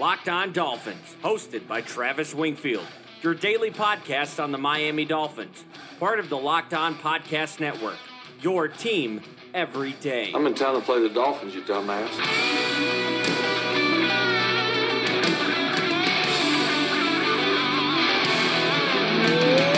Locked 0.00 0.30
On 0.30 0.50
Dolphins, 0.50 1.14
hosted 1.22 1.68
by 1.68 1.82
Travis 1.82 2.34
Wingfield, 2.34 2.86
your 3.20 3.34
daily 3.34 3.70
podcast 3.70 4.42
on 4.42 4.50
the 4.50 4.56
Miami 4.56 5.04
Dolphins, 5.04 5.62
part 5.98 6.18
of 6.18 6.30
the 6.30 6.38
Locked 6.38 6.72
On 6.72 6.94
Podcast 6.94 7.60
Network. 7.60 7.98
Your 8.40 8.66
team 8.66 9.20
every 9.52 9.92
day. 9.92 10.32
I'm 10.34 10.46
in 10.46 10.54
town 10.54 10.74
to 10.76 10.80
play 10.80 11.02
the 11.02 11.10
Dolphins, 11.10 11.54
you 11.54 11.60
dumbass. 11.60 12.08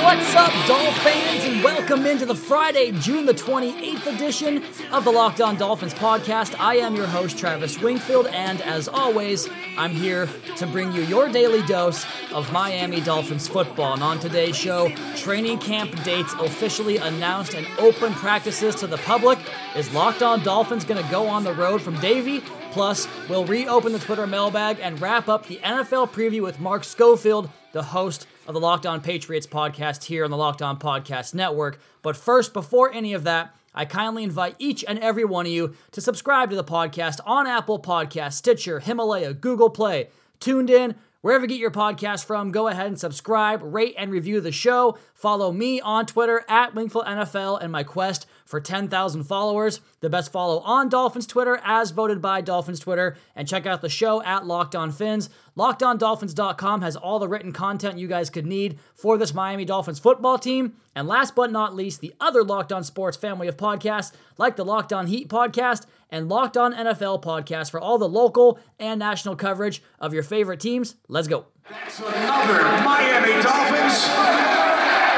What's 0.04 0.34
up, 0.36 0.52
Dolph 0.68 0.98
fans, 0.98 1.44
and 1.44 1.64
welcome 1.64 2.06
into 2.06 2.26
the 2.26 2.34
Friday, 2.34 2.92
June 2.92 3.24
the 3.24 3.34
28th 3.34 4.06
edition 4.14 4.62
of 4.92 5.04
the 5.04 5.10
Locked 5.10 5.40
On 5.40 5.56
Dolphins 5.56 5.94
podcast. 5.94 6.54
I 6.60 6.76
am 6.76 6.94
your 6.94 7.06
host, 7.06 7.38
Travis 7.38 7.80
Wingfield, 7.80 8.26
and 8.26 8.60
as 8.62 8.88
always, 8.88 9.48
I'm 9.76 9.92
here 9.92 10.28
to 10.56 10.66
bring 10.66 10.92
you 10.92 11.02
your 11.02 11.28
daily 11.28 11.62
dose 11.62 12.04
of 12.32 12.52
Miami 12.52 13.00
Dolphins 13.00 13.48
football. 13.48 13.94
And 13.94 14.02
on 14.02 14.18
today's 14.20 14.56
show, 14.56 14.90
training 15.16 15.58
camp 15.58 16.02
dates 16.04 16.34
officially 16.34 16.98
announced 16.98 17.54
and 17.54 17.66
open 17.78 18.12
practices 18.12 18.74
to 18.76 18.86
the 18.86 18.98
public. 18.98 19.38
Is 19.74 19.92
Locked 19.94 20.22
On 20.22 20.42
Dolphins 20.42 20.84
going 20.84 21.02
to 21.02 21.10
go 21.10 21.26
on 21.26 21.44
the 21.44 21.54
road 21.54 21.80
from 21.80 21.98
Davie? 22.00 22.42
Plus, 22.72 23.06
we'll 23.28 23.44
reopen 23.44 23.92
the 23.92 23.98
Twitter 23.98 24.26
mailbag 24.26 24.78
and 24.80 25.00
wrap 25.00 25.28
up 25.28 25.46
the 25.46 25.58
NFL 25.58 26.10
preview 26.10 26.42
with 26.42 26.60
Mark 26.60 26.84
Schofield, 26.84 27.48
the 27.72 27.82
host 27.82 28.26
of 28.46 28.54
the 28.54 28.60
Locked 28.60 28.86
On 28.86 29.00
Patriots 29.00 29.46
podcast 29.46 30.04
here 30.04 30.24
on 30.24 30.30
the 30.30 30.36
Locked 30.36 30.62
On 30.62 30.78
Podcast 30.78 31.34
Network. 31.34 31.78
But 32.02 32.16
first, 32.16 32.52
before 32.52 32.92
any 32.92 33.12
of 33.12 33.24
that, 33.24 33.54
I 33.74 33.84
kindly 33.84 34.24
invite 34.24 34.56
each 34.58 34.84
and 34.86 34.98
every 34.98 35.24
one 35.24 35.46
of 35.46 35.52
you 35.52 35.74
to 35.92 36.00
subscribe 36.00 36.50
to 36.50 36.56
the 36.56 36.64
podcast 36.64 37.20
on 37.24 37.46
Apple 37.46 37.80
Podcasts, 37.80 38.34
Stitcher, 38.34 38.80
Himalaya, 38.80 39.32
Google 39.32 39.70
Play, 39.70 40.08
TuneIn, 40.40 40.94
Wherever 41.22 41.44
you 41.44 41.50
get 41.50 41.58
your 41.58 41.70
podcast 41.70 42.24
from, 42.24 42.50
go 42.50 42.66
ahead 42.66 42.88
and 42.88 42.98
subscribe, 42.98 43.60
rate, 43.62 43.94
and 43.96 44.10
review 44.10 44.40
the 44.40 44.50
show. 44.50 44.98
Follow 45.14 45.52
me 45.52 45.80
on 45.80 46.04
Twitter 46.04 46.44
at 46.48 46.74
Wingfield 46.74 47.06
NFL 47.06 47.62
and 47.62 47.70
my 47.70 47.84
quest 47.84 48.26
for 48.44 48.60
10,000 48.60 49.22
followers. 49.22 49.80
The 50.00 50.10
best 50.10 50.32
follow 50.32 50.58
on 50.58 50.88
Dolphins 50.88 51.28
Twitter, 51.28 51.60
as 51.62 51.92
voted 51.92 52.20
by 52.20 52.40
Dolphins 52.40 52.80
Twitter. 52.80 53.16
And 53.36 53.46
check 53.46 53.66
out 53.66 53.82
the 53.82 53.88
show 53.88 54.20
at 54.24 54.46
Locked 54.46 54.74
On 54.74 54.90
Fins. 54.90 55.30
LockedOnDolphins.com 55.56 56.82
has 56.82 56.96
all 56.96 57.20
the 57.20 57.28
written 57.28 57.52
content 57.52 57.98
you 57.98 58.08
guys 58.08 58.28
could 58.28 58.46
need 58.46 58.80
for 58.96 59.16
this 59.16 59.32
Miami 59.32 59.64
Dolphins 59.64 60.00
football 60.00 60.38
team. 60.38 60.74
And 60.96 61.06
last 61.06 61.36
but 61.36 61.52
not 61.52 61.76
least, 61.76 62.00
the 62.00 62.14
other 62.20 62.42
Locked 62.42 62.72
On 62.72 62.82
Sports 62.82 63.16
family 63.16 63.46
of 63.46 63.56
podcasts, 63.56 64.12
like 64.38 64.56
the 64.56 64.64
Locked 64.64 64.92
On 64.92 65.06
Heat 65.06 65.28
podcast 65.28 65.86
and 66.12 66.28
Locked 66.28 66.56
On 66.56 66.72
NFL 66.72 67.24
podcast 67.24 67.72
for 67.72 67.80
all 67.80 67.98
the 67.98 68.08
local 68.08 68.60
and 68.78 69.00
national 69.00 69.34
coverage 69.34 69.82
of 69.98 70.14
your 70.14 70.22
favorite 70.22 70.60
teams. 70.60 70.94
Let's 71.08 71.26
go. 71.26 71.46
That's 71.68 71.98
another 71.98 72.62
Miami 72.84 73.42
Dolphins. 73.42 74.52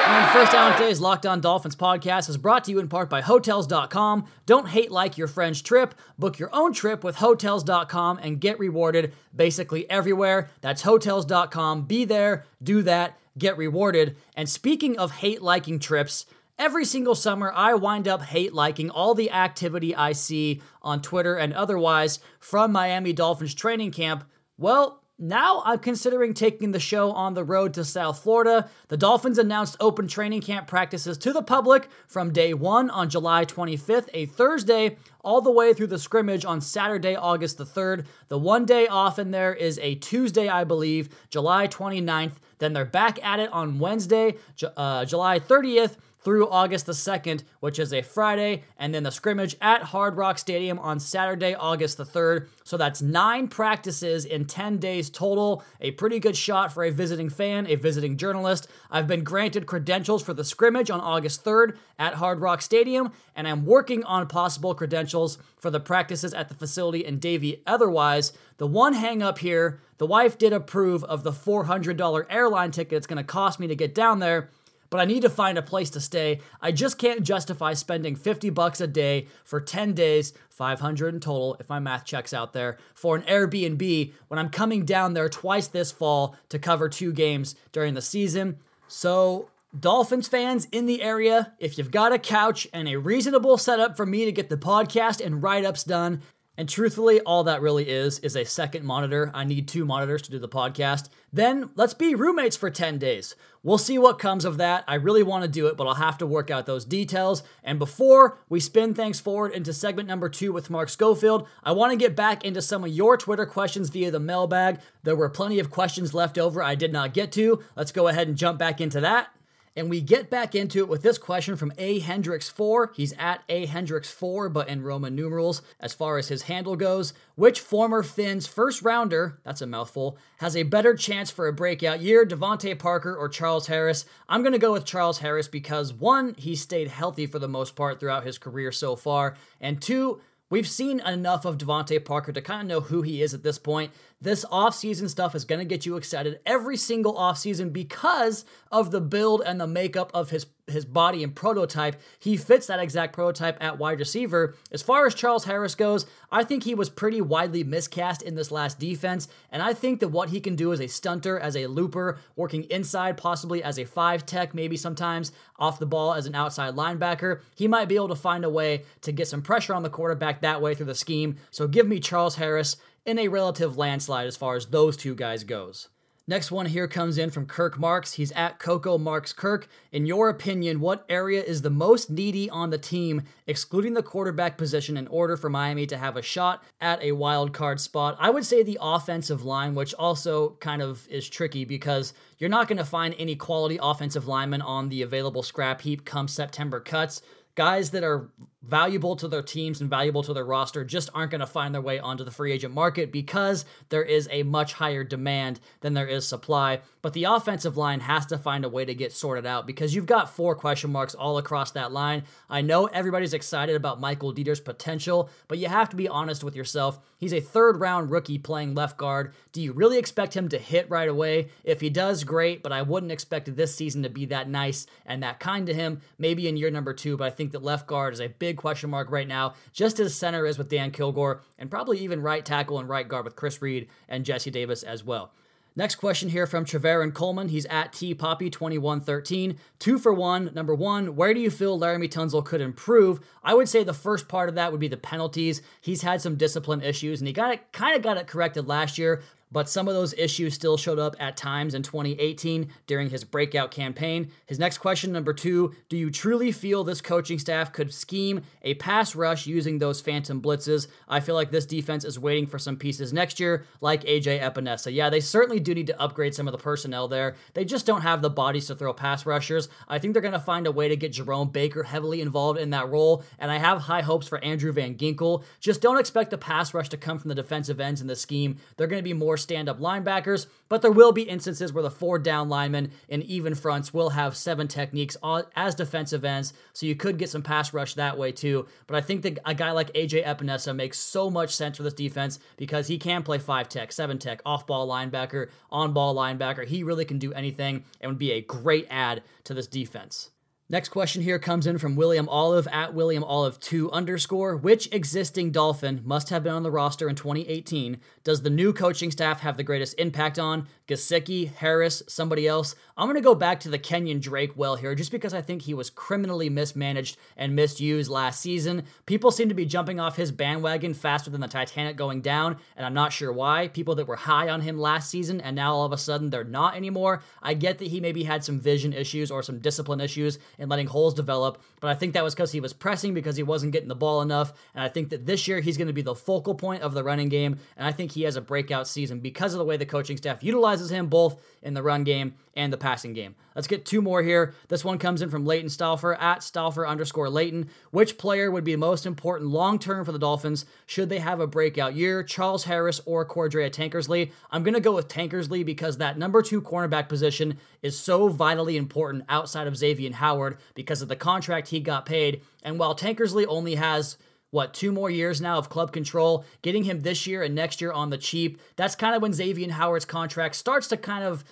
And 0.06 0.30
first 0.32 0.52
down 0.52 0.72
today's 0.72 1.00
Locked 1.00 1.26
On 1.26 1.40
Dolphins 1.40 1.74
podcast 1.74 2.28
is 2.28 2.36
brought 2.36 2.64
to 2.64 2.70
you 2.70 2.78
in 2.78 2.88
part 2.88 3.10
by 3.10 3.20
Hotels.com. 3.20 4.26
Don't 4.46 4.68
hate 4.68 4.92
like 4.92 5.18
your 5.18 5.26
friend's 5.26 5.60
trip. 5.60 5.94
Book 6.18 6.38
your 6.38 6.50
own 6.52 6.72
trip 6.72 7.02
with 7.02 7.16
Hotels.com 7.16 8.18
and 8.18 8.40
get 8.40 8.58
rewarded 8.58 9.12
basically 9.34 9.90
everywhere. 9.90 10.50
That's 10.60 10.82
Hotels.com. 10.82 11.86
Be 11.86 12.04
there, 12.04 12.44
do 12.62 12.82
that, 12.82 13.18
get 13.36 13.56
rewarded. 13.56 14.16
And 14.36 14.48
speaking 14.48 14.98
of 14.98 15.10
hate 15.10 15.42
liking 15.42 15.78
trips, 15.80 16.26
Every 16.56 16.84
single 16.84 17.16
summer, 17.16 17.52
I 17.52 17.74
wind 17.74 18.06
up 18.06 18.22
hate 18.22 18.54
liking 18.54 18.88
all 18.88 19.14
the 19.14 19.32
activity 19.32 19.92
I 19.94 20.12
see 20.12 20.62
on 20.82 21.02
Twitter 21.02 21.34
and 21.34 21.52
otherwise 21.52 22.20
from 22.38 22.70
Miami 22.70 23.12
Dolphins 23.12 23.54
training 23.54 23.90
camp. 23.90 24.22
Well, 24.56 25.02
now 25.18 25.62
I'm 25.64 25.80
considering 25.80 26.32
taking 26.32 26.70
the 26.70 26.78
show 26.78 27.10
on 27.10 27.34
the 27.34 27.42
road 27.42 27.74
to 27.74 27.84
South 27.84 28.22
Florida. 28.22 28.70
The 28.86 28.96
Dolphins 28.96 29.38
announced 29.38 29.76
open 29.80 30.06
training 30.06 30.42
camp 30.42 30.68
practices 30.68 31.18
to 31.18 31.32
the 31.32 31.42
public 31.42 31.88
from 32.06 32.32
day 32.32 32.54
one 32.54 32.88
on 32.88 33.10
July 33.10 33.44
25th, 33.44 34.08
a 34.14 34.26
Thursday, 34.26 34.96
all 35.24 35.40
the 35.40 35.50
way 35.50 35.74
through 35.74 35.88
the 35.88 35.98
scrimmage 35.98 36.44
on 36.44 36.60
Saturday, 36.60 37.16
August 37.16 37.58
the 37.58 37.66
3rd. 37.66 38.06
The 38.28 38.38
one 38.38 38.64
day 38.64 38.86
off 38.86 39.18
in 39.18 39.32
there 39.32 39.54
is 39.54 39.80
a 39.80 39.96
Tuesday, 39.96 40.48
I 40.48 40.62
believe, 40.62 41.08
July 41.30 41.66
29th. 41.66 42.34
Then 42.58 42.72
they're 42.72 42.84
back 42.84 43.24
at 43.24 43.40
it 43.40 43.52
on 43.52 43.80
Wednesday, 43.80 44.36
uh, 44.76 45.04
July 45.04 45.40
30th 45.40 45.96
through 46.24 46.48
August 46.48 46.86
the 46.86 46.92
2nd, 46.92 47.44
which 47.60 47.78
is 47.78 47.92
a 47.92 48.02
Friday, 48.02 48.62
and 48.78 48.94
then 48.94 49.02
the 49.02 49.10
scrimmage 49.10 49.56
at 49.60 49.82
Hard 49.82 50.16
Rock 50.16 50.38
Stadium 50.38 50.78
on 50.78 50.98
Saturday, 50.98 51.54
August 51.54 51.98
the 51.98 52.04
3rd. 52.04 52.48
So 52.64 52.78
that's 52.78 53.02
nine 53.02 53.46
practices 53.46 54.24
in 54.24 54.46
10 54.46 54.78
days 54.78 55.10
total. 55.10 55.62
A 55.82 55.90
pretty 55.92 56.18
good 56.18 56.36
shot 56.36 56.72
for 56.72 56.82
a 56.82 56.90
visiting 56.90 57.28
fan, 57.28 57.66
a 57.66 57.76
visiting 57.76 58.16
journalist. 58.16 58.68
I've 58.90 59.06
been 59.06 59.22
granted 59.22 59.66
credentials 59.66 60.22
for 60.22 60.32
the 60.32 60.44
scrimmage 60.44 60.90
on 60.90 61.00
August 61.00 61.44
3rd 61.44 61.76
at 61.98 62.14
Hard 62.14 62.40
Rock 62.40 62.62
Stadium, 62.62 63.12
and 63.36 63.46
I'm 63.46 63.66
working 63.66 64.02
on 64.04 64.26
possible 64.26 64.74
credentials 64.74 65.38
for 65.58 65.70
the 65.70 65.80
practices 65.80 66.32
at 66.32 66.48
the 66.48 66.54
facility 66.54 67.04
in 67.04 67.18
Davie. 67.18 67.62
Otherwise, 67.66 68.32
the 68.56 68.66
one 68.66 68.94
hang 68.94 69.22
up 69.22 69.38
here, 69.38 69.80
the 69.98 70.06
wife 70.06 70.38
did 70.38 70.52
approve 70.52 71.04
of 71.04 71.22
the 71.22 71.32
$400 71.32 72.26
airline 72.30 72.70
ticket 72.70 72.96
it's 72.96 73.06
going 73.06 73.18
to 73.18 73.24
cost 73.24 73.60
me 73.60 73.66
to 73.66 73.76
get 73.76 73.94
down 73.94 74.20
there 74.20 74.48
but 74.90 75.00
I 75.00 75.04
need 75.04 75.22
to 75.22 75.30
find 75.30 75.58
a 75.58 75.62
place 75.62 75.90
to 75.90 76.00
stay. 76.00 76.40
I 76.60 76.72
just 76.72 76.98
can't 76.98 77.22
justify 77.22 77.74
spending 77.74 78.16
50 78.16 78.50
bucks 78.50 78.80
a 78.80 78.86
day 78.86 79.26
for 79.44 79.60
10 79.60 79.94
days, 79.94 80.32
500 80.50 81.14
in 81.14 81.20
total 81.20 81.56
if 81.60 81.68
my 81.68 81.78
math 81.78 82.04
checks 82.04 82.32
out 82.32 82.52
there, 82.52 82.78
for 82.94 83.16
an 83.16 83.22
Airbnb 83.22 84.12
when 84.28 84.38
I'm 84.38 84.50
coming 84.50 84.84
down 84.84 85.14
there 85.14 85.28
twice 85.28 85.68
this 85.68 85.92
fall 85.92 86.36
to 86.48 86.58
cover 86.58 86.88
two 86.88 87.12
games 87.12 87.54
during 87.72 87.94
the 87.94 88.02
season. 88.02 88.58
So, 88.88 89.48
Dolphins 89.78 90.28
fans 90.28 90.68
in 90.70 90.86
the 90.86 91.02
area, 91.02 91.52
if 91.58 91.76
you've 91.76 91.90
got 91.90 92.12
a 92.12 92.18
couch 92.18 92.68
and 92.72 92.86
a 92.86 92.96
reasonable 92.96 93.58
setup 93.58 93.96
for 93.96 94.06
me 94.06 94.24
to 94.24 94.30
get 94.30 94.48
the 94.48 94.56
podcast 94.56 95.24
and 95.24 95.42
write 95.42 95.64
ups 95.64 95.82
done, 95.82 96.22
and 96.56 96.68
truthfully, 96.68 97.20
all 97.20 97.44
that 97.44 97.62
really 97.62 97.88
is 97.88 98.20
is 98.20 98.36
a 98.36 98.44
second 98.44 98.84
monitor. 98.84 99.30
I 99.34 99.44
need 99.44 99.66
two 99.66 99.84
monitors 99.84 100.22
to 100.22 100.30
do 100.30 100.38
the 100.38 100.48
podcast. 100.48 101.08
Then 101.32 101.70
let's 101.74 101.94
be 101.94 102.14
roommates 102.14 102.56
for 102.56 102.70
10 102.70 102.98
days. 102.98 103.34
We'll 103.64 103.78
see 103.78 103.98
what 103.98 104.20
comes 104.20 104.44
of 104.44 104.58
that. 104.58 104.84
I 104.86 104.94
really 104.94 105.24
want 105.24 105.42
to 105.42 105.48
do 105.48 105.66
it, 105.66 105.76
but 105.76 105.86
I'll 105.86 105.94
have 105.94 106.18
to 106.18 106.26
work 106.26 106.50
out 106.50 106.66
those 106.66 106.84
details. 106.84 107.42
And 107.64 107.78
before 107.78 108.38
we 108.48 108.60
spin 108.60 108.94
things 108.94 109.18
forward 109.18 109.52
into 109.52 109.72
segment 109.72 110.08
number 110.08 110.28
two 110.28 110.52
with 110.52 110.70
Mark 110.70 110.90
Schofield, 110.90 111.48
I 111.64 111.72
want 111.72 111.90
to 111.90 111.96
get 111.96 112.14
back 112.14 112.44
into 112.44 112.62
some 112.62 112.84
of 112.84 112.90
your 112.90 113.16
Twitter 113.16 113.46
questions 113.46 113.88
via 113.88 114.12
the 114.12 114.20
mailbag. 114.20 114.78
There 115.02 115.16
were 115.16 115.28
plenty 115.28 115.58
of 115.58 115.70
questions 115.70 116.14
left 116.14 116.38
over 116.38 116.62
I 116.62 116.76
did 116.76 116.92
not 116.92 117.14
get 117.14 117.32
to. 117.32 117.64
Let's 117.74 117.92
go 117.92 118.06
ahead 118.06 118.28
and 118.28 118.36
jump 118.36 118.58
back 118.58 118.80
into 118.80 119.00
that. 119.00 119.28
And 119.76 119.90
we 119.90 120.00
get 120.00 120.30
back 120.30 120.54
into 120.54 120.78
it 120.78 120.88
with 120.88 121.02
this 121.02 121.18
question 121.18 121.56
from 121.56 121.72
A 121.78 122.00
Hendrix4. 122.00 122.94
He's 122.94 123.12
at 123.18 123.42
A 123.48 123.66
Hendrix4, 123.66 124.52
but 124.52 124.68
in 124.68 124.82
Roman 124.82 125.16
numerals 125.16 125.62
as 125.80 125.92
far 125.92 126.16
as 126.16 126.28
his 126.28 126.42
handle 126.42 126.76
goes. 126.76 127.12
Which 127.34 127.58
former 127.58 128.04
Fins 128.04 128.46
first 128.46 128.82
rounder, 128.82 129.40
that's 129.42 129.62
a 129.62 129.66
mouthful, 129.66 130.16
has 130.38 130.56
a 130.56 130.62
better 130.62 130.94
chance 130.94 131.32
for 131.32 131.48
a 131.48 131.52
breakout 131.52 132.00
year, 132.00 132.24
DeVante 132.24 132.78
Parker 132.78 133.16
or 133.16 133.28
Charles 133.28 133.66
Harris? 133.66 134.06
I'm 134.28 134.42
going 134.42 134.52
to 134.52 134.58
go 134.58 134.72
with 134.72 134.84
Charles 134.84 135.18
Harris 135.18 135.48
because 135.48 135.92
one, 135.92 136.34
he 136.38 136.54
stayed 136.54 136.88
healthy 136.88 137.26
for 137.26 137.40
the 137.40 137.48
most 137.48 137.74
part 137.74 137.98
throughout 137.98 138.24
his 138.24 138.38
career 138.38 138.70
so 138.70 138.94
far, 138.94 139.36
and 139.60 139.82
two, 139.82 140.20
We've 140.50 140.68
seen 140.68 141.00
enough 141.00 141.46
of 141.46 141.58
DeVante 141.58 142.04
Parker 142.04 142.30
to 142.30 142.42
kind 142.42 142.60
of 142.60 142.68
know 142.68 142.80
who 142.80 143.02
he 143.02 143.22
is 143.22 143.34
at 143.34 143.42
this 143.42 143.58
point. 143.58 143.90
This 144.24 144.46
offseason 144.46 145.10
stuff 145.10 145.34
is 145.34 145.44
going 145.44 145.58
to 145.58 145.66
get 145.66 145.84
you 145.84 145.98
excited 145.98 146.40
every 146.46 146.78
single 146.78 147.12
offseason 147.12 147.74
because 147.74 148.46
of 148.72 148.90
the 148.90 149.02
build 149.02 149.42
and 149.44 149.60
the 149.60 149.66
makeup 149.66 150.10
of 150.14 150.30
his 150.30 150.46
his 150.66 150.86
body 150.86 151.22
and 151.22 151.34
prototype. 151.36 152.00
He 152.18 152.38
fits 152.38 152.68
that 152.68 152.80
exact 152.80 153.12
prototype 153.12 153.62
at 153.62 153.76
wide 153.76 153.98
receiver. 153.98 154.54
As 154.72 154.80
far 154.80 155.06
as 155.06 155.14
Charles 155.14 155.44
Harris 155.44 155.74
goes, 155.74 156.06
I 156.32 156.42
think 156.42 156.64
he 156.64 156.74
was 156.74 156.88
pretty 156.88 157.20
widely 157.20 157.62
miscast 157.62 158.22
in 158.22 158.34
this 158.34 158.50
last 158.50 158.78
defense, 158.78 159.28
and 159.52 159.62
I 159.62 159.74
think 159.74 160.00
that 160.00 160.08
what 160.08 160.30
he 160.30 160.40
can 160.40 160.56
do 160.56 160.72
as 160.72 160.80
a 160.80 160.88
stunter, 160.88 161.38
as 161.38 161.54
a 161.54 161.66
looper, 161.66 162.18
working 162.34 162.64
inside, 162.70 163.18
possibly 163.18 163.62
as 163.62 163.78
a 163.78 163.84
five 163.84 164.24
tech, 164.24 164.54
maybe 164.54 164.78
sometimes 164.78 165.32
off 165.58 165.78
the 165.78 165.84
ball 165.84 166.14
as 166.14 166.24
an 166.24 166.34
outside 166.34 166.74
linebacker, 166.74 167.40
he 167.54 167.68
might 167.68 167.88
be 167.88 167.96
able 167.96 168.08
to 168.08 168.16
find 168.16 168.42
a 168.42 168.48
way 168.48 168.84
to 169.02 169.12
get 169.12 169.28
some 169.28 169.42
pressure 169.42 169.74
on 169.74 169.82
the 169.82 169.90
quarterback 169.90 170.40
that 170.40 170.62
way 170.62 170.74
through 170.74 170.86
the 170.86 170.94
scheme. 170.94 171.36
So 171.50 171.68
give 171.68 171.86
me 171.86 172.00
Charles 172.00 172.36
Harris 172.36 172.76
in 173.06 173.18
a 173.18 173.28
relative 173.28 173.76
landslide 173.76 174.26
as 174.26 174.36
far 174.36 174.56
as 174.56 174.66
those 174.66 174.96
two 174.96 175.14
guys 175.14 175.44
goes. 175.44 175.88
Next 176.26 176.50
one 176.50 176.64
here 176.64 176.88
comes 176.88 177.18
in 177.18 177.28
from 177.28 177.44
Kirk 177.44 177.78
Marks. 177.78 178.14
He's 178.14 178.32
at 178.32 178.58
Coco 178.58 178.96
Marks 178.96 179.34
Kirk. 179.34 179.68
In 179.92 180.06
your 180.06 180.30
opinion, 180.30 180.80
what 180.80 181.04
area 181.06 181.42
is 181.42 181.60
the 181.60 181.68
most 181.68 182.08
needy 182.08 182.48
on 182.48 182.70
the 182.70 182.78
team, 182.78 183.24
excluding 183.46 183.92
the 183.92 184.02
quarterback 184.02 184.56
position, 184.56 184.96
in 184.96 185.06
order 185.08 185.36
for 185.36 185.50
Miami 185.50 185.84
to 185.86 185.98
have 185.98 186.16
a 186.16 186.22
shot 186.22 186.64
at 186.80 187.02
a 187.02 187.12
wild 187.12 187.52
card 187.52 187.78
spot? 187.78 188.16
I 188.18 188.30
would 188.30 188.46
say 188.46 188.62
the 188.62 188.78
offensive 188.80 189.44
line, 189.44 189.74
which 189.74 189.92
also 189.92 190.56
kind 190.60 190.80
of 190.80 191.06
is 191.10 191.28
tricky 191.28 191.66
because 191.66 192.14
you're 192.38 192.48
not 192.48 192.68
going 192.68 192.78
to 192.78 192.86
find 192.86 193.14
any 193.18 193.36
quality 193.36 193.78
offensive 193.82 194.26
linemen 194.26 194.62
on 194.62 194.88
the 194.88 195.02
available 195.02 195.42
scrap 195.42 195.82
heap 195.82 196.06
come 196.06 196.26
September 196.26 196.80
cuts 196.80 197.20
guys 197.54 197.90
that 197.90 198.02
are 198.02 198.30
valuable 198.66 199.14
to 199.16 199.28
their 199.28 199.42
teams 199.42 199.80
and 199.80 199.90
valuable 199.90 200.22
to 200.22 200.32
their 200.32 200.44
roster 200.44 200.84
just 200.84 201.10
aren't 201.14 201.30
going 201.30 201.40
to 201.40 201.46
find 201.46 201.74
their 201.74 201.82
way 201.82 201.98
onto 201.98 202.24
the 202.24 202.30
free 202.30 202.52
agent 202.52 202.72
market 202.72 203.12
because 203.12 203.64
there 203.90 204.02
is 204.02 204.28
a 204.30 204.42
much 204.42 204.74
higher 204.74 205.04
demand 205.04 205.60
than 205.80 205.94
there 205.94 206.06
is 206.06 206.26
supply. 206.26 206.80
But 207.02 207.12
the 207.12 207.24
offensive 207.24 207.76
line 207.76 208.00
has 208.00 208.24
to 208.26 208.38
find 208.38 208.64
a 208.64 208.68
way 208.68 208.84
to 208.84 208.94
get 208.94 209.12
sorted 209.12 209.44
out 209.44 209.66
because 209.66 209.94
you've 209.94 210.06
got 210.06 210.34
four 210.34 210.54
question 210.54 210.90
marks 210.90 211.14
all 211.14 211.36
across 211.36 211.72
that 211.72 211.92
line. 211.92 212.24
I 212.48 212.62
know 212.62 212.86
everybody's 212.86 213.34
excited 213.34 213.76
about 213.76 214.00
Michael 214.00 214.32
Deiter's 214.32 214.60
potential, 214.60 215.28
but 215.46 215.58
you 215.58 215.68
have 215.68 215.90
to 215.90 215.96
be 215.96 216.08
honest 216.08 216.42
with 216.42 216.56
yourself. 216.56 216.98
He's 217.18 217.34
a 217.34 217.40
third 217.40 217.78
round 217.78 218.10
rookie 218.10 218.38
playing 218.38 218.74
left 218.74 218.96
guard. 218.96 219.34
Do 219.52 219.60
you 219.60 219.72
really 219.72 219.98
expect 219.98 220.34
him 220.34 220.48
to 220.48 220.58
hit 220.58 220.88
right 220.88 221.08
away? 221.08 221.48
If 221.62 221.80
he 221.80 221.90
does, 221.90 222.24
great, 222.24 222.62
but 222.62 222.72
I 222.72 222.82
wouldn't 222.82 223.12
expect 223.12 223.54
this 223.54 223.74
season 223.74 224.02
to 224.02 224.08
be 224.08 224.24
that 224.26 224.48
nice 224.48 224.86
and 225.04 225.22
that 225.22 225.40
kind 225.40 225.66
to 225.66 225.74
him. 225.74 226.00
Maybe 226.18 226.48
in 226.48 226.56
year 226.56 226.70
number 226.70 226.94
two, 226.94 227.16
but 227.16 227.26
I 227.26 227.30
think 227.30 227.52
that 227.52 227.62
left 227.62 227.86
guard 227.86 228.14
is 228.14 228.20
a 228.20 228.28
big 228.28 228.53
question 228.56 228.90
mark 228.90 229.10
right 229.10 229.28
now, 229.28 229.54
just 229.72 230.00
as 230.00 230.14
center 230.14 230.46
is 230.46 230.58
with 230.58 230.68
Dan 230.68 230.90
Kilgore, 230.90 231.42
and 231.58 231.70
probably 231.70 231.98
even 231.98 232.22
right 232.22 232.44
tackle 232.44 232.78
and 232.78 232.88
right 232.88 233.06
guard 233.06 233.24
with 233.24 233.36
Chris 233.36 233.60
Reed 233.60 233.88
and 234.08 234.24
Jesse 234.24 234.50
Davis 234.50 234.82
as 234.82 235.04
well. 235.04 235.32
Next 235.76 235.96
question 235.96 236.28
here 236.28 236.46
from 236.46 236.64
Treveron 236.64 237.12
Coleman. 237.12 237.48
He's 237.48 237.66
at 237.66 237.92
T 237.92 238.14
Poppy 238.14 238.48
2113. 238.48 239.58
Two 239.80 239.98
for 239.98 240.12
one. 240.12 240.52
Number 240.54 240.72
one, 240.72 241.16
where 241.16 241.34
do 241.34 241.40
you 241.40 241.50
feel 241.50 241.78
Laremy 241.78 242.08
Tunsil 242.08 242.44
could 242.44 242.60
improve? 242.60 243.18
I 243.42 243.54
would 243.54 243.68
say 243.68 243.82
the 243.82 243.92
first 243.92 244.28
part 244.28 244.48
of 244.48 244.54
that 244.54 244.70
would 244.70 244.80
be 244.80 244.86
the 244.86 244.96
penalties. 244.96 245.62
He's 245.80 246.02
had 246.02 246.20
some 246.20 246.36
discipline 246.36 246.80
issues 246.80 247.20
and 247.20 247.26
he 247.26 247.32
got 247.32 247.52
it 247.52 247.72
kind 247.72 247.96
of 247.96 248.02
got 248.02 248.18
it 248.18 248.28
corrected 248.28 248.68
last 248.68 248.98
year, 248.98 249.22
but 249.54 249.68
some 249.68 249.86
of 249.86 249.94
those 249.94 250.12
issues 250.14 250.52
still 250.52 250.76
showed 250.76 250.98
up 250.98 251.14
at 251.20 251.36
times 251.36 251.74
in 251.74 251.82
2018 251.84 252.68
during 252.88 253.08
his 253.08 253.22
breakout 253.22 253.70
campaign. 253.70 254.32
His 254.46 254.58
next 254.58 254.78
question, 254.78 255.12
number 255.12 255.32
two 255.32 255.76
Do 255.88 255.96
you 255.96 256.10
truly 256.10 256.50
feel 256.50 256.82
this 256.82 257.00
coaching 257.00 257.38
staff 257.38 257.72
could 257.72 257.94
scheme 257.94 258.42
a 258.62 258.74
pass 258.74 259.14
rush 259.14 259.46
using 259.46 259.78
those 259.78 260.00
phantom 260.00 260.42
blitzes? 260.42 260.88
I 261.08 261.20
feel 261.20 261.36
like 261.36 261.52
this 261.52 261.66
defense 261.66 262.04
is 262.04 262.18
waiting 262.18 262.48
for 262.48 262.58
some 262.58 262.76
pieces 262.76 263.12
next 263.12 263.38
year, 263.38 263.64
like 263.80 264.02
AJ 264.02 264.40
Epenesa. 264.40 264.92
Yeah, 264.92 265.08
they 265.08 265.20
certainly 265.20 265.60
do 265.60 265.72
need 265.72 265.86
to 265.86 266.02
upgrade 266.02 266.34
some 266.34 266.48
of 266.48 266.52
the 266.52 266.58
personnel 266.58 267.06
there. 267.06 267.36
They 267.54 267.64
just 267.64 267.86
don't 267.86 268.02
have 268.02 268.22
the 268.22 268.30
bodies 268.30 268.66
to 268.66 268.74
throw 268.74 268.92
pass 268.92 269.24
rushers. 269.24 269.68
I 269.86 270.00
think 270.00 270.14
they're 270.14 270.20
going 270.20 270.32
to 270.32 270.40
find 270.40 270.66
a 270.66 270.72
way 270.72 270.88
to 270.88 270.96
get 270.96 271.12
Jerome 271.12 271.50
Baker 271.50 271.84
heavily 271.84 272.20
involved 272.20 272.58
in 272.58 272.70
that 272.70 272.88
role, 272.88 273.22
and 273.38 273.52
I 273.52 273.58
have 273.58 273.82
high 273.82 274.02
hopes 274.02 274.26
for 274.26 274.42
Andrew 274.42 274.72
Van 274.72 274.96
Ginkel. 274.96 275.44
Just 275.60 275.80
don't 275.80 276.00
expect 276.00 276.30
the 276.30 276.38
pass 276.38 276.74
rush 276.74 276.88
to 276.88 276.96
come 276.96 277.20
from 277.20 277.28
the 277.28 277.36
defensive 277.36 277.78
ends 277.80 278.00
in 278.00 278.08
the 278.08 278.16
scheme. 278.16 278.56
They're 278.76 278.88
going 278.88 278.98
to 278.98 279.04
be 279.04 279.12
more 279.12 279.36
stand 279.44 279.68
up 279.68 279.78
linebackers, 279.78 280.46
but 280.68 280.82
there 280.82 280.90
will 280.90 281.12
be 281.12 281.22
instances 281.22 281.72
where 281.72 281.82
the 281.82 281.90
four 281.90 282.18
down 282.18 282.48
linemen 282.48 282.90
in 283.08 283.22
even 283.22 283.54
fronts 283.54 283.94
will 283.94 284.10
have 284.10 284.36
seven 284.36 284.66
techniques 284.66 285.16
as 285.54 285.74
defensive 285.76 286.24
ends, 286.24 286.52
so 286.72 286.86
you 286.86 286.96
could 286.96 287.18
get 287.18 287.30
some 287.30 287.42
pass 287.42 287.72
rush 287.72 287.94
that 287.94 288.18
way 288.18 288.32
too. 288.32 288.66
But 288.88 288.96
I 288.96 289.00
think 289.00 289.22
that 289.22 289.38
a 289.44 289.54
guy 289.54 289.70
like 289.70 289.92
AJ 289.92 290.24
Epenesa 290.24 290.74
makes 290.74 290.98
so 290.98 291.30
much 291.30 291.54
sense 291.54 291.76
for 291.76 291.84
this 291.84 291.94
defense 291.94 292.40
because 292.56 292.88
he 292.88 292.98
can 292.98 293.22
play 293.22 293.38
five 293.38 293.68
tech, 293.68 293.92
seven 293.92 294.18
tech, 294.18 294.40
off 294.44 294.66
ball 294.66 294.88
linebacker, 294.88 295.50
on 295.70 295.92
ball 295.92 296.14
linebacker. 296.14 296.66
He 296.66 296.82
really 296.82 297.04
can 297.04 297.18
do 297.18 297.32
anything 297.32 297.84
and 298.00 298.10
would 298.10 298.18
be 298.18 298.32
a 298.32 298.40
great 298.40 298.86
add 298.90 299.22
to 299.44 299.54
this 299.54 299.66
defense. 299.66 300.30
Next 300.70 300.88
question 300.88 301.20
here 301.20 301.38
comes 301.38 301.66
in 301.66 301.76
from 301.76 301.94
William 301.94 302.26
Olive 302.26 302.66
at 302.68 302.94
William 302.94 303.22
Olive 303.22 303.60
2 303.60 303.92
underscore. 303.92 304.56
Which 304.56 304.90
existing 304.92 305.50
Dolphin 305.50 306.00
must 306.06 306.30
have 306.30 306.42
been 306.42 306.54
on 306.54 306.62
the 306.62 306.70
roster 306.70 307.06
in 307.06 307.16
2018 307.16 308.00
does 308.24 308.40
the 308.40 308.48
new 308.48 308.72
coaching 308.72 309.10
staff 309.10 309.40
have 309.40 309.58
the 309.58 309.62
greatest 309.62 309.94
impact 309.98 310.38
on? 310.38 310.66
Gesicki, 310.88 311.52
Harris, 311.52 312.02
somebody 312.08 312.48
else? 312.48 312.74
I'm 312.96 313.06
going 313.06 313.16
to 313.16 313.20
go 313.20 313.34
back 313.34 313.60
to 313.60 313.68
the 313.68 313.78
Kenyon 313.78 314.20
Drake 314.20 314.56
well 314.56 314.76
here 314.76 314.94
just 314.94 315.10
because 315.10 315.34
I 315.34 315.42
think 315.42 315.62
he 315.62 315.74
was 315.74 315.90
criminally 315.90 316.48
mismanaged 316.48 317.18
and 317.36 317.54
misused 317.54 318.10
last 318.10 318.40
season. 318.40 318.84
People 319.04 319.30
seem 319.30 319.50
to 319.50 319.54
be 319.54 319.66
jumping 319.66 320.00
off 320.00 320.16
his 320.16 320.32
bandwagon 320.32 320.94
faster 320.94 321.30
than 321.30 321.42
the 321.42 321.48
Titanic 321.48 321.96
going 321.96 322.22
down, 322.22 322.56
and 322.76 322.86
I'm 322.86 322.94
not 322.94 323.12
sure 323.12 323.32
why. 323.32 323.68
People 323.68 323.94
that 323.96 324.08
were 324.08 324.16
high 324.16 324.48
on 324.48 324.62
him 324.62 324.78
last 324.78 325.10
season 325.10 325.42
and 325.42 325.54
now 325.54 325.74
all 325.74 325.84
of 325.84 325.92
a 325.92 325.98
sudden 325.98 326.30
they're 326.30 326.44
not 326.44 326.76
anymore. 326.76 327.22
I 327.42 327.52
get 327.52 327.78
that 327.78 327.88
he 327.88 328.00
maybe 328.00 328.24
had 328.24 328.42
some 328.42 328.58
vision 328.58 328.94
issues 328.94 329.30
or 329.30 329.42
some 329.42 329.58
discipline 329.58 330.00
issues 330.00 330.38
and 330.58 330.70
letting 330.70 330.86
holes 330.86 331.14
develop. 331.14 331.60
But 331.80 331.90
I 331.90 331.94
think 331.94 332.14
that 332.14 332.24
was 332.24 332.34
because 332.34 332.52
he 332.52 332.60
was 332.60 332.72
pressing 332.72 333.14
because 333.14 333.36
he 333.36 333.42
wasn't 333.42 333.72
getting 333.72 333.88
the 333.88 333.94
ball 333.94 334.22
enough. 334.22 334.52
And 334.74 334.84
I 334.84 334.88
think 334.88 335.10
that 335.10 335.26
this 335.26 335.46
year 335.48 335.60
he's 335.60 335.76
going 335.76 335.88
to 335.88 335.92
be 335.92 336.02
the 336.02 336.14
focal 336.14 336.54
point 336.54 336.82
of 336.82 336.94
the 336.94 337.04
running 337.04 337.28
game. 337.28 337.58
And 337.76 337.86
I 337.86 337.92
think 337.92 338.12
he 338.12 338.22
has 338.22 338.36
a 338.36 338.40
breakout 338.40 338.88
season 338.88 339.20
because 339.20 339.54
of 339.54 339.58
the 339.58 339.64
way 339.64 339.76
the 339.76 339.86
coaching 339.86 340.16
staff 340.16 340.42
utilizes 340.42 340.90
him 340.90 341.08
both 341.08 341.40
in 341.62 341.74
the 341.74 341.82
run 341.82 342.04
game 342.04 342.34
and 342.56 342.72
the 342.72 342.76
passing 342.76 343.14
game. 343.14 343.34
Let's 343.54 343.66
get 343.66 343.86
two 343.86 344.02
more 344.02 344.22
here. 344.22 344.54
This 344.68 344.84
one 344.84 344.98
comes 344.98 345.22
in 345.22 345.30
from 345.30 345.46
Leighton 345.46 345.68
Stauffer 345.68 346.14
at 346.14 346.42
Stauffer 346.42 346.86
underscore 346.86 347.30
Leighton. 347.30 347.70
Which 347.90 348.18
player 348.18 348.50
would 348.50 348.64
be 348.64 348.76
most 348.76 349.06
important 349.06 349.50
long 349.50 349.78
term 349.78 350.04
for 350.04 350.12
the 350.12 350.18
Dolphins 350.18 350.64
should 350.86 351.08
they 351.08 351.20
have 351.20 351.40
a 351.40 351.46
breakout 351.46 351.94
year? 351.94 352.22
Charles 352.22 352.64
Harris 352.64 353.00
or 353.06 353.24
Cordrea 353.24 353.70
Tankersley? 353.70 354.32
I'm 354.50 354.62
going 354.62 354.74
to 354.74 354.80
go 354.80 354.94
with 354.94 355.08
Tankersley 355.08 355.64
because 355.64 355.98
that 355.98 356.18
number 356.18 356.42
two 356.42 356.60
cornerback 356.60 357.08
position 357.08 357.58
is 357.82 357.98
so 357.98 358.28
vitally 358.28 358.76
important 358.76 359.24
outside 359.28 359.66
of 359.66 359.76
Xavier 359.76 360.12
Howard 360.12 360.43
because 360.74 361.02
of 361.02 361.08
the 361.08 361.16
contract 361.16 361.68
he 361.68 361.80
got 361.80 362.06
paid. 362.06 362.42
And 362.62 362.78
while 362.78 362.94
Tankersley 362.94 363.46
only 363.48 363.74
has 363.74 364.16
what, 364.50 364.72
two 364.72 364.92
more 364.92 365.10
years 365.10 365.40
now 365.40 365.58
of 365.58 365.68
club 365.68 365.92
control, 365.92 366.44
getting 366.62 366.84
him 366.84 367.00
this 367.00 367.26
year 367.26 367.42
and 367.42 367.54
next 367.56 367.80
year 367.80 367.90
on 367.90 368.10
the 368.10 368.18
cheap. 368.18 368.60
That's 368.76 368.94
kind 368.94 369.16
of 369.16 369.20
when 369.20 369.32
Xavier 369.32 369.70
Howard's 369.72 370.04
contract 370.04 370.54
starts 370.54 370.86
to 370.88 370.96
kind 370.96 371.24
of 371.24 371.44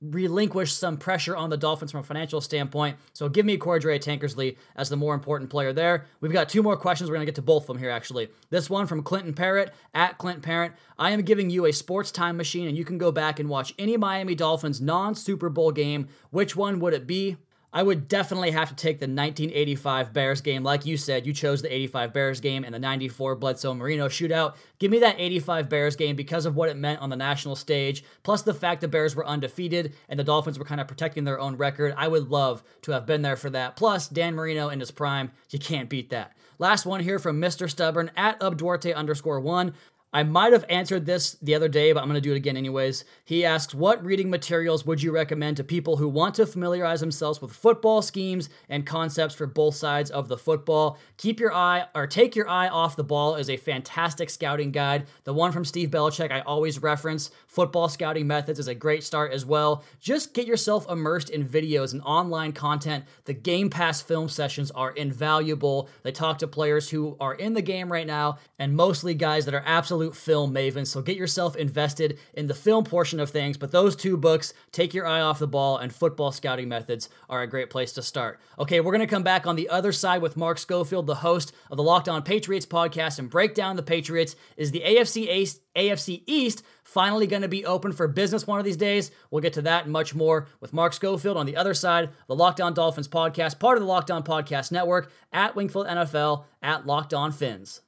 relinquish 0.00 0.72
some 0.72 0.96
pressure 0.96 1.36
on 1.36 1.50
the 1.50 1.56
Dolphins 1.56 1.90
from 1.90 2.00
a 2.00 2.04
financial 2.04 2.40
standpoint. 2.40 2.96
So 3.12 3.28
give 3.28 3.46
me 3.46 3.56
Cordrea 3.58 3.98
Tankersley 3.98 4.56
as 4.74 4.88
the 4.88 4.96
more 4.96 5.14
important 5.14 5.50
player 5.50 5.72
there. 5.72 6.06
We've 6.20 6.32
got 6.32 6.48
two 6.48 6.62
more 6.62 6.76
questions. 6.76 7.08
We're 7.08 7.16
going 7.16 7.26
to 7.26 7.30
get 7.30 7.36
to 7.36 7.42
both 7.42 7.64
of 7.64 7.68
them 7.68 7.78
here, 7.78 7.90
actually. 7.90 8.28
This 8.50 8.68
one 8.70 8.86
from 8.86 9.02
Clinton 9.02 9.34
Parrott 9.34 9.72
at 9.94 10.18
Clint 10.18 10.42
Parrott. 10.42 10.72
I 10.98 11.10
am 11.10 11.22
giving 11.22 11.50
you 11.50 11.66
a 11.66 11.72
sports 11.72 12.10
time 12.10 12.36
machine, 12.36 12.68
and 12.68 12.76
you 12.76 12.84
can 12.84 12.98
go 12.98 13.10
back 13.10 13.38
and 13.38 13.48
watch 13.48 13.74
any 13.78 13.96
Miami 13.96 14.34
Dolphins 14.34 14.80
non 14.80 15.14
Super 15.14 15.48
Bowl 15.48 15.72
game. 15.72 16.08
Which 16.30 16.56
one 16.56 16.80
would 16.80 16.94
it 16.94 17.06
be? 17.06 17.36
I 17.76 17.82
would 17.82 18.08
definitely 18.08 18.52
have 18.52 18.70
to 18.70 18.74
take 18.74 19.00
the 19.00 19.04
1985 19.04 20.14
Bears 20.14 20.40
game. 20.40 20.62
Like 20.62 20.86
you 20.86 20.96
said, 20.96 21.26
you 21.26 21.34
chose 21.34 21.60
the 21.60 21.70
85 21.70 22.14
Bears 22.14 22.40
game 22.40 22.64
and 22.64 22.74
the 22.74 22.78
94 22.78 23.34
Bledsoe 23.34 23.74
Marino 23.74 24.08
shootout. 24.08 24.54
Give 24.78 24.90
me 24.90 25.00
that 25.00 25.16
85 25.18 25.68
Bears 25.68 25.94
game 25.94 26.16
because 26.16 26.46
of 26.46 26.56
what 26.56 26.70
it 26.70 26.78
meant 26.78 27.02
on 27.02 27.10
the 27.10 27.16
national 27.16 27.54
stage, 27.54 28.02
plus 28.22 28.40
the 28.40 28.54
fact 28.54 28.80
the 28.80 28.88
Bears 28.88 29.14
were 29.14 29.26
undefeated 29.26 29.92
and 30.08 30.18
the 30.18 30.24
Dolphins 30.24 30.58
were 30.58 30.64
kind 30.64 30.80
of 30.80 30.88
protecting 30.88 31.24
their 31.24 31.38
own 31.38 31.58
record. 31.58 31.92
I 31.98 32.08
would 32.08 32.30
love 32.30 32.64
to 32.80 32.92
have 32.92 33.04
been 33.04 33.20
there 33.20 33.36
for 33.36 33.50
that. 33.50 33.76
Plus, 33.76 34.08
Dan 34.08 34.34
Marino 34.34 34.70
in 34.70 34.80
his 34.80 34.90
prime, 34.90 35.30
you 35.50 35.58
can't 35.58 35.90
beat 35.90 36.08
that. 36.08 36.32
Last 36.58 36.86
one 36.86 37.00
here 37.00 37.18
from 37.18 37.42
Mr. 37.42 37.68
Stubborn 37.68 38.10
at 38.16 38.40
UbDuarte 38.40 38.94
underscore 38.94 39.40
one. 39.40 39.74
I 40.16 40.22
might 40.22 40.54
have 40.54 40.64
answered 40.70 41.04
this 41.04 41.36
the 41.42 41.54
other 41.54 41.68
day, 41.68 41.92
but 41.92 42.00
I'm 42.00 42.08
going 42.08 42.14
to 42.14 42.26
do 42.26 42.32
it 42.32 42.38
again 42.38 42.56
anyways. 42.56 43.04
He 43.22 43.44
asks, 43.44 43.74
What 43.74 44.02
reading 44.02 44.30
materials 44.30 44.86
would 44.86 45.02
you 45.02 45.12
recommend 45.12 45.58
to 45.58 45.62
people 45.64 45.98
who 45.98 46.08
want 46.08 46.36
to 46.36 46.46
familiarize 46.46 47.00
themselves 47.00 47.42
with 47.42 47.52
football 47.52 48.00
schemes 48.00 48.48
and 48.70 48.86
concepts 48.86 49.34
for 49.34 49.46
both 49.46 49.74
sides 49.74 50.10
of 50.10 50.28
the 50.28 50.38
football? 50.38 50.96
Keep 51.18 51.38
your 51.38 51.52
eye 51.52 51.84
or 51.94 52.06
take 52.06 52.34
your 52.34 52.48
eye 52.48 52.68
off 52.68 52.96
the 52.96 53.04
ball 53.04 53.34
is 53.34 53.50
a 53.50 53.58
fantastic 53.58 54.30
scouting 54.30 54.70
guide. 54.70 55.06
The 55.24 55.34
one 55.34 55.52
from 55.52 55.66
Steve 55.66 55.90
Belichick 55.90 56.32
I 56.32 56.40
always 56.40 56.82
reference. 56.82 57.30
Football 57.46 57.90
scouting 57.90 58.26
methods 58.26 58.58
is 58.58 58.68
a 58.68 58.74
great 58.74 59.04
start 59.04 59.34
as 59.34 59.44
well. 59.44 59.84
Just 60.00 60.32
get 60.32 60.46
yourself 60.46 60.90
immersed 60.90 61.28
in 61.28 61.46
videos 61.46 61.92
and 61.92 62.00
online 62.00 62.52
content. 62.52 63.04
The 63.26 63.34
Game 63.34 63.68
Pass 63.68 64.00
film 64.00 64.30
sessions 64.30 64.70
are 64.70 64.92
invaluable. 64.92 65.90
They 66.04 66.12
talk 66.12 66.38
to 66.38 66.46
players 66.46 66.88
who 66.88 67.18
are 67.20 67.34
in 67.34 67.52
the 67.52 67.60
game 67.60 67.92
right 67.92 68.06
now 68.06 68.38
and 68.58 68.74
mostly 68.74 69.12
guys 69.12 69.44
that 69.44 69.52
are 69.52 69.62
absolutely 69.66 70.05
absolute 70.06 70.16
film 70.16 70.54
maven, 70.54 70.86
so 70.86 71.02
get 71.02 71.16
yourself 71.16 71.56
invested 71.56 72.18
in 72.34 72.46
the 72.46 72.54
film 72.54 72.84
portion 72.84 73.18
of 73.18 73.30
things. 73.30 73.56
But 73.56 73.72
those 73.72 73.96
two 73.96 74.16
books, 74.16 74.54
Take 74.70 74.94
Your 74.94 75.06
Eye 75.06 75.20
Off 75.20 75.38
the 75.38 75.46
Ball 75.46 75.78
and 75.78 75.92
Football 75.92 76.32
Scouting 76.32 76.68
Methods, 76.68 77.08
are 77.28 77.42
a 77.42 77.46
great 77.48 77.70
place 77.70 77.92
to 77.94 78.02
start. 78.02 78.40
Okay, 78.58 78.80
we're 78.80 78.92
going 78.92 79.00
to 79.00 79.12
come 79.12 79.22
back 79.24 79.46
on 79.46 79.56
the 79.56 79.68
other 79.68 79.92
side 79.92 80.22
with 80.22 80.36
Mark 80.36 80.58
Schofield, 80.58 81.06
the 81.06 81.16
host 81.16 81.52
of 81.70 81.76
the 81.76 81.82
Locked 81.82 82.08
On 82.08 82.22
Patriots 82.22 82.66
podcast, 82.66 83.18
and 83.18 83.30
break 83.30 83.54
down 83.54 83.76
the 83.76 83.82
Patriots. 83.82 84.36
Is 84.56 84.70
the 84.70 84.82
AFC 84.86 85.28
East, 85.28 85.60
AFC 85.74 86.22
East 86.26 86.62
finally 86.84 87.26
going 87.26 87.42
to 87.42 87.48
be 87.48 87.66
open 87.66 87.92
for 87.92 88.06
business 88.06 88.46
one 88.46 88.60
of 88.60 88.64
these 88.64 88.76
days? 88.76 89.10
We'll 89.30 89.42
get 89.42 89.54
to 89.54 89.62
that 89.62 89.84
and 89.84 89.92
much 89.92 90.14
more 90.14 90.46
with 90.60 90.72
Mark 90.72 90.92
Schofield 90.92 91.36
on 91.36 91.46
the 91.46 91.56
other 91.56 91.74
side, 91.74 92.10
the 92.28 92.36
Locked 92.36 92.60
On 92.60 92.74
Dolphins 92.74 93.08
podcast, 93.08 93.58
part 93.58 93.76
of 93.76 93.82
the 93.82 93.88
Locked 93.88 94.10
On 94.10 94.22
Podcast 94.22 94.70
Network, 94.70 95.10
at 95.32 95.56
Wingfield 95.56 95.86
NFL, 95.86 96.44
at 96.62 96.86
Locked 96.86 97.12
On 97.12 97.32
Fins. 97.32 97.80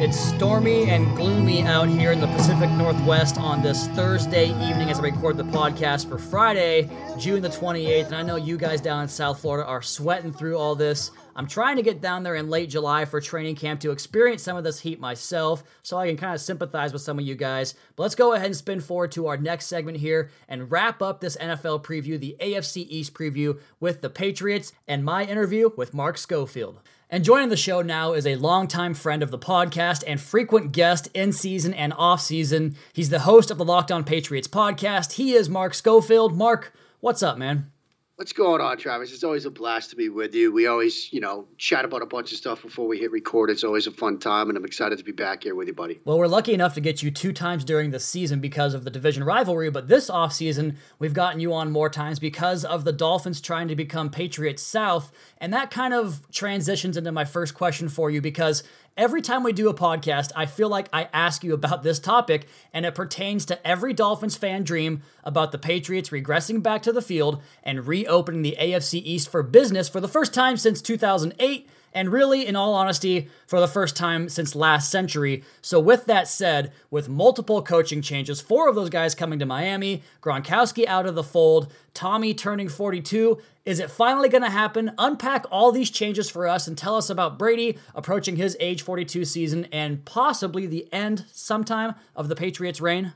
It's 0.00 0.16
stormy 0.16 0.88
and 0.88 1.16
gloomy 1.16 1.62
out 1.62 1.88
here 1.88 2.12
in 2.12 2.20
the 2.20 2.28
Pacific 2.28 2.70
Northwest 2.70 3.36
on 3.36 3.62
this 3.62 3.88
Thursday 3.88 4.50
evening 4.68 4.90
as 4.90 5.00
I 5.00 5.02
record 5.02 5.36
the 5.36 5.42
podcast 5.42 6.08
for 6.08 6.18
Friday, 6.18 6.88
June 7.18 7.42
the 7.42 7.48
28th. 7.48 8.06
And 8.06 8.14
I 8.14 8.22
know 8.22 8.36
you 8.36 8.56
guys 8.56 8.80
down 8.80 9.02
in 9.02 9.08
South 9.08 9.40
Florida 9.40 9.68
are 9.68 9.82
sweating 9.82 10.32
through 10.32 10.56
all 10.56 10.76
this. 10.76 11.10
I'm 11.34 11.48
trying 11.48 11.74
to 11.76 11.82
get 11.82 12.00
down 12.00 12.22
there 12.22 12.36
in 12.36 12.48
late 12.48 12.70
July 12.70 13.06
for 13.06 13.20
training 13.20 13.56
camp 13.56 13.80
to 13.80 13.90
experience 13.90 14.40
some 14.40 14.56
of 14.56 14.62
this 14.62 14.78
heat 14.78 15.00
myself 15.00 15.64
so 15.82 15.96
I 15.98 16.06
can 16.06 16.16
kind 16.16 16.32
of 16.32 16.40
sympathize 16.40 16.92
with 16.92 17.02
some 17.02 17.18
of 17.18 17.24
you 17.24 17.34
guys. 17.34 17.74
But 17.96 18.04
let's 18.04 18.14
go 18.14 18.34
ahead 18.34 18.46
and 18.46 18.56
spin 18.56 18.80
forward 18.80 19.10
to 19.12 19.26
our 19.26 19.36
next 19.36 19.66
segment 19.66 19.98
here 19.98 20.30
and 20.48 20.70
wrap 20.70 21.02
up 21.02 21.20
this 21.20 21.36
NFL 21.38 21.82
preview, 21.82 22.20
the 22.20 22.36
AFC 22.38 22.86
East 22.88 23.14
preview 23.14 23.58
with 23.80 24.00
the 24.00 24.10
Patriots 24.10 24.72
and 24.86 25.04
my 25.04 25.24
interview 25.24 25.70
with 25.76 25.92
Mark 25.92 26.18
Schofield. 26.18 26.82
And 27.10 27.24
joining 27.24 27.48
the 27.48 27.56
show 27.56 27.80
now 27.80 28.12
is 28.12 28.26
a 28.26 28.36
longtime 28.36 28.92
friend 28.92 29.22
of 29.22 29.30
the 29.30 29.38
podcast 29.38 30.04
and 30.06 30.20
frequent 30.20 30.72
guest 30.72 31.08
in 31.14 31.32
season 31.32 31.72
and 31.72 31.94
off 31.94 32.20
season. 32.20 32.76
He's 32.92 33.08
the 33.08 33.20
host 33.20 33.50
of 33.50 33.56
the 33.56 33.64
Locked 33.64 33.90
On 33.90 34.04
Patriots 34.04 34.46
podcast. 34.46 35.12
He 35.12 35.32
is 35.32 35.48
Mark 35.48 35.72
Schofield. 35.72 36.36
Mark, 36.36 36.74
what's 37.00 37.22
up, 37.22 37.38
man? 37.38 37.70
What's 38.18 38.32
going 38.32 38.60
on, 38.60 38.76
Travis? 38.78 39.12
It's 39.12 39.22
always 39.22 39.44
a 39.44 39.50
blast 39.50 39.90
to 39.90 39.96
be 39.96 40.08
with 40.08 40.34
you. 40.34 40.52
We 40.52 40.66
always, 40.66 41.12
you 41.12 41.20
know, 41.20 41.46
chat 41.56 41.84
about 41.84 42.02
a 42.02 42.06
bunch 42.06 42.32
of 42.32 42.38
stuff 42.38 42.62
before 42.62 42.88
we 42.88 42.98
hit 42.98 43.12
record. 43.12 43.48
It's 43.48 43.62
always 43.62 43.86
a 43.86 43.92
fun 43.92 44.18
time, 44.18 44.48
and 44.48 44.58
I'm 44.58 44.64
excited 44.64 44.98
to 44.98 45.04
be 45.04 45.12
back 45.12 45.44
here 45.44 45.54
with 45.54 45.68
you, 45.68 45.72
buddy. 45.72 46.00
Well, 46.04 46.18
we're 46.18 46.26
lucky 46.26 46.52
enough 46.52 46.74
to 46.74 46.80
get 46.80 47.00
you 47.00 47.12
two 47.12 47.32
times 47.32 47.62
during 47.62 47.92
the 47.92 48.00
season 48.00 48.40
because 48.40 48.74
of 48.74 48.82
the 48.82 48.90
division 48.90 49.22
rivalry, 49.22 49.70
but 49.70 49.86
this 49.86 50.10
offseason, 50.10 50.74
we've 50.98 51.14
gotten 51.14 51.38
you 51.38 51.52
on 51.52 51.70
more 51.70 51.88
times 51.88 52.18
because 52.18 52.64
of 52.64 52.84
the 52.84 52.92
Dolphins 52.92 53.40
trying 53.40 53.68
to 53.68 53.76
become 53.76 54.10
Patriots 54.10 54.64
South. 54.64 55.12
And 55.40 55.54
that 55.54 55.70
kind 55.70 55.94
of 55.94 56.28
transitions 56.32 56.96
into 56.96 57.12
my 57.12 57.24
first 57.24 57.54
question 57.54 57.88
for 57.88 58.10
you 58.10 58.20
because 58.20 58.64
every 58.98 59.22
time 59.22 59.44
we 59.44 59.52
do 59.52 59.68
a 59.68 59.74
podcast, 59.74 60.32
I 60.34 60.44
feel 60.44 60.68
like 60.68 60.88
I 60.92 61.08
ask 61.12 61.44
you 61.44 61.54
about 61.54 61.84
this 61.84 62.00
topic, 62.00 62.48
and 62.74 62.84
it 62.84 62.96
pertains 62.96 63.46
to 63.46 63.66
every 63.66 63.94
Dolphins 63.94 64.36
fan 64.36 64.64
dream 64.64 65.02
about 65.22 65.52
the 65.52 65.58
Patriots 65.58 66.10
regressing 66.10 66.62
back 66.62 66.82
to 66.82 66.92
the 66.92 67.00
field 67.00 67.40
and 67.62 67.86
reopening 67.86 68.42
the 68.42 68.56
AFC 68.60 69.00
East 69.02 69.30
for 69.30 69.44
business 69.44 69.88
for 69.88 70.00
the 70.00 70.08
first 70.08 70.34
time 70.34 70.56
since 70.56 70.82
2008 70.82 71.68
and 71.92 72.12
really, 72.12 72.46
in 72.46 72.56
all 72.56 72.74
honesty, 72.74 73.28
for 73.46 73.60
the 73.60 73.68
first 73.68 73.96
time 73.96 74.28
since 74.28 74.54
last 74.54 74.90
century. 74.90 75.42
So, 75.62 75.80
with 75.80 76.06
that 76.06 76.28
said, 76.28 76.72
with 76.90 77.08
multiple 77.08 77.62
coaching 77.62 78.02
changes, 78.02 78.40
four 78.40 78.68
of 78.68 78.74
those 78.74 78.90
guys 78.90 79.14
coming 79.14 79.38
to 79.38 79.46
Miami, 79.46 80.02
Gronkowski 80.22 80.86
out 80.86 81.06
of 81.06 81.14
the 81.14 81.22
fold, 81.22 81.72
Tommy 81.94 82.34
turning 82.34 82.68
42, 82.68 83.38
is 83.64 83.80
it 83.80 83.90
finally 83.90 84.28
going 84.28 84.44
to 84.44 84.50
happen? 84.50 84.92
Unpack 84.98 85.44
all 85.50 85.72
these 85.72 85.90
changes 85.90 86.30
for 86.30 86.46
us 86.46 86.66
and 86.66 86.78
tell 86.78 86.96
us 86.96 87.10
about 87.10 87.38
Brady 87.38 87.76
approaching 87.94 88.36
his 88.36 88.56
age 88.60 88.82
42 88.82 89.24
season 89.24 89.66
and 89.72 90.04
possibly 90.04 90.66
the 90.66 90.88
end 90.92 91.24
sometime 91.32 91.94
of 92.16 92.28
the 92.28 92.36
Patriots' 92.36 92.80
reign. 92.80 93.12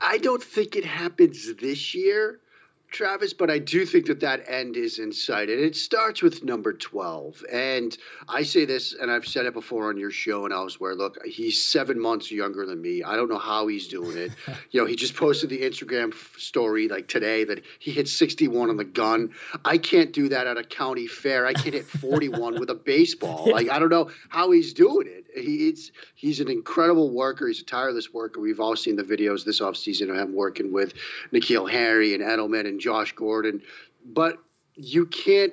I 0.00 0.18
don't 0.18 0.42
think 0.42 0.76
it 0.76 0.84
happens 0.84 1.52
this 1.56 1.94
year. 1.94 2.40
Travis, 2.90 3.32
but 3.32 3.50
I 3.50 3.58
do 3.58 3.86
think 3.86 4.06
that 4.06 4.20
that 4.20 4.44
end 4.48 4.76
is 4.76 4.98
in 4.98 5.12
sight. 5.12 5.48
And 5.48 5.60
it 5.60 5.76
starts 5.76 6.22
with 6.22 6.42
number 6.42 6.72
12. 6.72 7.44
And 7.50 7.96
I 8.28 8.42
say 8.42 8.64
this, 8.64 8.92
and 8.92 9.10
I've 9.10 9.26
said 9.26 9.46
it 9.46 9.54
before 9.54 9.88
on 9.88 9.96
your 9.96 10.10
show 10.10 10.44
and 10.44 10.52
elsewhere. 10.52 10.94
Look, 10.94 11.24
he's 11.24 11.62
seven 11.62 12.00
months 12.00 12.30
younger 12.30 12.66
than 12.66 12.82
me. 12.82 13.02
I 13.02 13.16
don't 13.16 13.28
know 13.28 13.38
how 13.38 13.68
he's 13.68 13.86
doing 13.86 14.16
it. 14.16 14.32
you 14.70 14.80
know, 14.80 14.86
he 14.86 14.96
just 14.96 15.14
posted 15.14 15.50
the 15.50 15.60
Instagram 15.60 16.12
story 16.38 16.88
like 16.88 17.06
today 17.06 17.44
that 17.44 17.62
he 17.78 17.92
hit 17.92 18.08
61 18.08 18.70
on 18.70 18.76
the 18.76 18.84
gun. 18.84 19.30
I 19.64 19.78
can't 19.78 20.12
do 20.12 20.28
that 20.28 20.46
at 20.46 20.58
a 20.58 20.64
county 20.64 21.06
fair. 21.06 21.46
I 21.46 21.52
can't 21.52 21.74
hit 21.74 21.86
41 21.86 22.58
with 22.58 22.70
a 22.70 22.74
baseball. 22.74 23.50
Like, 23.50 23.70
I 23.70 23.78
don't 23.78 23.90
know 23.90 24.10
how 24.28 24.50
he's 24.50 24.72
doing 24.72 25.06
it. 25.06 25.20
He's 25.32 25.92
he's 26.16 26.40
an 26.40 26.48
incredible 26.48 27.10
worker. 27.10 27.46
He's 27.46 27.60
a 27.60 27.64
tireless 27.64 28.12
worker. 28.12 28.40
We've 28.40 28.58
all 28.58 28.74
seen 28.74 28.96
the 28.96 29.04
videos 29.04 29.44
this 29.44 29.60
offseason 29.60 30.10
of 30.10 30.16
him 30.16 30.34
working 30.34 30.72
with 30.72 30.94
N'Keal 31.32 31.70
Harry 31.70 32.14
and 32.14 32.22
Edelman 32.22 32.66
and 32.66 32.79
Josh 32.80 33.12
Gordon. 33.12 33.62
But 34.04 34.38
you 34.74 35.06
can't 35.06 35.52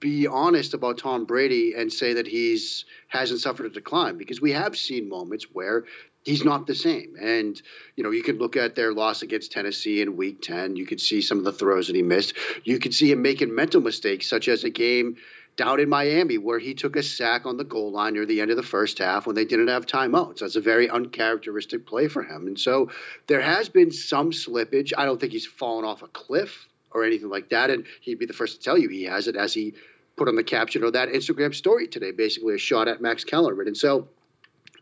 be 0.00 0.26
honest 0.26 0.74
about 0.74 0.98
Tom 0.98 1.24
Brady 1.24 1.74
and 1.76 1.92
say 1.92 2.12
that 2.14 2.26
he's 2.26 2.84
hasn't 3.08 3.40
suffered 3.40 3.66
a 3.66 3.70
decline 3.70 4.18
because 4.18 4.40
we 4.40 4.52
have 4.52 4.76
seen 4.76 5.08
moments 5.08 5.46
where 5.52 5.84
he's 6.24 6.44
not 6.44 6.66
the 6.66 6.74
same. 6.74 7.14
And 7.20 7.60
you 7.96 8.04
know, 8.04 8.10
you 8.10 8.22
could 8.22 8.38
look 8.38 8.56
at 8.56 8.74
their 8.74 8.92
loss 8.92 9.22
against 9.22 9.52
Tennessee 9.52 10.00
in 10.00 10.16
Week 10.16 10.42
Ten. 10.42 10.76
You 10.76 10.86
could 10.86 11.00
see 11.00 11.22
some 11.22 11.38
of 11.38 11.44
the 11.44 11.52
throws 11.52 11.86
that 11.86 11.96
he 11.96 12.02
missed. 12.02 12.34
You 12.64 12.78
could 12.78 12.94
see 12.94 13.10
him 13.10 13.22
making 13.22 13.54
mental 13.54 13.80
mistakes, 13.80 14.28
such 14.28 14.48
as 14.48 14.64
a 14.64 14.70
game 14.70 15.16
down 15.58 15.80
in 15.80 15.88
Miami 15.88 16.38
where 16.38 16.60
he 16.60 16.72
took 16.72 16.96
a 16.96 17.02
sack 17.02 17.44
on 17.44 17.56
the 17.56 17.64
goal 17.64 17.90
line 17.90 18.14
near 18.14 18.24
the 18.24 18.40
end 18.40 18.50
of 18.50 18.56
the 18.56 18.62
first 18.62 18.98
half 18.98 19.26
when 19.26 19.34
they 19.34 19.44
didn't 19.44 19.68
have 19.68 19.84
timeouts. 19.84 20.38
That's 20.38 20.56
a 20.56 20.60
very 20.60 20.88
uncharacteristic 20.88 21.84
play 21.84 22.06
for 22.06 22.22
him. 22.22 22.46
And 22.46 22.58
so 22.58 22.90
there 23.26 23.40
has 23.40 23.68
been 23.68 23.90
some 23.90 24.30
slippage. 24.30 24.92
I 24.96 25.04
don't 25.04 25.20
think 25.20 25.32
he's 25.32 25.46
fallen 25.46 25.84
off 25.84 26.02
a 26.02 26.06
cliff 26.06 26.68
or 26.92 27.04
anything 27.04 27.28
like 27.28 27.50
that. 27.50 27.70
And 27.70 27.84
he'd 28.00 28.20
be 28.20 28.24
the 28.24 28.32
first 28.32 28.56
to 28.56 28.62
tell 28.62 28.78
you 28.78 28.88
he 28.88 29.04
has 29.04 29.26
it 29.26 29.34
as 29.34 29.52
he 29.52 29.74
put 30.16 30.28
on 30.28 30.36
the 30.36 30.44
caption 30.44 30.84
of 30.84 30.92
that 30.92 31.08
Instagram 31.08 31.52
story 31.52 31.88
today, 31.88 32.12
basically 32.12 32.54
a 32.54 32.58
shot 32.58 32.86
at 32.86 33.02
Max 33.02 33.24
Kellerman. 33.24 33.66
And 33.66 33.76
so 33.76 34.08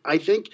I 0.04 0.18
think 0.18 0.50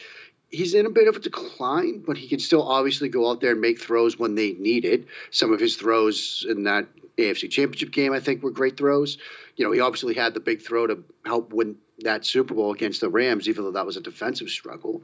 he's 0.51 0.75
in 0.75 0.87
a 0.87 0.91
bit 0.91 1.09
of 1.09 1.17
a 1.17 1.21
decline, 1.21 2.05
but 2.07 2.17
he 2.17 2.29
can 2.29 2.39
still 2.39 2.63
obviously 2.63 3.09
go 3.09 3.29
out 3.29 3.41
there 3.41 3.53
and 3.53 3.61
make 3.61 3.81
throws 3.81 4.17
when 4.17 4.37
they 4.37 4.53
need 4.53 4.85
it. 4.85 5.07
Some 5.33 5.53
of 5.53 5.59
his 5.59 5.75
throws 5.75 6.47
in 6.49 6.63
that 6.63 6.87
AFC 7.19 7.51
Championship 7.51 7.93
game, 7.93 8.13
I 8.13 8.21
think, 8.21 8.43
were 8.43 8.51
great 8.51 8.77
throws. 8.77 9.19
You 9.57 9.65
know, 9.65 9.73
he 9.73 9.81
obviously 9.81 10.15
had 10.15 10.35
the 10.35 10.41
big 10.41 10.63
throw 10.63 10.87
to 10.87 11.05
help 11.25 11.53
win 11.53 11.77
that 12.01 12.25
Super 12.25 12.55
Bowl 12.55 12.73
against 12.73 13.01
the 13.01 13.09
Rams, 13.09 13.49
even 13.49 13.65
though 13.65 13.73
that 13.73 13.87
was 13.87 13.97
a 13.97 14.01
defensive 14.01 14.49
struggle. 14.49 15.03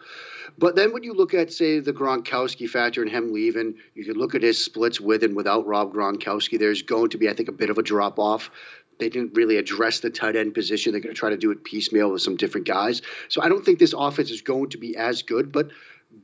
But 0.57 0.75
then 0.75 0.93
when 0.93 1.03
you 1.03 1.13
look 1.13 1.35
at, 1.35 1.53
say, 1.53 1.81
the 1.81 1.93
Gronkowski 1.93 2.69
factor 2.69 3.03
and 3.03 3.11
him 3.11 3.33
leaving, 3.33 3.75
you 3.95 4.05
can 4.05 4.15
look 4.15 4.35
at 4.35 4.43
his 4.43 4.65
splits 4.65 5.01
with 5.01 5.23
and 5.23 5.37
without 5.37 5.67
Rob 5.67 5.93
Gronkowski. 5.93 6.59
There's 6.59 6.83
going 6.83 7.11
to 7.11 7.19
be, 7.19 7.29
I 7.29 7.35
think, 7.35 7.49
a 7.49 7.53
bit 7.53 7.71
of 7.71 7.79
a 7.79 7.83
drop 7.83 8.19
off. 8.19 8.51
They 8.99 9.09
didn't 9.09 9.35
really 9.35 9.59
address 9.59 10.01
the 10.01 10.11
tight 10.11 10.35
end 10.35 10.55
position. 10.55 10.93
They're 10.93 11.01
going 11.01 11.15
to 11.15 11.19
try 11.19 11.31
to 11.31 11.37
do 11.37 11.53
it 11.53 11.63
piecemeal 11.63 12.11
with 12.11 12.23
some 12.23 12.37
different 12.37 12.67
guys. 12.67 13.01
So 13.29 13.41
I 13.43 13.49
don't 13.49 13.65
think 13.65 13.79
this 13.79 13.95
offense 13.97 14.31
is 14.31 14.43
going 14.43 14.71
to 14.71 14.79
be 14.79 14.97
as 14.97 15.23
good, 15.23 15.53
but 15.53 15.71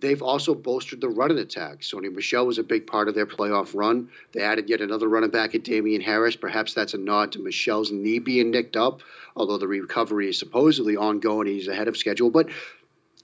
they've 0.00 0.22
also 0.22 0.54
bolstered 0.54 1.00
the 1.00 1.08
running 1.08 1.38
attack. 1.38 1.80
Sony 1.80 2.12
Michel 2.12 2.46
was 2.46 2.58
a 2.58 2.62
big 2.62 2.86
part 2.86 3.08
of 3.08 3.14
their 3.14 3.26
playoff 3.26 3.74
run. 3.74 4.08
They 4.32 4.40
added 4.42 4.68
yet 4.68 4.80
another 4.80 5.08
running 5.08 5.30
back 5.30 5.54
at 5.54 5.64
Damien 5.64 6.00
Harris. 6.00 6.36
Perhaps 6.36 6.74
that's 6.74 6.94
a 6.94 6.98
nod 6.98 7.32
to 7.32 7.40
Michel's 7.40 7.92
knee 7.92 8.18
being 8.18 8.50
nicked 8.50 8.76
up, 8.76 9.02
although 9.36 9.58
the 9.58 9.68
recovery 9.68 10.28
is 10.28 10.38
supposedly 10.38 10.96
ongoing. 10.96 11.46
He's 11.46 11.68
ahead 11.68 11.88
of 11.88 11.96
schedule. 11.96 12.30
But 12.30 12.48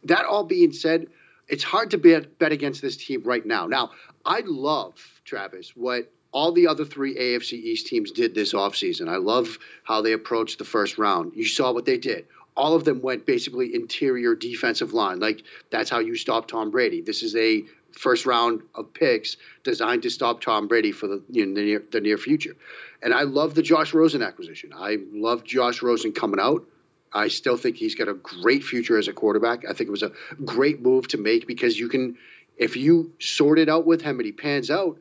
that 0.05 0.25
all 0.25 0.45
being 0.45 0.73
said, 0.73 1.09
it's 1.49 1.65
hard 1.65 1.91
to 1.91 1.99
bet, 1.99 2.39
bet 2.39 2.53
against 2.53 2.83
this 2.83 2.97
team 2.97 3.23
right 3.25 3.45
now. 3.45 3.67
Now, 3.67 3.91
I 4.25 4.43
love, 4.47 4.95
Travis, 5.25 5.75
what 5.75 6.13
all 6.33 6.53
the 6.53 6.69
other 6.69 6.85
three 6.85 7.17
AFC 7.17 7.55
East 7.55 7.89
teams 7.89 8.13
did 8.13 8.35
this 8.35 8.53
offseason. 8.53 9.09
I 9.09 9.17
love 9.17 9.59
how 9.83 10.01
they 10.01 10.13
approached 10.13 10.59
the 10.59 10.65
first 10.65 10.97
round. 10.97 11.33
You 11.35 11.45
saw 11.45 11.73
what 11.73 11.87
they 11.87 11.99
did 11.99 12.27
all 12.57 12.75
of 12.75 12.85
them 12.85 13.01
went 13.01 13.27
basically 13.27 13.75
interior 13.75 14.35
defensive 14.35 14.93
line. 14.93 15.21
Like 15.21 15.43
that's 15.71 15.91
how 15.91 15.99
you 15.99 16.17
stop 16.17 16.49
Tom 16.49 16.71
Brady. 16.71 17.01
This 17.01 17.23
is 17.23 17.37
a 17.37 17.65
first 17.93 18.27
round 18.27 18.63
of 18.75 18.93
picks 18.95 19.37
designed 19.65 20.03
to 20.03 20.11
stop 20.11 20.41
Tom 20.41 20.69
Brady 20.69 20.93
for 20.93 21.07
the 21.07 21.23
you 21.29 21.47
know, 21.47 21.55
the, 21.55 21.63
near, 21.63 21.83
the 21.91 22.01
near 22.01 22.19
future. 22.19 22.57
And 23.03 23.15
I 23.15 23.23
love 23.23 23.55
the 23.55 23.63
Josh 23.63 23.95
Rosen 23.95 24.23
acquisition. 24.23 24.73
I 24.77 24.99
love 25.13 25.45
Josh 25.45 25.83
Rosen 25.83 26.13
coming 26.13 26.41
out. 26.41 26.65
I 27.13 27.29
still 27.29 27.57
think 27.57 27.77
he's 27.77 27.95
got 27.95 28.09
a 28.09 28.15
great 28.15 28.63
future 28.63 28.97
as 28.97 29.09
a 29.09 29.13
quarterback. 29.13 29.65
I 29.65 29.73
think 29.73 29.89
it 29.89 29.91
was 29.91 30.05
a 30.05 30.13
great 30.45 30.81
move 30.81 31.09
to 31.09 31.19
make 31.19 31.47
because 31.47 31.79
you 31.79 31.89
can, 31.89 32.17
if 32.57 32.77
you 32.77 33.13
sort 33.19 33.59
it 33.59 33.69
out 33.69 33.85
with 33.85 34.03
him 34.03 34.21
and 34.21 34.27
he 34.27 34.33
pans 34.33 34.71
out, 34.71 34.99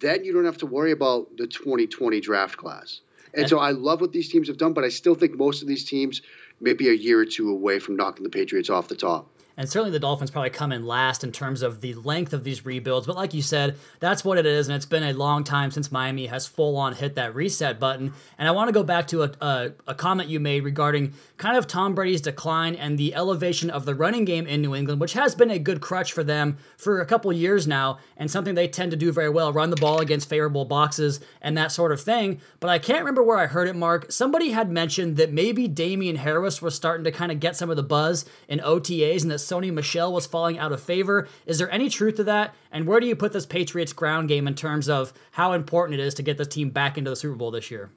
then 0.00 0.24
you 0.24 0.32
don't 0.32 0.44
have 0.44 0.58
to 0.58 0.66
worry 0.66 0.90
about 0.90 1.36
the 1.36 1.46
2020 1.46 2.20
draft 2.20 2.56
class. 2.56 3.00
And 3.34 3.48
so 3.48 3.58
I 3.58 3.70
love 3.70 4.00
what 4.00 4.12
these 4.12 4.28
teams 4.28 4.48
have 4.48 4.58
done, 4.58 4.74
but 4.74 4.84
I 4.84 4.90
still 4.90 5.14
think 5.14 5.36
most 5.36 5.62
of 5.62 5.68
these 5.68 5.84
teams 5.84 6.20
maybe 6.62 6.88
a 6.88 6.92
year 6.92 7.20
or 7.20 7.26
two 7.26 7.50
away 7.50 7.78
from 7.78 7.96
knocking 7.96 8.22
the 8.22 8.30
Patriots 8.30 8.70
off 8.70 8.88
the 8.88 8.94
top. 8.94 9.28
And 9.56 9.68
certainly 9.68 9.90
the 9.90 9.98
Dolphins 9.98 10.30
probably 10.30 10.50
come 10.50 10.72
in 10.72 10.86
last 10.86 11.22
in 11.22 11.32
terms 11.32 11.62
of 11.62 11.80
the 11.80 11.94
length 11.94 12.32
of 12.32 12.44
these 12.44 12.64
rebuilds. 12.64 13.06
But 13.06 13.16
like 13.16 13.34
you 13.34 13.42
said, 13.42 13.76
that's 14.00 14.24
what 14.24 14.38
it 14.38 14.46
is. 14.46 14.68
And 14.68 14.76
it's 14.76 14.86
been 14.86 15.02
a 15.02 15.12
long 15.12 15.44
time 15.44 15.70
since 15.70 15.92
Miami 15.92 16.26
has 16.26 16.46
full 16.46 16.76
on 16.76 16.94
hit 16.94 17.14
that 17.16 17.34
reset 17.34 17.78
button. 17.78 18.12
And 18.38 18.48
I 18.48 18.52
want 18.52 18.68
to 18.68 18.72
go 18.72 18.82
back 18.82 19.06
to 19.08 19.24
a, 19.24 19.32
a, 19.40 19.72
a, 19.88 19.94
comment 19.94 20.28
you 20.28 20.40
made 20.40 20.64
regarding 20.64 21.12
kind 21.36 21.56
of 21.56 21.66
Tom 21.66 21.94
Brady's 21.94 22.20
decline 22.20 22.74
and 22.74 22.98
the 22.98 23.14
elevation 23.14 23.70
of 23.70 23.84
the 23.84 23.94
running 23.94 24.24
game 24.24 24.46
in 24.46 24.62
New 24.62 24.74
England, 24.74 25.00
which 25.00 25.12
has 25.12 25.34
been 25.34 25.50
a 25.50 25.58
good 25.58 25.80
crutch 25.80 26.12
for 26.12 26.24
them 26.24 26.56
for 26.76 27.00
a 27.00 27.06
couple 27.06 27.32
years 27.32 27.66
now 27.66 27.98
and 28.16 28.30
something 28.30 28.54
they 28.54 28.68
tend 28.68 28.90
to 28.90 28.96
do 28.96 29.12
very 29.12 29.28
well 29.28 29.52
run 29.52 29.70
the 29.70 29.76
ball 29.76 30.00
against 30.00 30.28
favorable 30.28 30.64
boxes 30.64 31.20
and 31.40 31.56
that 31.56 31.72
sort 31.72 31.92
of 31.92 32.00
thing. 32.00 32.40
But 32.60 32.70
I 32.70 32.78
can't 32.78 33.00
remember 33.00 33.22
where 33.22 33.38
I 33.38 33.46
heard 33.46 33.68
it, 33.68 33.76
Mark. 33.76 34.10
Somebody 34.10 34.50
had 34.50 34.70
mentioned 34.70 35.16
that 35.16 35.32
maybe 35.32 35.68
Damien 35.68 36.16
Harris 36.16 36.62
was 36.62 36.74
starting 36.74 37.04
to 37.04 37.12
kind 37.12 37.30
of 37.30 37.40
get 37.40 37.56
some 37.56 37.70
of 37.70 37.76
the 37.76 37.82
buzz 37.82 38.24
in 38.48 38.58
OTAs 38.60 39.22
and 39.22 39.30
that 39.30 39.38
Sony 39.42 39.72
Michel 39.72 40.12
was 40.12 40.26
falling 40.26 40.58
out 40.58 40.72
of 40.72 40.82
favor. 40.82 41.28
Is 41.46 41.58
there 41.58 41.70
any 41.70 41.88
truth 41.88 42.16
to 42.16 42.24
that? 42.24 42.54
And 42.70 42.86
where 42.86 43.00
do 43.00 43.06
you 43.06 43.16
put 43.16 43.32
this 43.32 43.46
Patriots 43.46 43.92
ground 43.92 44.28
game 44.28 44.46
in 44.46 44.54
terms 44.54 44.88
of 44.88 45.12
how 45.32 45.52
important 45.52 46.00
it 46.00 46.02
is 46.02 46.14
to 46.14 46.22
get 46.22 46.38
this 46.38 46.48
team 46.48 46.70
back 46.70 46.98
into 46.98 47.10
the 47.10 47.16
Super 47.16 47.34
Bowl 47.34 47.50
this 47.50 47.70
year? 47.70 47.90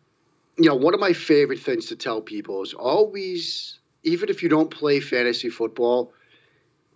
You 0.58 0.70
know, 0.70 0.76
one 0.76 0.94
of 0.94 1.00
my 1.00 1.14
favorite 1.14 1.60
things 1.60 1.88
to 1.88 1.96
tell 1.96 2.22
people 2.22 2.64
is 2.64 2.74
always, 2.74 3.80
even 4.04 4.30
if 4.30 4.42
you 4.42 4.50
don't 4.50 4.72
play 4.72 5.00
fantasy 5.00 5.50
football, 5.50 6.14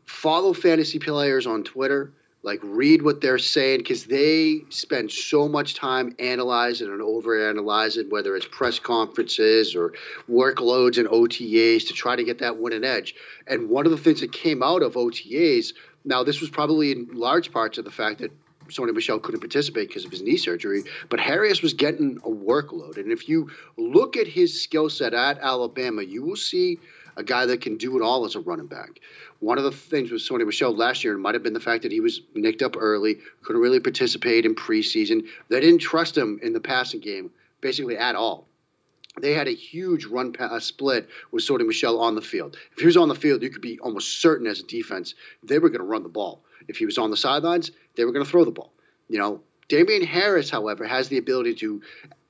follow 0.06 0.54
fantasy 0.54 1.00
players 1.00 1.46
on 1.46 1.64
Twitter, 1.64 2.14
Like 2.42 2.60
read 2.64 3.02
what 3.02 3.20
they're 3.20 3.38
saying 3.38 3.80
because 3.80 4.06
they 4.06 4.62
spend 4.70 5.12
so 5.12 5.50
much 5.50 5.76
time 5.76 6.16
analyzing 6.20 6.88
and 6.88 7.02
overanalyzing, 7.02 8.10
whether 8.10 8.36
it's 8.36 8.48
press 8.50 8.80
conferences 8.80 9.76
or 9.76 9.94
workloads 10.30 10.98
and 10.98 11.08
OTAs 11.10 11.88
to 11.88 11.94
try 11.94 12.16
to 12.16 12.24
get 12.24 12.40
that 12.40 12.58
winning 12.58 12.86
edge. 12.86 13.14
And 13.48 13.70
one 13.70 13.86
of 13.86 13.92
the 13.92 13.98
things 13.98 14.22
that 14.22 14.32
came 14.32 14.64
out 14.64 14.82
of 14.82 14.94
OTAs, 14.94 15.74
now 16.06 16.24
this 16.24 16.40
was 16.40 16.50
probably 16.50 16.94
in 16.94 17.10
large 17.12 17.52
part 17.52 17.74
to 17.74 17.82
the 17.82 17.92
fact 17.92 18.20
that 18.20 18.32
Sony 18.70 18.94
Michel 18.94 19.20
couldn't 19.20 19.42
participate 19.42 19.88
because 19.88 20.06
of 20.06 20.12
his 20.12 20.22
knee 20.22 20.38
surgery, 20.38 20.84
but 21.10 21.20
Harris 21.20 21.62
was 21.62 21.74
getting 21.74 22.18
a 22.24 22.30
workload. 22.30 22.98
And 22.98 23.12
if 23.12 23.28
you 23.28 23.50
look 23.78 24.16
at 24.16 24.28
his 24.28 24.62
skill 24.62 24.90
set 24.90 25.14
at 25.14 25.40
Alabama, 25.40 26.04
you 26.04 26.24
will 26.24 26.36
see 26.36 26.80
a 27.20 27.24
guy 27.24 27.46
that 27.46 27.62
can 27.62 27.78
do 27.78 27.98
it 27.98 28.02
all 28.02 28.26
as 28.26 28.36
a 28.36 28.40
running 28.40 28.68
back. 28.68 29.02
One 29.40 29.58
of 29.58 29.66
the 29.66 29.72
things 29.72 30.10
with 30.10 30.22
Sony 30.22 30.46
Michel 30.46 30.76
last 30.76 31.04
year 31.04 31.18
might 31.18 31.36
have 31.36 31.44
been 31.44 31.54
the 31.54 31.60
fact 31.60 31.84
that 31.84 31.92
he 31.92 32.00
was 32.00 32.22
nicked 32.34 32.62
up 32.62 32.76
early, 32.78 33.20
couldn't 33.44 33.62
really 33.62 33.80
participate 33.80 34.46
in 34.46 34.56
preseason. 34.56 35.28
They 35.50 35.60
didn't 35.60 35.80
trust 35.80 36.18
him 36.18 36.40
in 36.42 36.54
the 36.54 36.60
passing 36.62 37.02
game 37.02 37.32
basically 37.62 37.98
at 37.98 38.16
all. 38.16 38.48
They 39.22 39.34
had 39.34 39.50
a 39.50 39.56
huge 39.56 40.06
run 40.06 40.32
pass 40.32 40.52
uh, 40.52 40.60
split 40.60 41.10
with 41.32 41.44
Sony 41.44 41.68
Michel 41.68 42.00
on 42.00 42.16
the 42.16 42.22
field. 42.22 42.56
If 42.72 42.80
he 42.80 42.86
was 42.86 42.96
on 42.96 43.10
the 43.10 43.16
field, 43.16 43.44
you 43.44 43.50
could 43.50 43.62
be 43.62 43.78
almost 43.80 44.22
certain 44.22 44.48
as 44.48 44.62
a 44.62 44.64
defense 44.64 45.16
they 45.44 45.60
were 45.60 45.70
going 45.70 45.82
to 45.82 45.86
run 45.86 46.04
the 46.04 46.10
ball. 46.10 46.44
If 46.70 46.78
he 46.78 46.86
was 46.86 46.98
on 46.98 47.12
the 47.12 47.18
sidelines, 47.18 47.72
they 47.96 48.06
were 48.06 48.14
going 48.14 48.24
to 48.24 48.32
throw 48.32 48.46
the 48.46 48.52
ball. 48.52 48.72
You 49.10 49.20
know, 49.20 49.42
Damien 49.68 50.04
Harris, 50.04 50.50
however, 50.50 50.86
has 50.86 51.10
the 51.10 51.18
ability 51.18 51.56
to 51.56 51.82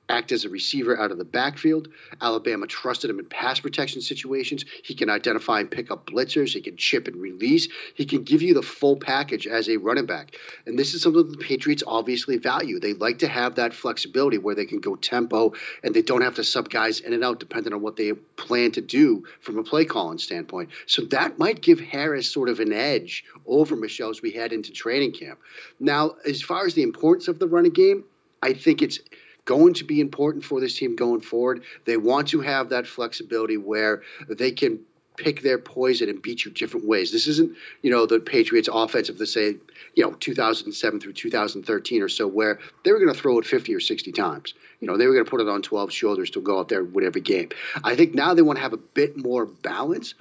act 0.09 0.31
as 0.31 0.43
a 0.43 0.49
receiver 0.49 0.99
out 0.99 1.11
of 1.11 1.17
the 1.17 1.25
backfield. 1.25 1.87
Alabama 2.21 2.67
trusted 2.67 3.09
him 3.09 3.19
in 3.19 3.25
pass 3.25 3.59
protection 3.59 4.01
situations. 4.01 4.65
He 4.83 4.95
can 4.95 5.09
identify 5.09 5.59
and 5.59 5.69
pick 5.69 5.91
up 5.91 6.07
blitzers. 6.07 6.53
He 6.53 6.61
can 6.61 6.75
chip 6.75 7.07
and 7.07 7.15
release. 7.15 7.69
He 7.93 8.05
can 8.05 8.23
give 8.23 8.41
you 8.41 8.53
the 8.53 8.61
full 8.61 8.97
package 8.97 9.47
as 9.47 9.69
a 9.69 9.77
running 9.77 10.07
back. 10.07 10.35
And 10.65 10.77
this 10.77 10.93
is 10.93 11.03
something 11.03 11.31
the 11.31 11.37
Patriots 11.37 11.83
obviously 11.85 12.37
value. 12.37 12.79
They 12.79 12.93
like 12.93 13.19
to 13.19 13.27
have 13.27 13.55
that 13.55 13.73
flexibility 13.73 14.37
where 14.37 14.55
they 14.55 14.65
can 14.65 14.79
go 14.79 14.95
tempo 14.95 15.53
and 15.83 15.93
they 15.93 16.01
don't 16.01 16.21
have 16.21 16.35
to 16.35 16.43
sub 16.43 16.69
guys 16.69 16.99
in 16.99 17.13
and 17.13 17.23
out 17.23 17.39
depending 17.39 17.73
on 17.73 17.81
what 17.81 17.95
they 17.95 18.13
plan 18.13 18.71
to 18.71 18.81
do 18.81 19.23
from 19.41 19.57
a 19.57 19.63
play 19.63 19.85
calling 19.85 20.17
standpoint. 20.17 20.69
So 20.87 21.03
that 21.05 21.37
might 21.37 21.61
give 21.61 21.79
Harris 21.79 22.29
sort 22.31 22.49
of 22.49 22.59
an 22.59 22.73
edge 22.73 23.23
over 23.45 23.75
Michel 23.75 24.09
as 24.09 24.21
we 24.21 24.31
head 24.31 24.53
into 24.53 24.71
training 24.71 25.11
camp. 25.11 25.39
Now, 25.79 26.15
as 26.25 26.41
far 26.41 26.65
as 26.65 26.73
the 26.73 26.83
importance 26.83 27.27
of 27.27 27.39
the 27.39 27.47
running 27.47 27.73
game, 27.73 28.03
I 28.41 28.53
think 28.53 28.81
it's– 28.81 28.99
going 29.45 29.73
to 29.75 29.83
be 29.83 30.01
important 30.01 30.43
for 30.43 30.59
this 30.59 30.77
team 30.77 30.95
going 30.95 31.21
forward. 31.21 31.63
They 31.85 31.97
want 31.97 32.27
to 32.29 32.41
have 32.41 32.69
that 32.69 32.87
flexibility 32.87 33.57
where 33.57 34.03
they 34.27 34.51
can 34.51 34.79
pick 35.19 35.41
their 35.41 35.57
poison 35.57 36.07
and 36.07 36.21
beat 36.21 36.45
you 36.45 36.51
different 36.51 36.87
ways. 36.87 37.11
This 37.11 37.27
isn't, 37.27 37.55
you 37.81 37.91
know, 37.91 38.05
the 38.05 38.19
Patriots 38.19 38.69
offense 38.71 39.09
of 39.09 39.17
the 39.17 39.27
say, 39.27 39.55
you 39.95 40.03
know, 40.03 40.11
2007 40.13 40.99
through 40.99 41.13
2013 41.13 42.01
or 42.01 42.07
so, 42.07 42.25
where 42.25 42.59
they 42.83 42.91
were 42.91 42.99
going 42.99 43.13
to 43.13 43.19
throw 43.19 43.37
it 43.37 43.45
50 43.45 43.75
or 43.75 43.81
60 43.81 44.11
times. 44.13 44.53
You 44.79 44.87
know, 44.87 44.97
they 44.97 45.07
were 45.07 45.13
going 45.13 45.25
to 45.25 45.29
put 45.29 45.41
it 45.41 45.49
on 45.49 45.61
12 45.61 45.91
shoulders 45.91 46.29
to 46.31 46.41
go 46.41 46.59
out 46.59 46.69
there 46.69 46.79
and 46.79 46.93
win 46.93 47.05
every 47.05 47.21
game. 47.21 47.49
I 47.83 47.95
think 47.95 48.15
now 48.15 48.33
they 48.33 48.41
want 48.41 48.57
to 48.57 48.63
have 48.63 48.73
a 48.73 48.77
bit 48.77 49.17
more 49.17 49.45
balance. 49.45 50.13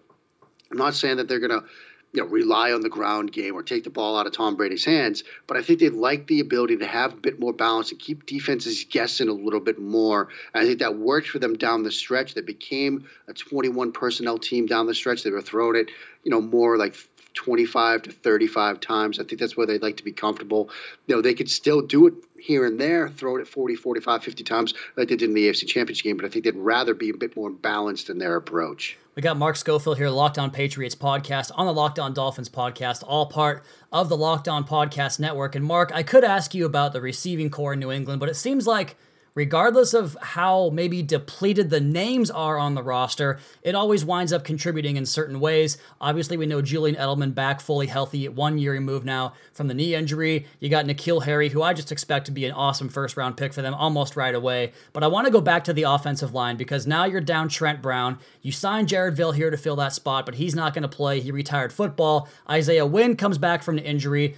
I'm 0.71 0.79
not 0.79 0.95
saying 0.95 1.19
that 1.19 1.29
they're 1.29 1.39
going 1.39 1.61
to 1.61 1.65
you 2.12 2.23
know, 2.23 2.29
rely 2.29 2.73
on 2.73 2.81
the 2.81 2.88
ground 2.88 3.33
game 3.33 3.55
or 3.55 3.62
take 3.62 3.85
the 3.85 3.91
ball 3.91 4.19
out 4.19 4.27
of 4.27 4.33
Tom 4.33 4.57
Brady's 4.57 4.85
hands. 4.85 5.25
But 5.47 5.57
I 5.57 5.62
think 5.62 5.79
they 5.81 5.91
like 5.91 6.27
the 6.27 6.41
ability 6.41 6.79
to 6.79 6.87
have 6.87 7.12
a 7.12 7.17
bit 7.17 7.38
more 7.38 7.53
balance 7.53 7.91
and 7.91 8.00
keep 8.00 8.25
defenses 8.27 8.85
guessing 8.88 9.29
a 9.29 9.33
little 9.33 9.61
bit 9.61 9.79
more. 9.79 10.29
And 10.55 10.62
I 10.62 10.67
think 10.67 10.79
that 10.79 10.97
worked 10.97 11.29
for 11.29 11.38
them 11.38 11.57
down 11.57 11.83
the 11.83 11.93
stretch. 11.93 12.35
They 12.35 12.41
became 12.41 13.07
a 13.29 13.35
21 13.35 13.93
personnel 13.93 14.38
team 14.38 14.67
down 14.67 14.87
the 14.87 14.95
stretch. 14.95 15.23
They 15.23 15.31
were 15.31 15.43
throwing 15.43 15.77
it, 15.77 15.91
you 16.25 16.31
know, 16.31 16.41
more 16.41 16.79
like 16.79 16.97
25 17.35 18.03
to 18.03 18.11
35 18.11 18.81
times. 18.81 19.21
I 19.21 19.25
think 19.25 19.41
that's 19.41 19.57
where 19.57 19.67
they'd 19.67 19.83
like 19.83 19.99
to 19.99 20.05
be 20.05 20.12
comfortable. 20.12 20.71
You 21.07 21.17
know, 21.17 21.23
they 21.23 21.35
could 21.35 21.50
still 21.50 21.83
do 21.83 22.07
it 22.07 22.15
here 22.38 22.67
and 22.67 22.81
there, 22.81 23.09
throw 23.09 23.37
it 23.37 23.43
at 23.43 23.49
40, 23.49 23.77
45, 23.77 24.25
50 24.25 24.45
times 24.45 24.75
like 24.97 25.09
they 25.09 25.17
did 25.17 25.29
in 25.29 25.35
the 25.35 25.49
AFC 25.49 25.67
Championship 25.67 26.05
game, 26.05 26.17
but 26.17 26.27
I 26.27 26.31
think 26.31 26.45
they'd 26.45 26.57
rather 26.57 26.95
be 26.95 27.11
a 27.11 27.15
bit 27.15 27.37
more 27.37 27.50
balanced 27.50 28.11
in 28.11 28.19
their 28.19 28.37
approach. 28.37 28.97
We 29.19 29.23
got 29.23 29.37
Mark 29.37 29.57
Schofield 29.57 29.99
here, 29.99 30.11
Locked 30.11 30.39
On 30.39 30.49
Patriots 30.49 30.95
podcast 30.95 31.51
on 31.57 31.67
the 31.67 31.73
Locked 31.73 31.99
On 31.99 32.15
Dolphins 32.15 32.49
podcast, 32.49 33.03
all 33.05 33.27
part 33.27 33.65
of 33.91 34.09
the 34.09 34.17
Locked 34.17 34.47
On 34.47 34.63
Podcast 34.63 35.19
Network. 35.19 35.57
And 35.57 35.65
Mark, 35.65 35.91
I 35.93 36.05
could 36.05 36.23
ask 36.23 36.55
you 36.55 36.65
about 36.65 36.93
the 36.93 37.01
receiving 37.01 37.51
corps 37.51 37.73
in 37.73 37.81
New 37.81 37.91
England, 37.91 38.21
but 38.21 38.29
it 38.29 38.37
seems 38.37 38.65
like– 38.65 38.97
regardless 39.35 39.95
of 39.95 40.17
how 40.21 40.71
maybe 40.71 41.03
depleted 41.03 41.71
the 41.71 41.81
names 41.81 42.31
are 42.31 42.59
on 42.59 42.75
the 42.75 42.83
roster, 42.83 43.39
it 43.63 43.75
always 43.75 44.05
winds 44.05 44.33
up 44.33 44.45
contributing 44.45 44.97
in 44.97 45.07
certain 45.07 45.41
ways. 45.41 45.79
Obviously, 46.01 46.37
we 46.37 46.47
know 46.47 46.61
Julian 46.61 46.97
Edelman 46.97 47.35
back 47.35 47.61
fully 47.61 47.87
healthy, 47.87 48.29
one 48.29 48.59
year 48.59 48.73
removed 48.73 49.07
now 49.07 49.33
from 49.53 49.69
the 49.69 49.75
knee 49.75 49.95
injury. 49.95 50.47
You 50.61 50.69
got 50.69 50.85
N'Keal 50.85 51.25
Harry, 51.25 51.49
who 51.49 51.62
I 51.62 51.73
just 51.73 51.91
expect 51.91 52.27
to 52.27 52.33
be 52.33 52.45
an 52.45 52.53
awesome 52.53 52.91
first 52.91 53.17
round 53.17 53.37
pick 53.37 53.55
for 53.55 53.62
them 53.62 53.75
almost 53.75 54.14
right 54.14 54.35
away. 54.35 54.73
But 54.93 55.03
I 55.03 55.07
want 55.07 55.27
to 55.27 55.33
go 55.33 55.41
back 55.41 55.64
to 55.64 55.73
the 55.73 55.85
offensive 55.85 56.35
line 56.35 56.57
because 56.57 56.87
now 56.87 57.07
you're 57.07 57.21
down 57.21 57.49
Trent 57.49 57.81
Brown. 57.81 58.19
You 58.43 58.53
signed 58.53 58.88
Jared 58.88 59.17
Veldheer 59.17 59.38
here 59.38 59.51
to 59.51 59.57
fill 59.57 59.77
that 59.77 59.93
spot, 59.93 60.27
but 60.27 60.35
he's 60.35 60.55
not 60.55 60.75
going 60.75 60.83
to 60.83 60.88
play. 60.88 61.21
He 61.21 61.31
retired 61.31 61.73
football. 61.73 62.29
Isaiah 62.51 62.85
Wynn 62.85 63.17
comes 63.17 63.38
back 63.38 63.62
from 63.62 63.77
the 63.77 63.85
injury 63.85 64.37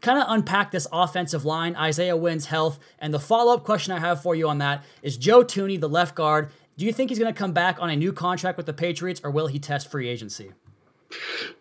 kind 0.00 0.18
of 0.18 0.26
unpack 0.28 0.70
this 0.70 0.86
offensive 0.92 1.44
line, 1.44 1.76
Isaiah 1.76 2.16
Wynn's 2.16 2.46
health. 2.46 2.78
And 2.98 3.12
the 3.12 3.18
follow 3.18 3.52
up 3.52 3.64
question 3.64 3.92
I 3.92 3.98
have 3.98 4.22
for 4.22 4.34
you 4.34 4.48
on 4.48 4.58
that 4.58 4.84
is 5.02 5.16
Joe 5.16 5.42
Thuney, 5.42 5.80
the 5.80 5.88
left 5.88 6.14
guard. 6.14 6.50
Do 6.76 6.84
you 6.84 6.92
think 6.92 7.10
he's 7.10 7.18
going 7.18 7.32
to 7.32 7.38
come 7.38 7.52
back 7.52 7.80
on 7.80 7.90
a 7.90 7.96
new 7.96 8.12
contract 8.12 8.56
with 8.56 8.66
the 8.66 8.72
Patriots 8.72 9.20
or 9.24 9.30
will 9.30 9.48
he 9.48 9.58
test 9.58 9.90
free 9.90 10.08
agency? 10.08 10.52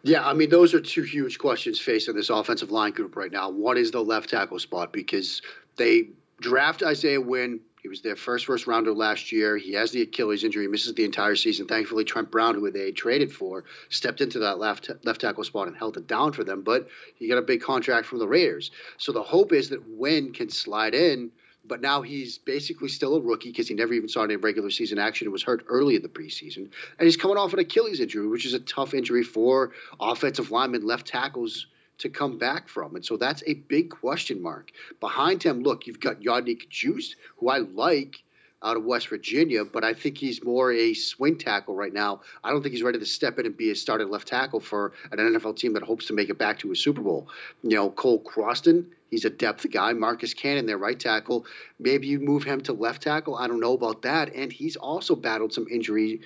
Yeah, 0.04 0.28
I 0.28 0.34
mean, 0.34 0.50
those 0.50 0.73
are 0.73 0.82
two 0.82 1.04
huge 1.04 1.39
questions 1.39 1.80
facing 1.80 2.15
this 2.15 2.30
offensive 2.30 2.69
line 2.69 2.91
group 2.91 3.15
right 3.15 3.32
now. 3.32 3.50
One 3.50 3.78
is 3.78 3.91
the 3.91 4.04
left 4.04 4.30
tackle 4.30 4.60
spot 4.60 4.91
because 4.91 5.41
they 5.78 6.10
draft 6.39 6.84
Isaiah 6.84 7.21
Wynn 7.21 7.62
he 7.88 7.89
was 7.89 8.02
their 8.02 8.17
first 8.17 8.45
first 8.45 8.67
rounder 8.67 8.91
last 8.91 9.32
year. 9.32 9.56
He 9.56 9.71
has 9.71 9.91
the 9.91 10.02
Achilles 10.02 10.43
injury, 10.43 10.67
misses 10.67 10.93
the 10.93 11.06
entire 11.06 11.38
season. 11.38 11.67
Thankfully, 11.67 12.04
Trent 12.04 12.30
Brown, 12.30 12.54
who 12.54 12.69
they 12.69 12.91
traded 12.91 13.32
for, 13.32 13.63
stepped 13.88 14.19
into 14.19 14.39
that 14.39 14.60
left 14.60 14.91
left 15.06 15.21
tackle 15.21 15.45
spot 15.45 15.69
and 15.69 15.78
held 15.78 15.95
it 15.95 16.06
down 16.06 16.34
for 16.34 16.43
them. 16.43 16.63
But 16.63 16.89
he 17.15 17.30
got 17.30 17.38
a 17.38 17.41
big 17.41 17.62
contract 17.62 18.06
from 18.06 18.19
the 18.19 18.28
Raiders. 18.28 18.71
So 18.97 19.13
the 19.13 19.23
hope 19.23 19.54
is 19.54 19.69
that 19.69 19.88
Wynn 19.88 20.34
can 20.34 20.50
slide 20.50 20.95
in. 20.95 21.32
But 21.63 21.80
now 21.80 22.02
he's 22.02 22.38
basically 22.38 22.89
still 22.89 23.15
a 23.15 23.21
rookie 23.21 23.52
because 23.52 23.69
he 23.69 23.73
never 23.73 23.93
even 23.93 24.10
saw 24.10 24.23
any 24.23 24.36
regular 24.36 24.69
season 24.69 25.00
action 25.00 25.28
and 25.28 25.34
was 25.34 25.43
hurt 25.43 25.65
early 25.67 25.95
in 25.95 26.02
the 26.02 26.10
preseason. 26.10 26.69
And 26.97 27.06
he's 27.06 27.17
coming 27.17 27.38
off 27.38 27.54
an 27.54 27.60
Achilles 27.60 28.02
injury, 28.02 28.28
which 28.28 28.45
is 28.45 28.54
a 28.54 28.60
tough 28.60 28.93
injury 28.93 29.23
for 29.23 29.71
offensive 30.00 30.52
linemen, 30.52 30.86
left 30.86 31.08
tackles 31.08 31.67
to 32.00 32.10
come 32.10 32.38
back 32.38 32.68
from. 32.70 32.96
And 32.96 33.06
so 33.06 33.18
that's 33.18 33.44
a 33.48 33.56
big 33.56 33.90
question 33.90 34.42
mark. 34.42 34.72
Behind 35.00 35.42
him, 35.42 35.64
look, 35.64 35.88
you've 35.88 36.00
got 36.00 36.22
Yodny 36.22 36.62
Cajuste, 36.62 37.16
who 37.38 37.50
I 37.50 37.60
like 37.60 38.24
out 38.64 38.76
of 38.76 38.84
West 38.84 39.10
Virginia, 39.10 39.64
but 39.64 39.84
I 39.84 39.94
think 39.94 40.18
he's 40.18 40.44
more 40.44 40.72
a 40.72 40.94
swing 40.94 41.38
tackle 41.38 41.76
right 41.76 41.94
now. 41.94 42.22
I 42.44 42.50
don't 42.50 42.64
think 42.64 42.74
he's 42.74 42.84
ready 42.84 42.98
to 42.98 43.06
step 43.06 43.38
in 43.38 43.46
and 43.46 43.56
be 43.56 43.70
a 43.70 43.76
starting 43.76 44.10
left 44.10 44.28
tackle 44.28 44.60
for 44.60 44.94
an 45.12 45.20
NFL 45.20 45.58
team 45.58 45.74
that 45.74 45.84
hopes 45.84 46.08
to 46.08 46.14
make 46.14 46.30
it 46.30 46.40
back 46.40 46.60
to 46.60 46.72
a 46.72 46.76
Super 46.76 47.02
Bowl. 47.02 47.28
You 47.62 47.76
know, 47.76 47.92
Cole 47.92 48.24
Croston, 48.24 48.86
he's 49.12 49.26
a 49.26 49.30
depth 49.30 49.70
guy. 49.72 49.94
Marcus 49.94 50.34
Cannon, 50.34 50.66
their 50.66 50.80
right 50.80 51.00
tackle. 51.00 51.46
Maybe 51.80 52.08
you 52.08 52.20
move 52.20 52.44
him 52.44 52.62
to 52.62 52.74
left 52.74 53.04
tackle. 53.04 53.36
I 53.36 53.48
don't 53.48 53.60
know 53.60 53.74
about 53.74 54.02
that. 54.02 54.34
And 54.34 54.52
he's 54.52 54.76
also 54.76 55.16
battled 55.16 55.54
some 55.54 55.68
injury 55.70 56.22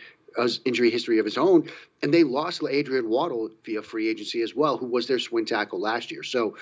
injury 0.65 0.89
history 0.89 1.19
of 1.19 1.25
his 1.25 1.37
own, 1.37 1.69
and 2.01 2.13
they 2.13 2.23
lost 2.23 2.61
Adrian 2.69 3.09
Waddle 3.09 3.49
via 3.65 3.81
free 3.81 4.09
agency 4.09 4.41
as 4.41 4.55
well, 4.55 4.77
who 4.77 4.85
was 4.85 5.07
their 5.07 5.19
swing 5.19 5.45
tackle 5.45 5.79
last 5.79 6.11
year. 6.11 6.23
So 6.23 6.57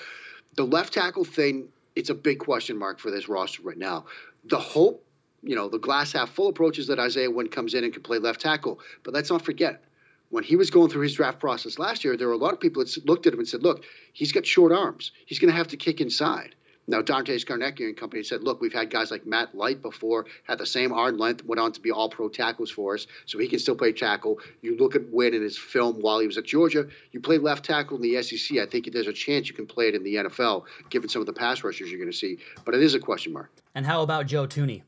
the 0.56 0.64
left 0.64 0.92
tackle 0.92 1.24
thing, 1.24 1.68
it's 1.96 2.10
a 2.10 2.14
big 2.14 2.38
question 2.38 2.76
mark 2.76 2.98
for 2.98 3.10
this 3.10 3.28
roster 3.28 3.62
right 3.62 3.78
now. 3.78 4.06
The 4.44 4.58
hope, 4.58 5.04
you 5.42 5.54
know, 5.54 5.68
the 5.68 5.78
glass 5.78 6.12
half 6.12 6.30
full 6.30 6.48
approach 6.48 6.78
is 6.78 6.86
that 6.88 6.98
Isaiah 6.98 7.30
Wynn 7.30 7.48
comes 7.48 7.74
in 7.74 7.84
and 7.84 7.92
can 7.92 8.02
play 8.02 8.18
left 8.18 8.40
tackle. 8.40 8.80
But 9.02 9.14
let's 9.14 9.30
not 9.30 9.42
forget, 9.42 9.82
when 10.30 10.44
he 10.44 10.56
was 10.56 10.70
going 10.70 10.90
through 10.90 11.02
his 11.02 11.14
draft 11.14 11.40
process 11.40 11.78
last 11.78 12.04
year, 12.04 12.16
there 12.16 12.28
were 12.28 12.34
a 12.34 12.38
lot 12.38 12.52
of 12.52 12.60
people 12.60 12.84
that 12.84 13.06
looked 13.06 13.26
at 13.26 13.32
him 13.32 13.40
and 13.40 13.48
said, 13.48 13.62
look, 13.62 13.84
he's 14.12 14.32
got 14.32 14.46
short 14.46 14.72
arms. 14.72 15.12
He's 15.26 15.38
going 15.38 15.50
to 15.50 15.56
have 15.56 15.68
to 15.68 15.76
kick 15.76 16.00
inside. 16.00 16.54
Now, 16.90 17.02
Dante 17.02 17.38
Scarnecchia 17.38 17.86
and 17.86 17.96
company 17.96 18.24
said, 18.24 18.42
look, 18.42 18.60
we've 18.60 18.72
had 18.72 18.90
guys 18.90 19.12
like 19.12 19.24
Matt 19.24 19.54
Light 19.54 19.80
before, 19.80 20.26
had 20.42 20.58
the 20.58 20.66
same 20.66 20.92
arm 20.92 21.18
length, 21.18 21.44
went 21.44 21.60
on 21.60 21.70
to 21.70 21.80
be 21.80 21.92
all 21.92 22.08
pro 22.08 22.28
tackles 22.28 22.68
for 22.68 22.94
us, 22.94 23.06
so 23.26 23.38
he 23.38 23.46
can 23.46 23.60
still 23.60 23.76
play 23.76 23.92
tackle. 23.92 24.40
You 24.60 24.76
look 24.76 24.96
at 24.96 25.08
Wynn 25.08 25.32
in 25.32 25.40
his 25.40 25.56
film 25.56 26.00
while 26.00 26.18
he 26.18 26.26
was 26.26 26.36
at 26.36 26.44
Georgia, 26.44 26.88
you 27.12 27.20
play 27.20 27.38
left 27.38 27.64
tackle 27.64 27.96
in 27.96 28.02
the 28.02 28.20
SEC. 28.20 28.58
I 28.58 28.66
think 28.66 28.92
there's 28.92 29.06
a 29.06 29.12
chance 29.12 29.48
you 29.48 29.54
can 29.54 29.66
play 29.66 29.86
it 29.86 29.94
in 29.94 30.02
the 30.02 30.16
NFL, 30.16 30.64
given 30.90 31.08
some 31.08 31.20
of 31.20 31.26
the 31.26 31.32
pass 31.32 31.62
rushers 31.62 31.90
you're 31.90 32.00
going 32.00 32.10
to 32.10 32.16
see. 32.16 32.38
But 32.64 32.74
it 32.74 32.82
is 32.82 32.94
a 32.94 32.98
question 32.98 33.32
mark. 33.32 33.52
And 33.76 33.86
how 33.86 34.02
about 34.02 34.26
Joe 34.26 34.48
Thuney? 34.48 34.82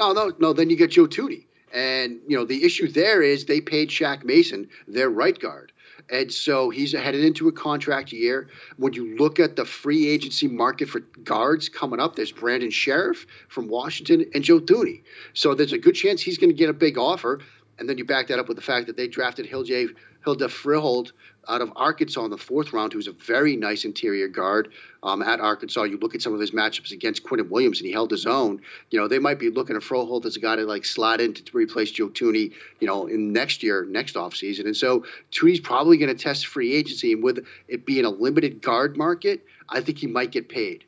No, 0.00 0.12
no, 0.12 0.32
no. 0.40 0.52
Then 0.52 0.68
you 0.68 0.76
get 0.76 0.90
Joe 0.90 1.06
Thuney. 1.06 1.46
And, 1.72 2.18
you 2.26 2.36
know, 2.36 2.44
the 2.44 2.64
issue 2.64 2.88
there 2.88 3.22
is 3.22 3.44
they 3.44 3.60
paid 3.60 3.90
Shaq 3.90 4.24
Mason, 4.24 4.68
their 4.88 5.10
right 5.10 5.38
guard. 5.38 5.70
And 6.08 6.32
so 6.32 6.70
he's 6.70 6.92
headed 6.92 7.24
into 7.24 7.48
a 7.48 7.52
contract 7.52 8.12
year. 8.12 8.48
When 8.76 8.92
you 8.92 9.16
look 9.16 9.40
at 9.40 9.56
the 9.56 9.64
free 9.64 10.08
agency 10.08 10.46
market 10.46 10.88
for 10.88 11.00
guards 11.24 11.68
coming 11.68 11.98
up, 11.98 12.16
there's 12.16 12.32
Brandon 12.32 12.70
Scherff 12.70 13.26
from 13.48 13.68
Washington 13.68 14.26
and 14.34 14.44
Joe 14.44 14.60
Thuney. 14.60 15.02
So 15.34 15.54
there's 15.54 15.72
a 15.72 15.78
good 15.78 15.94
chance 15.94 16.22
he's 16.22 16.38
going 16.38 16.50
to 16.50 16.56
get 16.56 16.70
a 16.70 16.74
big 16.74 16.96
offer. 16.96 17.40
And 17.78 17.88
then 17.88 17.98
you 17.98 18.04
back 18.04 18.28
that 18.28 18.38
up 18.38 18.48
with 18.48 18.56
the 18.56 18.62
fact 18.62 18.86
that 18.86 18.96
they 18.96 19.06
drafted 19.06 19.46
Hilde 19.46 19.94
Hilda 20.24 20.48
Froholdt 20.48 21.12
out 21.48 21.60
of 21.60 21.72
Arkansas 21.76 22.24
in 22.24 22.30
the 22.30 22.36
fourth 22.36 22.72
round, 22.72 22.92
who's 22.92 23.06
a 23.06 23.12
very 23.12 23.54
nice 23.56 23.84
interior 23.84 24.26
guard 24.26 24.72
um, 25.04 25.22
at 25.22 25.38
Arkansas. 25.38 25.84
You 25.84 25.98
look 25.98 26.16
at 26.16 26.22
some 26.22 26.34
of 26.34 26.40
his 26.40 26.50
matchups 26.50 26.90
against 26.90 27.22
Quinnen 27.22 27.48
Williams, 27.48 27.78
and 27.78 27.86
he 27.86 27.92
held 27.92 28.10
his 28.10 28.26
own. 28.26 28.60
You 28.90 28.98
know, 28.98 29.06
they 29.06 29.20
might 29.20 29.38
be 29.38 29.50
looking 29.50 29.76
at 29.76 29.82
Froholdt 29.82 30.24
as 30.24 30.36
a 30.36 30.40
guy 30.40 30.56
to 30.56 30.64
like 30.64 30.84
slide 30.84 31.20
in 31.20 31.34
to 31.34 31.56
replace 31.56 31.92
Joe 31.92 32.08
Thuney, 32.08 32.52
you 32.80 32.88
know, 32.88 33.06
in 33.06 33.32
next 33.32 33.62
year, 33.62 33.84
next 33.84 34.16
offseason. 34.16 34.64
And 34.64 34.76
so 34.76 35.04
Thuney's 35.30 35.60
probably 35.60 35.96
going 35.96 36.14
to 36.14 36.20
test 36.20 36.46
free 36.46 36.74
agency, 36.74 37.12
and 37.12 37.22
with 37.22 37.46
it 37.68 37.86
being 37.86 38.04
a 38.04 38.10
limited 38.10 38.60
guard 38.60 38.96
market, 38.96 39.44
I 39.68 39.80
think 39.80 39.98
he 39.98 40.08
might 40.08 40.32
get 40.32 40.48
paid. 40.48 40.84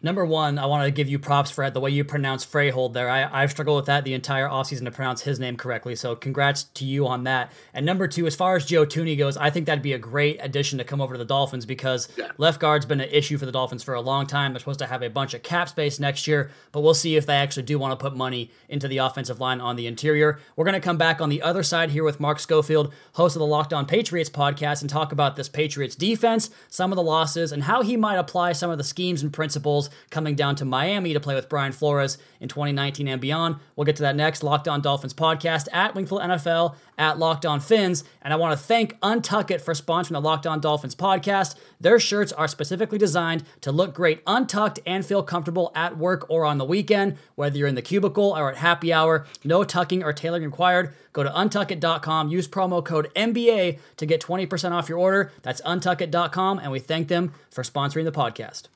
Number 0.00 0.24
one, 0.24 0.60
I 0.60 0.66
want 0.66 0.84
to 0.84 0.92
give 0.92 1.08
you 1.08 1.18
props 1.18 1.50
for 1.50 1.68
the 1.70 1.80
way 1.80 1.90
you 1.90 2.04
pronounce 2.04 2.46
Froholdt 2.46 2.92
there. 2.92 3.10
I, 3.10 3.42
I've 3.42 3.50
struggled 3.50 3.76
with 3.76 3.86
that 3.86 4.04
the 4.04 4.14
entire 4.14 4.46
offseason 4.46 4.84
to 4.84 4.92
pronounce 4.92 5.22
his 5.22 5.40
name 5.40 5.56
correctly, 5.56 5.96
so 5.96 6.14
congrats 6.14 6.62
to 6.62 6.84
you 6.84 7.08
on 7.08 7.24
that. 7.24 7.50
And 7.74 7.84
number 7.84 8.06
two, 8.06 8.24
as 8.28 8.36
far 8.36 8.54
as 8.54 8.64
Joe 8.64 8.86
Thuney 8.86 9.18
goes, 9.18 9.36
I 9.36 9.50
think 9.50 9.66
that'd 9.66 9.82
be 9.82 9.94
a 9.94 9.98
great 9.98 10.38
addition 10.40 10.78
to 10.78 10.84
come 10.84 11.00
over 11.00 11.14
to 11.14 11.18
the 11.18 11.24
Dolphins 11.24 11.66
because 11.66 12.08
yeah. 12.16 12.30
left 12.38 12.60
guard's 12.60 12.86
been 12.86 13.00
an 13.00 13.08
issue 13.10 13.38
for 13.38 13.46
the 13.46 13.50
Dolphins 13.50 13.82
for 13.82 13.94
a 13.94 14.00
long 14.00 14.28
time. 14.28 14.52
They're 14.52 14.60
supposed 14.60 14.78
to 14.78 14.86
have 14.86 15.02
a 15.02 15.10
bunch 15.10 15.34
of 15.34 15.42
cap 15.42 15.68
space 15.68 15.98
next 15.98 16.28
year, 16.28 16.52
but 16.70 16.82
we'll 16.82 16.94
see 16.94 17.16
if 17.16 17.26
they 17.26 17.34
actually 17.34 17.64
do 17.64 17.76
want 17.76 17.98
to 17.98 18.02
put 18.02 18.16
money 18.16 18.52
into 18.68 18.86
the 18.86 18.98
offensive 18.98 19.40
line 19.40 19.60
on 19.60 19.74
the 19.74 19.88
interior. 19.88 20.38
We're 20.54 20.64
going 20.64 20.74
to 20.74 20.80
come 20.80 20.98
back 20.98 21.20
on 21.20 21.28
the 21.28 21.42
other 21.42 21.64
side 21.64 21.90
here 21.90 22.04
with 22.04 22.20
Mark 22.20 22.38
Schofield, 22.38 22.92
host 23.14 23.34
of 23.34 23.40
the 23.40 23.46
Locked 23.46 23.72
On 23.72 23.84
Patriots 23.84 24.30
podcast, 24.30 24.80
and 24.80 24.88
talk 24.88 25.10
about 25.10 25.34
this 25.34 25.48
Patriots 25.48 25.96
defense, 25.96 26.50
some 26.68 26.92
of 26.92 26.96
the 26.96 27.02
losses, 27.02 27.50
and 27.50 27.64
how 27.64 27.82
he 27.82 27.96
might 27.96 28.16
apply 28.16 28.52
some 28.52 28.70
of 28.70 28.78
the 28.78 28.84
schemes 28.84 29.24
and 29.24 29.32
principles 29.32 29.87
coming 30.10 30.34
down 30.34 30.56
to 30.56 30.64
Miami 30.64 31.12
to 31.12 31.20
play 31.20 31.34
with 31.34 31.48
Brian 31.48 31.72
Flores 31.72 32.18
in 32.40 32.48
2019 32.48 33.08
and 33.08 33.20
beyond. 33.20 33.56
We'll 33.76 33.84
get 33.84 33.96
to 33.96 34.02
that 34.02 34.16
next. 34.16 34.42
Locked 34.42 34.68
On 34.68 34.80
Dolphins 34.80 35.14
podcast 35.14 35.68
at 35.72 35.94
Wingfield 35.94 36.22
NFL 36.22 36.76
at 36.96 37.18
Locked 37.18 37.46
On 37.46 37.60
Fins. 37.60 38.04
And 38.22 38.32
I 38.32 38.36
want 38.36 38.58
to 38.58 38.64
thank 38.64 38.98
Untuck 39.00 39.50
It 39.50 39.60
for 39.60 39.74
sponsoring 39.74 40.10
the 40.10 40.20
Locked 40.20 40.46
On 40.46 40.60
Dolphins 40.60 40.94
podcast. 40.94 41.54
Their 41.80 42.00
shirts 42.00 42.32
are 42.32 42.48
specifically 42.48 42.98
designed 42.98 43.44
to 43.60 43.72
look 43.72 43.94
great 43.94 44.22
untucked 44.26 44.80
and 44.86 45.04
feel 45.04 45.22
comfortable 45.22 45.72
at 45.74 45.96
work 45.96 46.28
or 46.28 46.44
on 46.44 46.58
the 46.58 46.64
weekend, 46.64 47.16
whether 47.34 47.56
you're 47.56 47.68
in 47.68 47.74
the 47.74 47.82
cubicle 47.82 48.34
or 48.36 48.50
at 48.50 48.58
happy 48.58 48.92
hour. 48.92 49.26
No 49.44 49.64
tucking 49.64 50.02
or 50.02 50.12
tailoring 50.12 50.44
required. 50.44 50.94
Go 51.12 51.22
to 51.22 51.30
untuckit.com, 51.30 52.28
use 52.28 52.46
promo 52.46 52.84
code 52.84 53.10
MBA 53.16 53.78
to 53.96 54.06
get 54.06 54.20
20% 54.20 54.72
off 54.72 54.88
your 54.88 54.98
order. 54.98 55.32
That's 55.42 55.60
untuckit.com, 55.62 56.58
and 56.58 56.70
we 56.70 56.78
thank 56.78 57.08
them 57.08 57.32
for 57.50 57.64
sponsoring 57.64 58.04
the 58.04 58.12
podcast. 58.12 58.68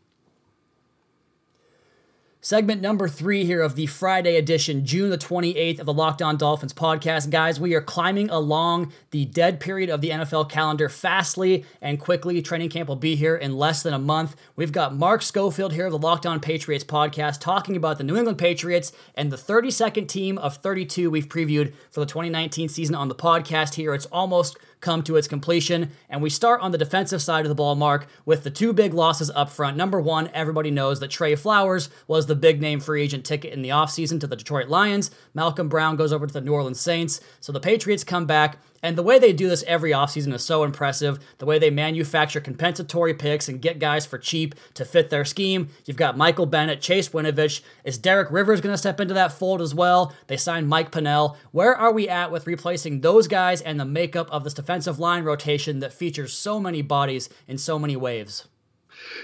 Segment 2.45 2.83
number 2.83 3.07
three 3.07 3.45
here 3.45 3.61
of 3.61 3.77
the 3.77 3.87
Friday 3.87 4.35
edition, 4.35 4.85
June 4.85 5.11
the 5.11 5.17
28th 5.17 5.79
of 5.79 5.87
the 5.87 5.93
Locked 5.93 6.21
On 6.21 6.37
Dolphins 6.37 6.73
podcast. 6.73 7.31
Guys, 7.31 7.61
we 7.61 7.73
are 7.73 7.81
climbing 7.81 8.29
along 8.31 8.93
the 9.13 9.27
dead 9.27 9.61
period 9.61 9.89
of 9.89 10.01
the 10.01 10.11
NFL 10.11 10.51
calendar 10.51 10.89
fastly 10.89 11.65
and 11.81 12.01
quickly. 12.01 12.43
Training 12.43 12.71
camp 12.71 12.89
will 12.89 12.97
be 12.97 13.15
here 13.15 13.37
in 13.37 13.57
less 13.57 13.85
than 13.85 13.95
a 13.95 13.99
month. 14.01 14.35
We've 14.57 14.73
got 14.73 14.93
Mark 14.93 15.23
Schofield 15.23 15.73
here 15.73 15.87
of 15.87 15.93
the 15.93 15.99
Locked 15.99 16.27
On 16.27 16.41
Patriots 16.41 16.83
podcast 16.83 17.39
talking 17.39 17.77
about 17.77 17.99
the 17.99 18.03
New 18.03 18.17
England 18.17 18.39
Patriots 18.39 18.91
and 19.15 19.31
the 19.31 19.37
32nd 19.37 20.09
team 20.09 20.37
of 20.37 20.57
32 20.57 21.13
we've 21.13 21.29
previewed 21.29 21.73
for 21.93 22.01
the 22.01 22.07
2019 22.07 22.69
season 22.69 22.97
on 22.97 23.07
the 23.07 23.15
podcast 23.15 23.75
here. 23.75 23.95
It's 23.95 24.07
almost 24.07 24.59
come 24.83 25.03
to 25.05 25.17
its 25.17 25.27
completion. 25.27 25.91
And 26.11 26.21
we 26.21 26.29
start 26.29 26.61
on 26.61 26.73
the 26.73 26.77
defensive 26.77 27.23
side 27.23 27.47
of 27.47 27.49
the 27.49 27.55
ball, 27.55 27.75
Mark, 27.75 28.07
with 28.27 28.45
the 28.45 28.51
two 28.51 28.75
big 28.75 28.93
losses 28.93 29.31
up 29.31 29.49
front. 29.49 29.79
Number 29.79 29.99
one, 29.99 30.29
everybody 30.35 30.71
knows 30.71 31.01
that 31.01 31.11
Trey 31.11 31.35
Flowers 31.35 31.89
was 32.07 32.27
the 32.27 32.35
big 32.35 32.61
name 32.61 32.81
free 32.81 33.03
agent 33.03 33.25
ticket 33.25 33.55
in 33.55 33.63
the 33.63 33.71
offseason 33.71 34.21
to 34.21 34.27
the 34.27 34.37
Detroit 34.37 34.69
Lions. 34.69 35.11
Malcolm 35.33 35.71
Brown 35.71 35.97
goes 35.97 36.13
over 36.13 36.27
to 36.27 36.33
the 36.33 36.43
New 36.43 36.53
Orleans 36.53 36.81
Saints. 36.81 37.21
So 37.41 37.53
the 37.53 37.61
Patriots 37.61 38.05
come 38.05 38.27
back 38.27 38.59
and 38.83 38.99
the 38.99 39.03
way 39.03 39.19
they 39.19 39.33
do 39.33 39.49
this 39.49 39.65
every 39.67 39.93
offseason 39.93 40.35
is 40.35 40.45
so 40.45 40.65
impressive. 40.65 41.19
The 41.39 41.47
way 41.47 41.59
they 41.59 41.71
manufacture 41.71 42.41
compensatory 42.41 43.15
picks 43.15 43.49
and 43.49 43.63
get 43.63 43.79
guys 43.79 44.05
for 44.05 44.19
cheap 44.19 44.55
to 44.75 44.85
fit 44.85 45.09
their 45.09 45.25
scheme. 45.25 45.69
You've 45.87 45.97
got 45.97 46.17
Michael 46.17 46.47
Bennett, 46.47 46.81
Chase 46.81 47.11
Winovich. 47.11 47.63
Is 47.85 47.97
Derek 47.97 48.31
Rivers 48.31 48.61
going 48.61 48.73
to 48.73 48.79
step 48.79 49.01
into 49.01 49.15
that 49.15 49.33
fold 49.33 49.63
as 49.63 49.75
well? 49.75 50.13
They 50.27 50.37
signed 50.37 50.69
Mike 50.69 50.91
Pennel. 50.91 51.37
Where 51.53 51.77
are 51.77 51.93
we 51.93 52.09
at 52.09 52.33
with 52.33 52.47
replacing 52.47 53.01
those 53.01 53.29
guys 53.29 53.61
and 53.61 53.79
the 53.79 53.85
makeup 53.85 54.29
of 54.31 54.43
this 54.43 54.55
defensive 54.55 54.99
line 54.99 55.23
rotation 55.23 55.79
that 55.79 55.93
features 55.93 56.33
so 56.33 56.59
many 56.59 56.83
bodies 56.83 57.29
in 57.47 57.59
so 57.59 57.79
many 57.79 57.95
waves? 57.95 58.49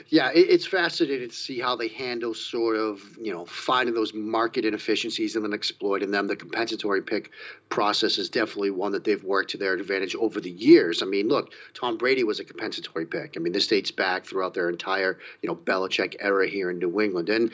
Yeah, 0.08 0.30
it, 0.30 0.46
it's 0.50 0.66
fascinating 0.66 1.28
to 1.28 1.34
see 1.34 1.58
how 1.58 1.76
they 1.76 1.88
handle 1.88 2.34
sort 2.34 2.76
of, 2.76 3.00
you 3.20 3.32
know, 3.32 3.44
finding 3.44 3.94
those 3.94 4.14
market 4.14 4.64
inefficiencies 4.64 5.36
and 5.36 5.44
then 5.44 5.52
exploiting 5.52 6.10
them. 6.10 6.26
The 6.26 6.36
compensatory 6.36 7.02
pick 7.02 7.30
process 7.68 8.18
is 8.18 8.28
definitely 8.28 8.70
one 8.70 8.92
that 8.92 9.04
they've 9.04 9.22
worked 9.22 9.50
to 9.50 9.58
their 9.58 9.74
advantage 9.74 10.14
over 10.14 10.40
the 10.40 10.50
years. 10.50 11.02
I 11.02 11.06
mean, 11.06 11.28
look, 11.28 11.52
Tom 11.74 11.96
Brady 11.98 12.24
was 12.24 12.40
a 12.40 12.44
compensatory 12.44 13.06
pick. 13.06 13.34
I 13.36 13.40
mean, 13.40 13.52
this 13.52 13.66
dates 13.66 13.90
back 13.90 14.24
throughout 14.24 14.54
their 14.54 14.68
entire, 14.68 15.18
you 15.42 15.48
know, 15.48 15.56
Belichick 15.56 16.16
era 16.20 16.48
here 16.48 16.70
in 16.70 16.78
New 16.78 17.00
England. 17.00 17.28
And, 17.28 17.52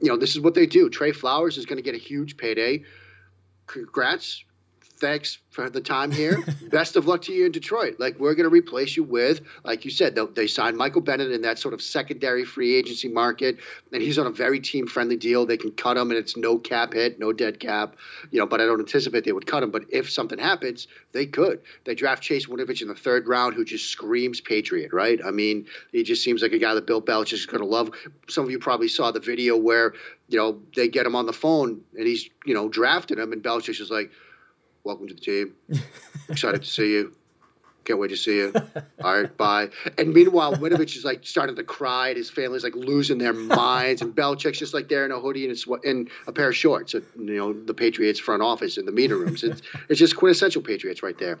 you 0.00 0.08
know, 0.08 0.16
this 0.16 0.36
is 0.36 0.40
what 0.40 0.54
they 0.54 0.66
do. 0.66 0.90
Trey 0.90 1.12
Flowers 1.12 1.56
is 1.56 1.66
going 1.66 1.78
to 1.78 1.82
get 1.82 1.94
a 1.94 1.98
huge 1.98 2.36
payday. 2.36 2.84
Congrats 3.66 4.44
thanks 4.98 5.38
for 5.50 5.70
the 5.70 5.80
time 5.80 6.10
here. 6.10 6.42
Best 6.70 6.96
of 6.96 7.06
luck 7.06 7.22
to 7.22 7.32
you 7.32 7.46
in 7.46 7.52
Detroit. 7.52 7.96
Like 7.98 8.18
we're 8.18 8.34
going 8.34 8.48
to 8.48 8.54
replace 8.54 8.96
you 8.96 9.04
with, 9.04 9.40
like 9.64 9.84
you 9.84 9.90
said, 9.90 10.18
they 10.34 10.46
signed 10.46 10.76
Michael 10.76 11.00
Bennett 11.00 11.30
in 11.30 11.42
that 11.42 11.58
sort 11.58 11.74
of 11.74 11.82
secondary 11.82 12.44
free 12.44 12.74
agency 12.74 13.08
market, 13.08 13.58
and 13.92 14.02
he's 14.02 14.18
on 14.18 14.26
a 14.26 14.30
very 14.30 14.60
team 14.60 14.86
friendly 14.86 15.16
deal. 15.16 15.46
They 15.46 15.56
can 15.56 15.72
cut 15.72 15.96
him, 15.96 16.10
and 16.10 16.18
it's 16.18 16.36
no 16.36 16.58
cap 16.58 16.94
hit, 16.94 17.18
no 17.18 17.32
dead 17.32 17.60
cap, 17.60 17.96
you 18.30 18.38
know. 18.38 18.46
But 18.46 18.60
I 18.60 18.66
don't 18.66 18.80
anticipate 18.80 19.24
they 19.24 19.32
would 19.32 19.46
cut 19.46 19.62
him. 19.62 19.70
But 19.70 19.84
if 19.90 20.10
something 20.10 20.38
happens, 20.38 20.88
they 21.12 21.26
could. 21.26 21.60
They 21.84 21.94
draft 21.94 22.22
Chase 22.22 22.46
Winovich 22.46 22.82
in 22.82 22.88
the 22.88 22.94
third 22.94 23.26
round, 23.28 23.54
who 23.54 23.64
just 23.64 23.86
screams 23.86 24.40
Patriot, 24.40 24.92
right? 24.92 25.20
I 25.24 25.30
mean, 25.30 25.66
he 25.92 26.02
just 26.02 26.22
seems 26.22 26.42
like 26.42 26.52
a 26.52 26.58
guy 26.58 26.74
that 26.74 26.86
Bill 26.86 27.02
Belichick 27.02 27.34
is 27.34 27.46
going 27.46 27.62
to 27.62 27.66
love. 27.66 27.90
Some 28.28 28.44
of 28.44 28.50
you 28.50 28.58
probably 28.58 28.88
saw 28.88 29.10
the 29.10 29.20
video 29.20 29.56
where 29.56 29.94
you 30.28 30.38
know 30.38 30.60
they 30.74 30.88
get 30.88 31.06
him 31.06 31.16
on 31.16 31.26
the 31.26 31.32
phone 31.32 31.82
and 31.96 32.06
he's 32.06 32.28
you 32.44 32.54
know 32.54 32.68
drafting 32.68 33.18
him, 33.18 33.32
and 33.32 33.42
Belichick's 33.42 33.78
just 33.78 33.90
like 33.90 34.10
welcome 34.86 35.08
to 35.08 35.14
the 35.14 35.20
team. 35.20 35.52
Excited 36.28 36.62
to 36.62 36.68
see 36.68 36.92
you. 36.92 37.12
Can't 37.84 37.98
wait 37.98 38.08
to 38.08 38.16
see 38.16 38.36
you. 38.36 38.52
All 39.02 39.20
right, 39.20 39.36
bye. 39.36 39.68
And 39.98 40.14
meanwhile, 40.14 40.54
Winovich 40.54 40.96
is 40.96 41.04
like 41.04 41.26
starting 41.26 41.56
to 41.56 41.64
cry, 41.64 42.08
and 42.08 42.16
his 42.16 42.30
family's 42.30 42.62
like 42.62 42.76
losing 42.76 43.18
their 43.18 43.32
minds, 43.32 44.00
and 44.00 44.14
Belichick's 44.14 44.58
just 44.58 44.74
like 44.74 44.88
there 44.88 45.04
in 45.04 45.10
a 45.10 45.18
hoodie 45.18 45.48
and 45.48 45.58
a, 45.58 45.88
in 45.88 46.08
a 46.28 46.32
pair 46.32 46.48
of 46.48 46.56
shorts. 46.56 46.94
you 46.94 47.02
know, 47.16 47.52
the 47.52 47.74
Patriots 47.74 48.20
front 48.20 48.42
office 48.42 48.78
in 48.78 48.86
the 48.86 48.92
meeting 48.92 49.18
rooms. 49.18 49.42
It's, 49.42 49.60
it's 49.88 49.98
just 49.98 50.16
quintessential 50.16 50.62
Patriots 50.62 51.02
right 51.02 51.18
there. 51.18 51.40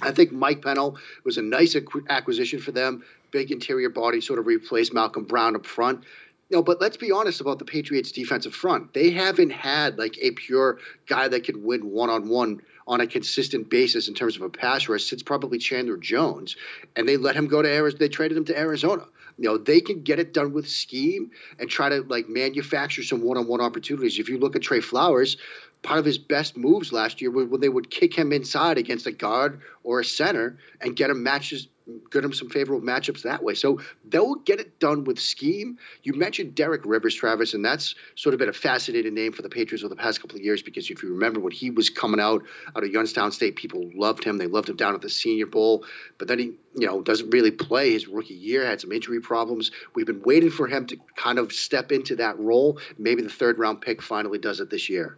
I 0.00 0.10
think 0.10 0.32
Mike 0.32 0.62
Pennel 0.62 0.98
was 1.24 1.36
a 1.36 1.42
nice 1.42 1.76
acquisition 2.08 2.58
for 2.58 2.72
them. 2.72 3.04
Big 3.30 3.52
interior 3.52 3.90
body, 3.90 4.20
sort 4.20 4.38
of 4.38 4.46
replaced 4.46 4.92
Malcolm 4.92 5.24
Brown 5.24 5.54
up 5.54 5.66
front. 5.66 6.02
You 6.48 6.58
know, 6.58 6.62
but 6.62 6.80
let's 6.80 6.96
be 6.96 7.10
honest 7.10 7.40
about 7.40 7.58
the 7.58 7.64
Patriots' 7.64 8.12
defensive 8.12 8.54
front. 8.54 8.92
They 8.92 9.10
haven't 9.10 9.50
had 9.50 9.98
like 9.98 10.18
a 10.20 10.32
pure 10.32 10.78
guy 11.06 11.28
that 11.28 11.44
can 11.44 11.64
win 11.64 11.90
one 11.90 12.10
on 12.10 12.28
one 12.28 12.60
on 12.86 13.00
a 13.00 13.06
consistent 13.06 13.70
basis 13.70 14.08
in 14.08 14.14
terms 14.14 14.36
of 14.36 14.42
a 14.42 14.50
pass 14.50 14.88
rush 14.88 15.04
since 15.04 15.22
probably 15.22 15.58
Chandler 15.58 15.96
Jones, 15.96 16.56
and 16.96 17.08
they 17.08 17.16
let 17.16 17.36
him 17.36 17.46
go 17.46 17.62
to 17.62 17.68
Arizona. 17.68 17.98
They 17.98 18.08
traded 18.08 18.36
him 18.36 18.44
to 18.46 18.58
Arizona. 18.58 19.06
You 19.38 19.48
know, 19.48 19.58
they 19.58 19.80
can 19.80 20.02
get 20.02 20.18
it 20.18 20.34
done 20.34 20.52
with 20.52 20.68
scheme 20.68 21.30
and 21.58 21.68
try 21.68 21.88
to 21.88 22.02
like 22.02 22.28
manufacture 22.28 23.02
some 23.02 23.22
one-on-one 23.22 23.60
opportunities. 23.60 24.18
If 24.18 24.28
you 24.28 24.38
look 24.38 24.56
at 24.56 24.62
Trey 24.62 24.80
Flowers, 24.80 25.36
part 25.82 25.98
of 25.98 26.04
his 26.04 26.18
best 26.18 26.56
moves 26.56 26.92
last 26.92 27.20
year 27.20 27.30
was 27.30 27.46
when 27.46 27.60
they 27.60 27.68
would 27.68 27.90
kick 27.90 28.14
him 28.14 28.32
inside 28.32 28.78
against 28.78 29.06
a 29.06 29.12
guard 29.12 29.60
or 29.82 30.00
a 30.00 30.04
center 30.04 30.58
and 30.80 30.94
get 30.94 31.10
him 31.10 31.22
matches 31.22 31.68
get 32.10 32.22
them 32.22 32.32
some 32.32 32.48
favorable 32.48 32.86
matchups 32.86 33.22
that 33.22 33.42
way. 33.42 33.54
So 33.54 33.80
they'll 34.04 34.36
get 34.36 34.60
it 34.60 34.78
done 34.78 35.04
with 35.04 35.18
scheme. 35.18 35.78
You 36.02 36.14
mentioned 36.14 36.54
Derek 36.54 36.82
Rivers, 36.84 37.14
Travis, 37.14 37.54
and 37.54 37.64
that's 37.64 37.94
sort 38.14 38.34
of 38.34 38.38
been 38.38 38.48
a 38.48 38.52
fascinating 38.52 39.14
name 39.14 39.32
for 39.32 39.42
the 39.42 39.48
Patriots 39.48 39.82
over 39.84 39.94
the 39.94 40.00
past 40.00 40.20
couple 40.20 40.36
of 40.36 40.44
years 40.44 40.62
because 40.62 40.90
if 40.90 41.02
you 41.02 41.10
remember 41.10 41.40
when 41.40 41.52
he 41.52 41.70
was 41.70 41.90
coming 41.90 42.20
out 42.20 42.42
out 42.76 42.84
of 42.84 42.90
Youngstown 42.90 43.32
State, 43.32 43.56
people 43.56 43.90
loved 43.94 44.24
him. 44.24 44.38
They 44.38 44.46
loved 44.46 44.68
him 44.68 44.76
down 44.76 44.94
at 44.94 45.00
the 45.00 45.10
Senior 45.10 45.46
Bowl, 45.46 45.84
but 46.18 46.28
then 46.28 46.38
he, 46.38 46.44
you 46.74 46.86
know, 46.86 47.02
doesn't 47.02 47.30
really 47.30 47.50
play 47.50 47.92
his 47.92 48.08
rookie 48.08 48.34
year. 48.34 48.64
Had 48.64 48.80
some 48.80 48.92
injury 48.92 49.20
problems. 49.20 49.70
We've 49.94 50.06
been 50.06 50.22
waiting 50.22 50.50
for 50.50 50.66
him 50.66 50.86
to 50.86 50.96
kind 51.16 51.38
of 51.38 51.52
step 51.52 51.92
into 51.92 52.16
that 52.16 52.38
role. 52.38 52.78
Maybe 52.98 53.22
the 53.22 53.28
third 53.28 53.58
round 53.58 53.80
pick 53.80 54.02
finally 54.02 54.38
does 54.38 54.60
it 54.60 54.70
this 54.70 54.88
year. 54.88 55.16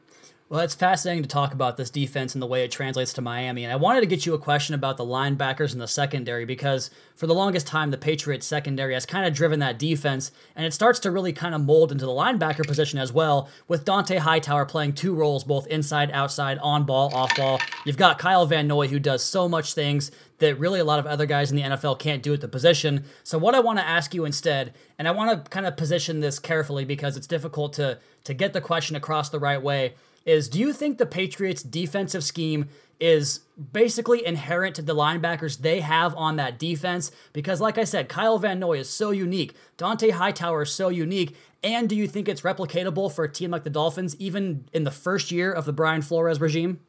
Well, 0.51 0.61
it's 0.61 0.75
fascinating 0.75 1.23
to 1.23 1.29
talk 1.29 1.55
about 1.55 1.79
this 1.79 1.89
defense 1.89 2.35
and 2.35 2.43
the 2.43 2.47
way 2.47 2.65
it 2.65 2.71
translates 2.71 3.15
to 3.15 3.23
Miami. 3.23 3.65
And 3.65 3.73
I 3.73 3.77
wanted 3.77 4.03
to 4.03 4.07
get 4.07 4.27
you 4.27 4.35
a 4.35 4.39
question 4.39 4.75
about 4.75 4.99
the 4.99 5.05
linebackers 5.05 5.73
and 5.73 5.81
the 5.81 5.89
secondary 5.89 6.45
because 6.45 6.91
for 7.15 7.27
the 7.27 7.35
longest 7.35 7.67
time, 7.67 7.91
the 7.91 7.97
Patriots 7.97 8.47
secondary 8.47 8.93
has 8.93 9.07
kind 9.07 9.27
of 9.27 9.33
driven 9.33 9.61
that 9.61 9.79
defense, 9.79 10.33
and 10.55 10.67
it 10.67 10.75
starts 10.75 10.99
to 11.01 11.11
really 11.11 11.33
kind 11.33 11.55
of 11.55 11.63
mold 11.63 11.91
into 11.91 12.05
the 12.05 12.13
linebacker 12.13 12.67
position 12.67 12.99
as 12.99 13.11
well, 13.11 13.49
with 13.69 13.87
Dont'a 13.87 14.19
Hightower 14.19 14.67
playing 14.67 14.93
two 14.93 15.15
roles, 15.15 15.45
both 15.45 15.67
inside, 15.69 16.11
outside, 16.11 16.59
on 16.59 16.85
ball, 16.85 17.15
off 17.15 17.35
ball. 17.37 17.59
You've 17.87 17.97
got 17.97 18.19
Kyle 18.19 18.45
Van 18.45 18.69
Noy, 18.69 18.89
who 18.89 18.99
does 18.99 19.25
so 19.25 19.49
much 19.49 19.73
things 19.73 20.11
that 20.41 20.59
really 20.59 20.79
a 20.79 20.85
lot 20.85 20.99
of 20.99 21.07
other 21.07 21.25
guys 21.25 21.51
in 21.51 21.57
the 21.57 21.63
NFL 21.63 21.99
can't 21.99 22.23
do 22.23 22.35
at 22.35 22.43
the 22.43 22.49
position. 22.49 23.05
So 23.23 23.39
what 23.39 23.55
I 23.55 23.61
want 23.61 23.79
to 23.79 23.87
ask 23.87 24.13
you 24.13 24.27
instead, 24.27 24.75
and 24.99 25.09
I 25.09 25.13
want 25.13 25.43
to 25.43 25.51
kind 25.51 25.65
of 25.65 25.79
position 25.79 26.21
this 26.21 26.39
carefully 26.39 26.85
because 26.85 27.17
it's 27.17 27.27
difficult 27.27 27.73
to 27.75 27.99
to 28.25 28.35
get 28.35 28.55
the 28.55 28.61
question 28.61 28.97
across 28.97 29.29
the 29.29 29.39
right 29.39 29.63
way 29.63 29.95
is 30.25 30.49
do 30.49 30.59
you 30.59 30.73
think 30.73 30.99
the 30.99 31.07
Patriots' 31.07 31.63
defensive 31.63 32.25
scheme 32.25 32.69
is 33.01 33.41
basically 33.73 34.25
inherent 34.25 34.77
to 34.77 34.83
the 34.83 34.95
linebackers 34.95 35.59
they 35.59 35.81
have 35.81 36.15
on 36.17 36.37
that 36.37 36.59
defense? 36.59 37.11
Because, 37.33 37.61
like 37.61 37.79
I 37.79 37.85
said, 37.85 38.09
Kyle 38.09 38.39
Van 38.39 38.59
Noy 38.59 38.79
is 38.79 38.89
so 38.89 39.11
unique, 39.11 39.55
Dont'a 39.79 40.13
Hightower 40.13 40.63
is 40.63 40.73
so 40.73 40.89
unique. 40.89 41.37
And 41.63 41.89
do 41.89 41.97
you 41.97 42.07
think 42.07 42.29
it's 42.29 42.43
replicatable 42.43 43.11
for 43.11 43.25
a 43.25 43.33
team 43.33 43.51
like 43.51 43.65
the 43.65 43.71
Dolphins, 43.71 44.15
even 44.19 44.69
in 44.75 44.85
the 44.85 44.91
first 44.91 45.33
year 45.33 45.51
of 45.51 45.65
the 45.65 45.73
Brian 45.73 46.03
Flores 46.03 46.41
regime? 46.41 46.81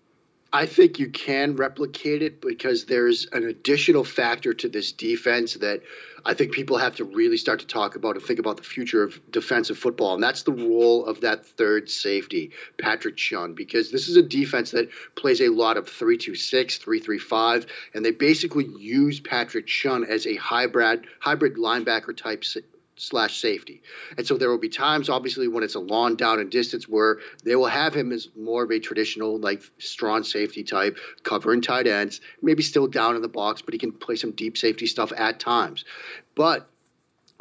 I 0.55 0.67
think 0.67 0.99
you 0.99 1.09
can 1.09 1.57
replicate 1.57 2.21
it 2.21 2.39
because 2.39 2.85
there's 2.85 3.27
an 3.33 3.43
additional 3.43 4.05
factor 4.05 4.53
to 4.53 4.69
this 4.69 4.93
defense 4.93 5.55
that 5.55 5.81
I 6.25 6.33
think 6.33 6.53
people 6.53 6.77
have 6.77 6.95
to 6.95 7.03
really 7.03 7.35
start 7.35 7.59
to 7.59 7.67
talk 7.67 7.97
about 7.97 8.15
and 8.15 8.23
think 8.23 8.39
about 8.39 8.55
the 8.55 8.63
future 8.63 9.03
of 9.03 9.19
defensive 9.29 9.77
football. 9.77 10.13
And 10.13 10.23
that's 10.23 10.43
the 10.43 10.53
role 10.53 11.07
of 11.07 11.19
that 11.21 11.45
third 11.45 11.89
safety, 11.89 12.51
Patrick 12.81 13.17
Chung, 13.17 13.53
because 13.53 13.91
this 13.91 14.07
is 14.07 14.15
a 14.15 14.21
defense 14.21 14.71
that 14.71 14.87
plays 15.15 15.41
a 15.41 15.49
lot 15.49 15.75
of 15.75 15.89
326, 15.89 16.77
335, 16.77 17.65
and 17.93 18.05
they 18.05 18.11
basically 18.11 18.65
use 18.79 19.19
Patrick 19.19 19.67
Chung 19.67 20.05
as 20.05 20.25
a 20.25 20.35
hybrid 20.35 21.05
hybrid 21.19 21.57
linebacker 21.57 22.15
type 22.15 22.45
slash 22.97 23.41
safety. 23.41 23.81
And 24.17 24.25
so 24.25 24.37
there 24.37 24.49
will 24.49 24.57
be 24.57 24.69
times, 24.69 25.09
obviously, 25.09 25.47
when 25.47 25.63
it's 25.63 25.75
a 25.75 25.79
long 25.79 26.15
down 26.15 26.39
and 26.39 26.49
distance 26.49 26.87
where 26.87 27.19
they 27.43 27.55
will 27.55 27.65
have 27.65 27.93
him 27.93 28.11
as 28.11 28.29
more 28.35 28.63
of 28.63 28.71
a 28.71 28.79
traditional, 28.79 29.37
like 29.39 29.61
strong 29.77 30.23
safety 30.23 30.63
type, 30.63 30.97
covering 31.23 31.61
tight 31.61 31.87
ends, 31.87 32.21
maybe 32.41 32.63
still 32.63 32.87
down 32.87 33.15
in 33.15 33.21
the 33.21 33.27
box, 33.27 33.61
but 33.61 33.73
he 33.73 33.77
can 33.77 33.91
play 33.91 34.15
some 34.15 34.31
deep 34.31 34.57
safety 34.57 34.87
stuff 34.87 35.11
at 35.15 35.39
times. 35.39 35.85
But 36.35 36.69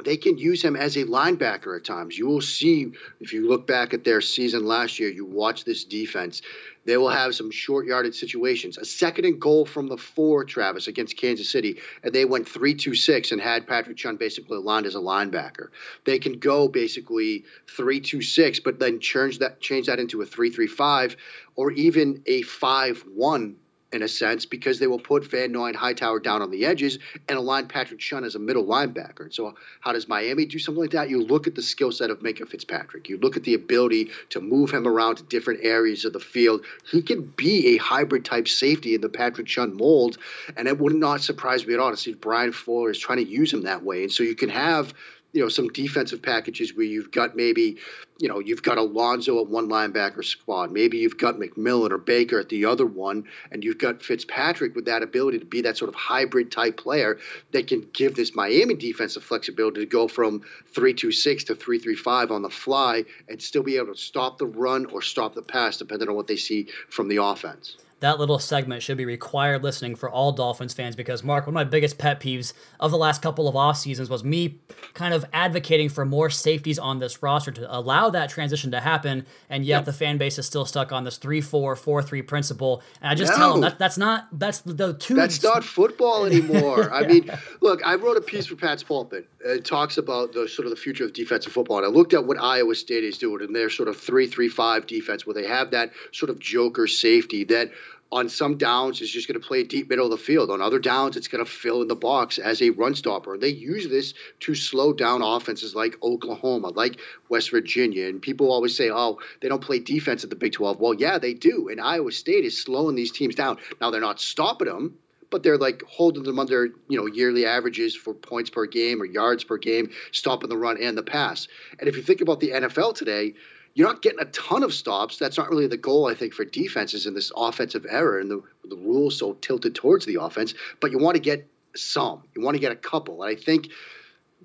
they 0.02 0.16
can 0.16 0.37
use 0.38 0.62
him 0.62 0.76
as 0.76 0.96
a 0.96 1.04
linebacker 1.04 1.76
at 1.76 1.85
times. 1.85 2.18
You 2.18 2.26
will 2.26 2.40
see 2.40 2.92
if 3.20 3.33
you 3.33 3.48
look 3.48 3.66
back 3.66 3.94
at 3.94 4.04
their 4.04 4.20
season 4.20 4.66
last 4.66 4.98
year, 4.98 5.09
you 5.09 5.24
watch 5.24 5.64
this 5.64 5.85
defense, 5.85 6.42
they 6.85 6.96
will 6.96 7.09
have 7.09 7.35
some 7.35 7.50
short 7.50 7.87
yarded 7.87 8.14
situations. 8.14 8.76
A 8.76 8.85
second 8.85 9.24
and 9.24 9.40
goal 9.40 9.64
from 9.64 9.88
the 9.88 9.96
four, 9.96 10.44
Travis, 10.44 10.87
against 10.87 11.16
Kansas 11.16 11.48
City, 11.48 11.78
and 12.02 12.12
they 12.12 12.24
went 12.24 12.48
3 12.48 12.74
2 12.74 12.94
6 12.94 13.33
and 13.33 13.40
had 13.40 13.66
Patrick 13.66 13.96
Chung 13.96 14.16
basically 14.16 14.59
lined 14.59 14.87
as 14.87 14.94
a 14.94 14.98
linebacker. 14.98 15.68
They 16.04 16.18
can 16.18 16.38
go 16.38 16.68
basically 16.68 17.44
3 17.68 18.00
2 18.00 18.20
6, 18.20 18.61
but 18.61 18.78
then 18.78 19.00
change 19.00 19.38
that, 19.38 19.61
change 19.61 19.87
that 19.87 19.98
into 19.98 20.20
a 20.20 20.26
3 20.26 20.50
3 20.50 20.66
5 20.66 21.16
or 21.57 21.72
even 21.72 22.22
a 22.26 22.42
5 22.42 23.04
1 23.14 23.57
in 23.94 24.02
a 24.02 24.09
sense 24.09 24.44
because 24.44 24.78
they 24.78 24.87
will 24.87 24.98
put 24.98 25.24
Van 25.24 25.52
Noy 25.52 25.68
and 25.68 25.76
Hightower 25.76 26.18
down 26.20 26.42
on 26.42 26.50
the 26.50 26.66
edges 26.66 26.98
and 27.28 27.38
align 27.38 27.68
Patrick 27.68 28.00
Chung 28.00 28.24
as 28.24 28.35
a 28.35 28.38
middle 28.38 28.64
linebacker. 28.64 29.20
And 29.20 29.33
so, 29.33 29.54
how 29.80 29.92
does 29.92 30.09
Miami 30.09 30.46
do 30.46 30.59
something 30.59 30.83
like 30.83 30.90
that? 30.90 31.09
You 31.09 31.22
look 31.22 31.46
at 31.46 31.54
the 31.54 31.62
skill 31.62 31.92
set 31.92 32.11
of 32.11 32.18
Minkah 32.20 32.48
Fitzpatrick. 32.48 33.09
You 33.09 33.18
look 33.18 33.37
at 33.37 33.44
the 33.44 33.54
ability 33.54 34.11
to 34.30 34.40
move 34.40 34.72
him 34.72 34.87
around 34.87 35.16
to 35.16 35.22
different 35.22 35.61
areas 35.62 36.04
of 36.04 36.12
the 36.12 36.20
field. 36.20 36.64
He 36.90 37.02
can 37.02 37.22
be 37.37 37.74
a 37.74 37.76
hybrid 37.76 38.24
type 38.24 38.48
safety 38.48 38.94
in 38.94 39.00
the 39.00 39.09
Patrick 39.09 39.46
Chung 39.46 39.76
mold, 39.76 40.18
and 40.57 40.66
it 40.66 40.78
would 40.78 40.94
not 40.94 41.20
surprise 41.20 41.66
me 41.66 41.74
at 41.74 41.80
all 41.80 41.90
to 41.90 41.96
see 41.96 42.14
Brian 42.14 42.52
Flores 42.52 42.96
is 42.96 43.02
trying 43.02 43.18
to 43.18 43.30
use 43.30 43.52
him 43.52 43.62
that 43.62 43.85
way. 43.85 44.02
And 44.02 44.12
so 44.12 44.22
you 44.22 44.35
can 44.35 44.48
have 44.48 44.94
you 45.35 45.42
know 45.42 45.49
some 45.49 45.68
defensive 45.68 46.23
packages 46.23 46.75
where 46.75 46.87
you've 46.87 47.11
got 47.11 47.37
maybe 47.37 47.77
you 48.18 48.29
know 48.29 48.38
you've 48.38 48.62
got 48.62 48.79
Alonzo 48.79 49.40
at 49.40 49.49
one 49.49 49.68
linebacker 49.68 50.25
squad, 50.25 50.70
maybe 50.70 50.99
you've 50.99 51.18
got 51.18 51.35
McMillan 51.35 51.90
or 51.90 51.99
Baker 51.99 52.38
at 52.38 52.49
the 52.49 52.64
other 52.64 52.87
one, 52.87 53.25
and 53.51 53.64
you've 53.64 53.79
got 53.79 54.01
Fitzpatrick 54.01 54.77
with 54.77 54.85
that 54.87 55.03
ability 55.03 55.40
to 55.40 55.44
be 55.44 55.61
that 55.62 55.77
sort 55.77 55.88
of 55.88 55.97
hybrid 55.97 56.53
type 56.53 56.77
player 56.77 57.18
that 57.51 57.66
can 57.66 57.87
give 57.92 58.14
this 58.14 58.35
Miami 58.35 58.75
defense 58.75 59.14
the 59.14 59.20
flexibility 59.20 59.81
to 59.81 59.87
go 59.87 60.07
from 60.07 60.42
three 60.73 60.94
two 60.94 61.11
six 61.11 61.42
to 61.44 61.57
three 61.57 61.81
three 61.81 61.97
five 61.97 62.31
on 62.31 62.42
the 62.42 62.51
fly 62.51 63.05
and 63.29 63.42
still 63.42 63.64
be 63.64 63.77
able 63.77 63.92
to 63.92 64.01
stop 64.01 64.38
the 64.38 64.47
run 64.47 64.87
or 64.87 65.03
stop 65.03 65.35
the 65.35 65.42
pass 65.42 65.77
depending 65.77 66.09
on 66.09 66.14
what 66.14 66.29
they 66.29 66.37
see 66.37 66.68
from 66.88 67.09
the 67.09 67.16
offense 67.16 67.77
that 68.04 68.18
little 68.18 68.38
segment 68.38 68.82
should 68.82 68.98
be 68.98 69.06
required 69.06 69.62
listening 69.62 69.96
for 69.96 70.10
all 70.10 70.30
Dolphins 70.30 70.74
fans 70.74 70.94
because 70.94 71.24
Mark, 71.24 71.46
one 71.46 71.52
of 71.52 71.54
my 71.54 71.64
biggest 71.64 71.96
pet 71.96 72.20
peeves 72.20 72.52
of 72.78 72.90
the 72.90 72.98
last 72.98 73.22
couple 73.22 73.48
of 73.48 73.56
off 73.56 73.78
seasons 73.78 74.10
was 74.10 74.22
me 74.22 74.58
kind 74.92 75.14
of 75.14 75.24
advocating 75.32 75.88
for 75.88 76.04
more 76.04 76.28
safeties 76.28 76.78
on 76.78 76.98
this 76.98 77.22
roster 77.22 77.50
to 77.50 77.74
allow 77.74 78.10
that 78.10 78.28
transition 78.28 78.70
to 78.72 78.80
happen, 78.80 79.24
and 79.48 79.64
yet 79.64 79.78
yep. 79.78 79.84
the 79.86 79.92
fan 79.94 80.18
base 80.18 80.38
is 80.38 80.44
still 80.44 80.66
stuck 80.66 80.92
on 80.92 81.04
this 81.04 81.18
3-4-4-3 81.18 82.26
principle. 82.26 82.82
And 83.00 83.10
I 83.10 83.14
just 83.14 83.32
no. 83.32 83.38
tell 83.38 83.52
them 83.52 83.62
that 83.62 83.78
that's 83.78 83.96
not 83.96 84.28
that's 84.38 84.60
the 84.60 84.92
two 84.92 85.14
That's 85.14 85.42
not 85.42 85.64
football 85.64 86.26
anymore. 86.26 86.92
I 86.92 87.06
mean, 87.06 87.30
look, 87.62 87.80
I 87.86 87.94
wrote 87.94 88.18
a 88.18 88.20
piece 88.20 88.44
for 88.44 88.56
Pat's 88.56 88.82
pulpit. 88.82 89.26
It 89.42 89.64
talks 89.64 89.96
about 89.96 90.34
the 90.34 90.46
sort 90.46 90.66
of 90.66 90.70
the 90.70 90.76
future 90.76 91.04
of 91.04 91.14
defensive 91.14 91.54
football, 91.54 91.78
and 91.78 91.86
I 91.86 91.88
looked 91.88 92.12
at 92.12 92.26
what 92.26 92.38
Iowa 92.38 92.74
State 92.74 93.04
is 93.04 93.16
doing 93.16 93.42
in 93.42 93.54
their 93.54 93.70
sort 93.70 93.88
of 93.88 93.96
3-3-5 93.96 94.86
defense 94.86 95.26
where 95.26 95.32
they 95.32 95.46
have 95.46 95.70
that 95.70 95.92
sort 96.12 96.28
of 96.28 96.38
joker 96.38 96.86
safety 96.86 97.44
that 97.44 97.70
on 98.14 98.29
some 98.29 98.57
downs 98.57 99.00
is 99.00 99.11
just 99.11 99.27
going 99.27 99.40
to 99.40 99.44
play 99.44 99.64
deep 99.64 99.90
middle 99.90 100.05
of 100.05 100.11
the 100.12 100.24
field. 100.24 100.48
On 100.48 100.62
other 100.62 100.79
downs, 100.79 101.16
it's 101.16 101.27
going 101.27 101.44
to 101.44 101.50
fill 101.50 101.83
in 101.83 101.88
the 101.88 101.96
box 101.96 102.38
as 102.38 102.62
a 102.62 102.70
run 102.70 102.94
stopper. 102.94 103.37
They 103.37 103.48
use 103.48 103.88
this 103.88 104.14
to 104.40 104.55
slow 104.55 104.92
down 104.92 105.20
offenses 105.20 105.74
like 105.74 106.00
Oklahoma, 106.00 106.68
like 106.68 107.00
West 107.29 107.50
Virginia. 107.50 108.07
And 108.07 108.22
people 108.22 108.53
always 108.53 108.77
say, 108.77 108.88
oh, 108.88 109.18
they 109.42 109.48
don't 109.48 109.61
play 109.61 109.81
defense 109.81 110.22
at 110.22 110.31
the 110.31 110.37
Big 110.37 110.53
12. 110.53 110.79
Well, 110.79 110.94
yeah, 110.94 111.18
they 111.18 111.35
do. 111.35 111.68
And 111.68 111.81
Iowa 111.81 112.12
State 112.12 112.44
is 112.44 112.57
slowing 112.57 112.94
these 112.94 113.11
teams 113.11 113.35
down. 113.35 113.59
Now, 113.81 113.90
they're 113.90 114.00
not 114.00 114.20
stopping 114.20 114.68
them 114.68 114.96
but 115.31 115.42
they're 115.42 115.59
like 115.59 115.83
holding 115.88 116.22
them 116.22 116.38
under 116.38 116.66
you 116.87 116.96
know 116.96 117.07
yearly 117.07 117.44
averages 117.44 117.96
for 117.96 118.14
points 118.14 118.50
per 118.50 118.66
game 118.66 119.03
or 119.03 119.05
yards 119.05 119.42
per 119.42 119.57
game, 119.57 119.90
stopping 120.12 120.48
the 120.48 120.57
run 120.57 120.81
and 120.81 120.96
the 120.96 121.03
pass. 121.03 121.48
And 121.81 121.88
if 121.88 121.96
you 121.96 122.03
think 122.05 122.20
about 122.20 122.38
the 122.38 122.50
NFL 122.50 122.94
today, 122.94 123.35
you're 123.74 123.88
not 123.88 124.02
getting 124.02 124.20
a 124.20 124.26
ton 124.26 124.62
of 124.62 124.72
stops. 124.72 125.18
That's 125.18 125.37
not 125.37 125.50
really 125.50 125.66
the 125.66 125.76
goal, 125.76 126.06
I 126.06 126.14
think, 126.14 126.32
for 126.32 126.44
defenses 126.44 127.06
in 127.06 127.14
this 127.14 127.32
offensive 127.37 127.84
era 127.88 128.20
and 128.20 128.30
the, 128.30 128.42
the 128.68 128.76
rules 128.76 129.18
so 129.18 129.34
tilted 129.34 129.74
towards 129.74 130.06
the 130.06 130.20
offense. 130.20 130.54
But 130.80 130.92
you 130.92 130.98
want 130.98 131.16
to 131.16 131.20
get 131.20 131.48
some. 131.74 132.22
You 132.34 132.42
want 132.42 132.54
to 132.54 132.60
get 132.60 132.72
a 132.72 132.76
couple. 132.76 133.22
And 133.22 133.37
I 133.37 133.40
think 133.40 133.68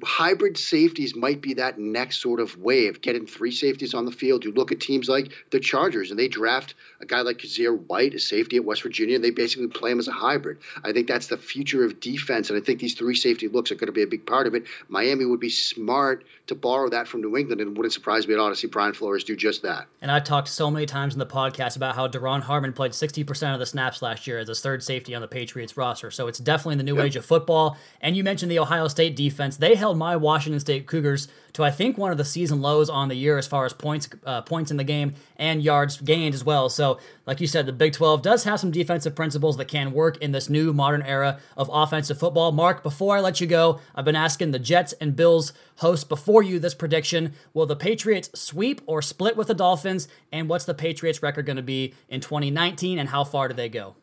hybrid 0.03 0.57
safeties 0.57 1.15
might 1.15 1.41
be 1.41 1.55
that 1.55 1.77
next 1.77 2.21
sort 2.21 2.39
of 2.39 2.57
wave. 2.57 3.01
Getting 3.01 3.25
three 3.27 3.51
safeties 3.51 3.93
on 3.93 4.05
the 4.05 4.11
field. 4.11 4.45
You 4.45 4.51
look 4.51 4.71
at 4.71 4.79
teams 4.79 5.09
like 5.09 5.31
the 5.51 5.59
Chargers, 5.59 6.09
and 6.09 6.19
they 6.19 6.27
draft 6.27 6.75
a 7.01 7.05
guy 7.05 7.21
like 7.21 7.37
Kyzir 7.37 7.77
White, 7.87 8.13
a 8.13 8.19
safety 8.19 8.57
at 8.57 8.65
West 8.65 8.83
Virginia, 8.83 9.15
and 9.15 9.23
they 9.23 9.31
basically 9.31 9.67
play 9.67 9.91
him 9.91 9.99
as 9.99 10.07
a 10.07 10.13
hybrid. 10.13 10.57
I 10.83 10.91
think 10.93 11.07
that's 11.07 11.27
the 11.27 11.37
future 11.37 11.83
of 11.83 11.99
defense, 11.99 12.49
and 12.49 12.59
I 12.59 12.65
think 12.65 12.79
these 12.79 12.95
three 12.95 13.15
safety 13.15 13.47
looks 13.47 13.71
are 13.71 13.75
going 13.75 13.87
to 13.87 13.93
be 13.93 14.03
a 14.03 14.07
big 14.07 14.25
part 14.25 14.47
of 14.47 14.55
it. 14.55 14.63
Miami 14.87 15.25
would 15.25 15.39
be 15.39 15.49
smart 15.49 16.23
to 16.49 16.55
borrow 16.55 16.89
that 16.89 17.07
from 17.07 17.21
New 17.21 17.37
England, 17.37 17.61
and 17.61 17.71
it 17.71 17.77
wouldn't 17.77 17.93
surprise 17.93 18.27
me 18.27 18.33
at 18.33 18.39
all 18.39 18.49
to 18.49 18.55
see 18.55 18.67
Brian 18.67 18.93
Flores 18.93 19.23
do 19.23 19.35
just 19.35 19.61
that. 19.63 19.87
And 20.01 20.11
I've 20.11 20.23
talked 20.23 20.47
so 20.47 20.69
many 20.69 20.85
times 20.85 21.13
in 21.13 21.19
the 21.19 21.25
podcast 21.25 21.75
about 21.75 21.95
how 21.95 22.07
Duron 22.07 22.41
Harmon 22.41 22.73
played 22.73 22.91
60% 22.91 23.53
of 23.53 23.59
the 23.59 23.65
snaps 23.65 24.01
last 24.01 24.27
year 24.27 24.37
as 24.37 24.49
a 24.49 24.55
third 24.55 24.83
safety 24.83 25.15
on 25.15 25.21
the 25.21 25.27
Patriots 25.27 25.77
roster, 25.77 26.11
so 26.11 26.27
it's 26.27 26.39
definitely 26.39 26.75
the 26.75 26.83
new 26.83 26.97
yep. 26.97 27.05
age 27.05 27.15
of 27.15 27.25
football. 27.25 27.77
And 28.01 28.17
you 28.17 28.23
mentioned 28.23 28.51
the 28.51 28.59
Iowa 28.59 28.89
State 28.89 29.15
defense; 29.15 29.57
they 29.57 29.75
held 29.75 29.97
my 29.97 30.15
Washington 30.15 30.59
State 30.59 30.85
Cougars 30.85 31.27
to 31.53 31.63
I 31.63 31.71
think 31.71 31.97
one 31.97 32.11
of 32.11 32.17
the 32.17 32.25
season 32.25 32.61
lows 32.61 32.89
on 32.89 33.07
the 33.07 33.15
year 33.15 33.37
as 33.37 33.47
far 33.47 33.65
as 33.65 33.73
points 33.73 34.09
uh, 34.25 34.41
points 34.41 34.71
in 34.71 34.77
the 34.77 34.83
game 34.83 35.13
and 35.37 35.61
yards 35.61 35.99
gained 36.01 36.33
as 36.33 36.43
well. 36.43 36.69
So, 36.69 36.99
like 37.25 37.41
you 37.41 37.47
said, 37.47 37.65
the 37.65 37.73
Big 37.73 37.93
12 37.93 38.21
does 38.21 38.43
have 38.43 38.59
some 38.59 38.71
defensive 38.71 39.15
principles 39.15 39.57
that 39.57 39.65
can 39.65 39.91
work 39.91 40.17
in 40.17 40.31
this 40.31 40.49
new 40.49 40.73
modern 40.73 41.01
era 41.01 41.39
of 41.57 41.69
offensive 41.71 42.19
football. 42.19 42.51
Mark, 42.51 42.83
before 42.83 43.17
I 43.17 43.19
let 43.19 43.41
you 43.41 43.47
go, 43.47 43.79
I've 43.95 44.05
been 44.05 44.15
asking 44.15 44.51
the 44.51 44.59
Jets 44.59 44.93
and 44.93 45.15
Bills 45.15 45.53
hosts 45.77 46.03
before 46.03 46.38
you 46.41 46.59
this 46.59 46.75
prediction: 46.75 47.33
Will 47.53 47.65
the 47.65 47.75
Patriots 47.75 48.29
sweep 48.33 48.81
or 48.85 49.01
split 49.01 49.37
with 49.37 49.47
the 49.47 49.53
Dolphins? 49.53 50.07
And 50.31 50.49
what's 50.49 50.65
the 50.65 50.73
Patriots 50.73 51.21
record 51.21 51.45
going 51.45 51.57
to 51.57 51.63
be 51.63 51.93
in 52.07 52.21
2019? 52.21 52.99
And 52.99 53.09
how 53.09 53.23
far 53.23 53.47
do 53.47 53.53
they 53.53 53.69
go? 53.69 53.95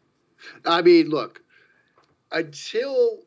I 0.64 0.82
mean, 0.82 1.08
look, 1.08 1.42
until 2.30 3.20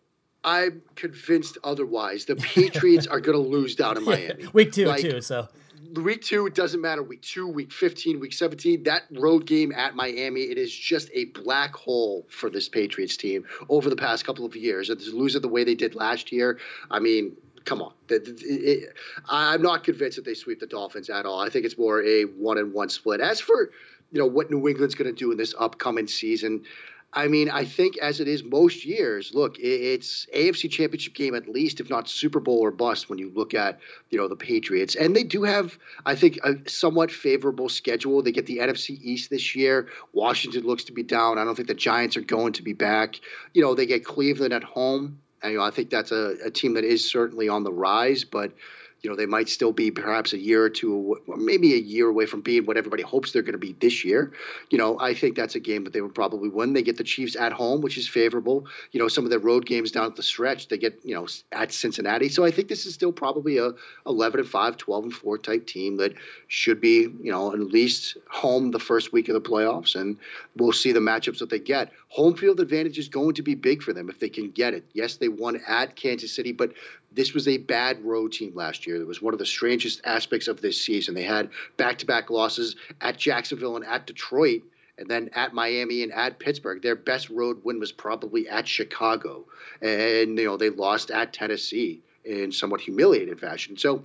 I'm 0.44 0.82
convinced 0.96 1.58
otherwise. 1.64 2.26
The 2.26 2.36
Patriots 2.36 3.08
are 3.12 3.20
going 3.20 3.38
to 3.38 3.50
lose 3.50 3.76
down 3.76 3.98
in 3.98 4.06
Miami. 4.06 4.48
week 4.54 4.72
two, 4.72 4.86
like, 4.86 5.02
too. 5.02 5.22
So 5.22 5.50
week 5.96 6.22
two, 6.22 6.46
it 6.48 6.56
doesn't 6.56 6.82
matter. 6.82 7.04
Week 7.04 7.22
two, 7.22 7.48
week 7.48 7.72
15, 7.72 8.20
week 8.20 8.34
17, 8.34 8.84
that 8.84 9.04
road 9.12 9.46
game 9.46 9.72
at 9.72 9.96
Miami, 9.96 10.42
it 10.42 10.58
is 10.58 10.74
just 10.74 11.10
a 11.14 11.26
black 11.26 11.76
hole 11.76 12.26
for 12.30 12.50
this 12.50 12.70
Patriots 12.70 13.18
team 13.18 13.46
over 13.70 13.90
the 13.90 13.96
past 13.96 14.26
couple 14.26 14.46
of 14.46 14.56
years. 14.56 14.90
And 14.90 15.00
to 15.00 15.12
lose 15.12 15.36
it 15.36 15.42
the 15.42 15.48
way 15.48 15.64
they 15.64 15.76
did 15.76 15.96
last 15.96 16.32
year, 16.32 16.60
I 16.90 17.00
mean, 17.00 17.36
come 17.66 17.82
on. 17.82 17.94
It, 18.10 18.28
it, 18.42 18.94
I'm 19.30 19.62
not 19.62 19.84
convinced 19.84 20.18
that 20.18 20.26
they 20.26 20.34
sweep 20.34 20.60
the 20.60 20.68
Dolphins 20.68 21.10
at 21.10 21.26
all. 21.26 21.40
I 21.40 21.50
think 21.50 21.66
it's 21.66 21.78
more 21.78 22.04
a 22.04 22.24
one 22.24 22.58
and 22.58 22.74
one 22.74 22.90
split. 22.90 23.22
As 23.22 23.40
for 23.40 23.72
you 24.12 24.20
know 24.20 24.26
what 24.26 24.50
New 24.50 24.68
England's 24.68 24.96
going 24.96 25.14
to 25.14 25.18
do 25.18 25.32
in 25.32 25.38
this 25.38 25.54
upcoming 25.58 26.08
season, 26.08 26.64
I 27.12 27.28
mean, 27.28 27.50
I 27.50 27.66
think 27.66 27.98
as 27.98 28.20
it 28.20 28.28
is 28.28 28.44
most 28.44 28.86
years, 28.86 29.34
look, 29.34 29.58
it's 29.60 30.28
AFC 30.36 30.70
Championship 30.70 31.16
game 31.16 31.34
at 31.34 31.50
least, 31.50 31.80
if 31.80 31.90
not 31.90 32.08
Super 32.08 32.40
Bowl 32.40 32.60
or 32.60 32.70
bust. 32.70 33.10
When 33.10 33.18
you 33.18 33.32
look 33.34 33.56
at 33.56 33.80
you 34.12 34.18
know 34.20 34.28
the 34.28 34.36
Patriots, 34.36 34.96
and 34.96 35.16
they 35.16 35.24
do 35.24 35.44
have, 35.44 35.78
I 36.06 36.16
think, 36.16 36.38
a 36.44 36.58
somewhat 36.70 37.12
favorable 37.12 37.68
schedule. 37.68 38.22
They 38.22 38.32
get 38.32 38.46
the 38.46 38.60
NFC 38.60 39.00
East 39.02 39.32
this 39.32 39.56
year. 39.56 39.88
Washington 40.14 40.64
looks 40.66 40.84
to 40.86 40.92
be 40.92 41.02
down. 41.02 41.40
I 41.40 41.46
don't 41.46 41.56
think 41.56 41.68
the 41.68 41.74
Giants 41.74 42.16
are 42.16 42.22
going 42.22 42.54
to 42.54 42.64
be 42.64 42.74
back. 42.74 43.20
You 43.54 43.64
know, 43.64 43.74
they 43.74 43.88
get 43.88 44.06
Cleveland 44.06 44.54
at 44.54 44.64
home. 44.64 45.20
And, 45.42 45.54
you 45.54 45.58
know, 45.60 45.64
I 45.64 45.72
think 45.72 45.90
that's 45.90 46.12
a, 46.12 46.36
a 46.46 46.52
team 46.52 46.74
that 46.74 46.84
is 46.84 47.10
certainly 47.10 47.50
on 47.50 47.64
the 47.64 47.72
rise, 47.72 48.24
but 48.24 48.52
You 49.02 49.10
know, 49.10 49.16
they 49.16 49.26
might 49.26 49.50
still 49.50 49.72
be 49.72 49.92
perhaps 49.92 50.34
a 50.34 50.38
year 50.38 50.64
or 50.64 50.70
two, 50.70 51.20
maybe 51.28 51.74
a 51.74 51.78
year 51.78 52.10
away 52.10 52.26
from 52.26 52.42
being 52.42 52.66
what 52.66 52.78
everybody 52.78 53.04
hopes 53.04 53.32
they're 53.32 53.42
going 53.42 53.54
to 53.54 53.58
be 53.58 53.74
this 53.80 54.04
year. 54.04 54.34
You 54.70 54.78
know, 54.78 55.00
I 55.00 55.14
think 55.14 55.36
that's 55.36 55.56
a 55.56 55.60
game 55.60 55.84
that 55.86 55.94
they 55.94 56.02
would 56.02 56.16
probably 56.16 56.50
win. 56.50 56.74
They 56.74 56.82
get 56.82 56.98
the 56.98 57.04
Chiefs 57.04 57.36
at 57.36 57.52
home, 57.54 57.82
which 57.82 57.98
is 57.98 58.08
favorable. 58.08 58.66
You 58.92 59.00
know, 59.00 59.08
some 59.08 59.24
of 59.24 59.30
their 59.30 59.40
road 59.40 59.66
games 59.66 59.92
down 59.92 60.06
at 60.06 60.16
the 60.16 60.24
stretch, 60.24 60.68
they 60.68 60.78
get, 60.78 61.00
you 61.04 61.16
know, 61.16 61.28
at 61.52 61.72
Cincinnati. 61.72 62.30
So 62.30 62.44
I 62.44 62.52
think 62.52 62.68
this 62.68 62.86
is 62.86 62.94
still 62.94 63.12
probably 63.12 63.58
a 63.58 63.72
11 64.06 64.42
and 64.42 64.50
5, 64.50 64.78
12 64.78 65.04
and 65.04 65.14
4 65.14 65.38
type 65.38 65.68
team 65.68 65.98
that 65.98 66.14
should 66.48 66.82
be, 66.82 67.08
you 67.22 67.32
know, 67.32 67.54
at 67.54 67.60
least 67.60 68.18
home 68.30 68.72
the 68.72 68.80
first 68.80 69.14
week 69.14 69.30
of 69.30 69.34
the 69.34 69.42
playoffs. 69.50 69.96
And 69.96 70.18
we'll 70.58 70.74
see 70.74 70.92
the 70.92 71.00
matchups 71.00 71.40
that 71.40 71.50
they 71.50 71.60
get. 71.60 71.92
Home 72.10 72.36
field 72.36 72.60
advantage 72.60 72.98
is 72.98 73.08
going 73.08 73.36
to 73.36 73.44
be 73.44 73.56
big 73.56 73.84
for 73.84 73.94
them 73.94 74.10
if 74.10 74.20
they 74.20 74.30
can 74.30 74.50
get 74.50 74.74
it. 74.74 74.84
Yes, 74.94 75.18
they 75.18 75.30
won 75.30 75.62
at 75.68 75.96
Kansas 75.96 76.34
City, 76.34 76.52
but 76.52 76.74
this 77.12 77.34
was 77.34 77.48
a 77.48 77.58
bad 77.58 78.04
road 78.04 78.32
team 78.32 78.54
last 78.56 78.86
year. 78.86 78.96
It 79.02 79.08
was 79.08 79.22
one 79.22 79.34
of 79.34 79.40
the 79.40 79.46
strangest 79.46 80.02
aspects 80.06 80.48
of 80.48 80.62
this 80.62 80.80
season. 80.80 81.16
They 81.16 81.24
had 81.24 81.50
back 81.78 81.98
to 82.00 82.06
back 82.06 82.30
losses 82.30 82.76
at 83.02 83.18
Jacksonville 83.18 83.76
and 83.76 83.86
at 83.86 84.06
Detroit, 84.06 84.62
and 84.98 85.10
then 85.10 85.30
at 85.34 85.54
Miami 85.54 86.04
and 86.04 86.12
at 86.12 86.40
Pittsburgh. 86.40 86.82
Their 86.82 86.96
best 86.96 87.30
road 87.30 87.62
win 87.64 87.80
was 87.80 87.92
probably 87.92 88.48
at 88.48 88.68
Chicago. 88.68 89.46
And, 89.82 90.38
you 90.38 90.46
know, 90.46 90.58
they 90.58 90.70
lost 90.70 91.10
at 91.10 91.34
Tennessee 91.34 92.02
in 92.26 92.52
somewhat 92.52 92.82
humiliated 92.82 93.40
fashion. 93.40 93.78
So 93.78 94.04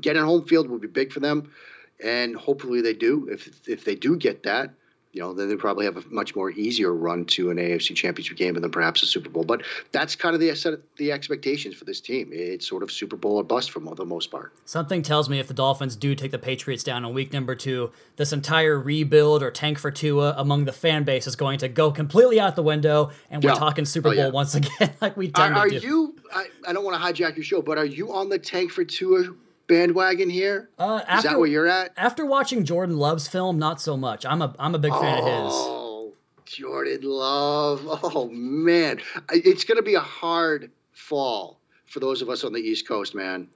getting 0.00 0.22
home 0.22 0.44
field 0.46 0.68
would 0.70 0.82
be 0.82 0.88
big 0.88 1.12
for 1.12 1.20
them. 1.20 1.50
And 2.02 2.36
hopefully 2.36 2.80
they 2.80 2.94
do. 2.94 3.28
If 3.30 3.68
if 3.68 3.84
they 3.84 3.94
do 3.94 4.16
get 4.16 4.44
that, 4.44 4.70
you 5.12 5.20
know, 5.20 5.34
then 5.34 5.48
they 5.48 5.56
probably 5.56 5.86
have 5.86 5.96
a 5.96 6.04
much 6.08 6.36
more 6.36 6.50
easier 6.50 6.94
run 6.94 7.24
to 7.24 7.50
an 7.50 7.56
AFC 7.56 7.96
Championship 7.96 8.36
game 8.36 8.54
and 8.54 8.62
then 8.62 8.70
perhaps 8.70 9.02
a 9.02 9.06
Super 9.06 9.28
Bowl. 9.28 9.42
But 9.42 9.62
that's 9.90 10.14
kind 10.14 10.34
of 10.34 10.40
the 10.40 10.54
set 10.54 10.74
the 10.96 11.10
expectations 11.10 11.74
for 11.74 11.84
this 11.84 12.00
team. 12.00 12.30
It's 12.32 12.68
sort 12.68 12.84
of 12.84 12.92
Super 12.92 13.16
Bowl 13.16 13.36
or 13.36 13.42
bust 13.42 13.72
for 13.72 13.80
the 13.80 14.04
most 14.04 14.30
part. 14.30 14.52
Something 14.64 15.02
tells 15.02 15.28
me 15.28 15.40
if 15.40 15.48
the 15.48 15.54
Dolphins 15.54 15.96
do 15.96 16.14
take 16.14 16.30
the 16.30 16.38
Patriots 16.38 16.84
down 16.84 17.04
in 17.04 17.12
week 17.12 17.32
number 17.32 17.56
two, 17.56 17.90
this 18.16 18.32
entire 18.32 18.78
rebuild 18.78 19.42
or 19.42 19.50
tank 19.50 19.78
for 19.78 19.90
Tua 19.90 20.34
among 20.36 20.64
the 20.64 20.72
fan 20.72 21.02
base 21.02 21.26
is 21.26 21.34
going 21.34 21.58
to 21.58 21.68
go 21.68 21.90
completely 21.90 22.38
out 22.38 22.54
the 22.54 22.62
window, 22.62 23.10
and 23.30 23.42
we're 23.42 23.50
yeah. 23.50 23.56
talking 23.56 23.84
Super 23.84 24.10
oh, 24.10 24.14
Bowl 24.14 24.24
yeah. 24.26 24.30
once 24.30 24.54
again, 24.54 24.92
like 25.00 25.16
we 25.16 25.28
tend 25.30 25.56
are, 25.56 25.68
to 25.68 25.76
are 25.76 25.80
do. 25.80 25.86
you? 25.86 26.14
I, 26.32 26.46
I 26.68 26.72
don't 26.72 26.84
want 26.84 27.00
to 27.00 27.24
hijack 27.24 27.36
your 27.36 27.44
show, 27.44 27.62
but 27.62 27.78
are 27.78 27.84
you 27.84 28.12
on 28.12 28.28
the 28.28 28.38
tank 28.38 28.70
for 28.70 28.84
Tua 28.84 29.24
bandwagon 29.70 30.28
here? 30.28 30.68
Uh, 30.78 31.00
after, 31.06 31.16
Is 31.16 31.32
that 31.32 31.38
where 31.38 31.48
you're 31.48 31.66
at? 31.66 31.92
After 31.96 32.26
watching 32.26 32.64
Jordan 32.64 32.98
Love's 32.98 33.28
film, 33.28 33.58
not 33.58 33.80
so 33.80 33.96
much. 33.96 34.26
I'm 34.26 34.42
a 34.42 34.54
I'm 34.58 34.74
a 34.74 34.78
big 34.78 34.92
fan 34.92 35.18
oh, 35.18 35.20
of 35.20 35.24
his. 35.24 35.52
Oh, 35.54 36.14
Jordan 36.44 37.00
Love. 37.02 37.86
Oh 38.02 38.28
man, 38.30 39.00
it's 39.30 39.64
going 39.64 39.76
to 39.76 39.82
be 39.82 39.94
a 39.94 40.00
hard 40.00 40.70
fall 40.92 41.60
for 41.86 42.00
those 42.00 42.20
of 42.20 42.28
us 42.28 42.44
on 42.44 42.52
the 42.52 42.60
East 42.60 42.86
Coast, 42.86 43.14
man. 43.14 43.48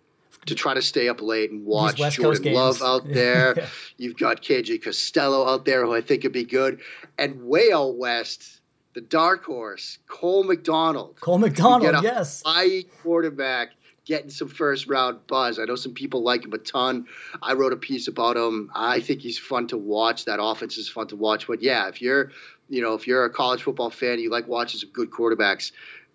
To 0.47 0.55
try 0.55 0.75
to 0.75 0.83
stay 0.83 1.09
up 1.09 1.23
late 1.23 1.51
and 1.51 1.65
watch 1.65 1.97
Jordan 2.13 2.53
Love 2.53 2.83
out 2.83 3.03
there. 3.13 3.57
You've 3.97 4.19
got 4.19 4.43
KJ 4.43 4.83
Costello 4.83 5.49
out 5.49 5.65
there, 5.65 5.87
who 5.87 5.95
I 5.95 6.03
think 6.03 6.23
could 6.23 6.33
be 6.33 6.45
good, 6.45 6.81
and 7.19 7.43
way 7.43 7.73
out 7.73 7.97
west 7.97 8.61
the 8.95 9.01
dark 9.01 9.45
horse, 9.45 9.99
Cole 10.07 10.45
McDonald. 10.45 11.19
Cole 11.21 11.39
McDonald, 11.39 12.05
yes. 12.05 12.43
Hawaii 12.45 12.85
quarterback 13.03 13.71
getting 14.05 14.31
some 14.31 14.49
first 14.49 14.87
round 14.87 15.27
buzz. 15.27 15.59
I 15.59 15.65
know 15.65 15.77
some 15.77 15.95
people 15.95 16.23
like 16.23 16.45
him 16.45 16.53
a 16.53 16.59
ton. 16.59 17.07
I 17.43 17.55
wrote 17.55 17.73
a 17.73 17.77
piece 17.77 18.09
about 18.09 18.37
him. 18.37 18.71
I 18.75 19.01
think 19.01 19.21
he's 19.21 19.39
fun 19.39 19.69
to 19.69 19.77
watch. 19.77 20.27
That 20.27 20.43
offense 20.43 20.77
is 20.77 20.89
fun 20.89 21.09
to 21.09 21.17
watch. 21.17 21.47
But 21.47 21.63
yeah, 21.63 21.89
if 21.89 22.03
you're, 22.03 22.33
you 22.69 22.83
know, 22.83 22.95
if 22.95 23.07
you're 23.07 23.25
a 23.25 23.31
college 23.31 23.63
football 23.63 23.91
fan, 23.91 24.19
you 24.19 24.31
like 24.31 24.47
watching 24.47 24.81
some 24.81 24.91
good 24.91 25.11
quarterbacks 25.11 25.73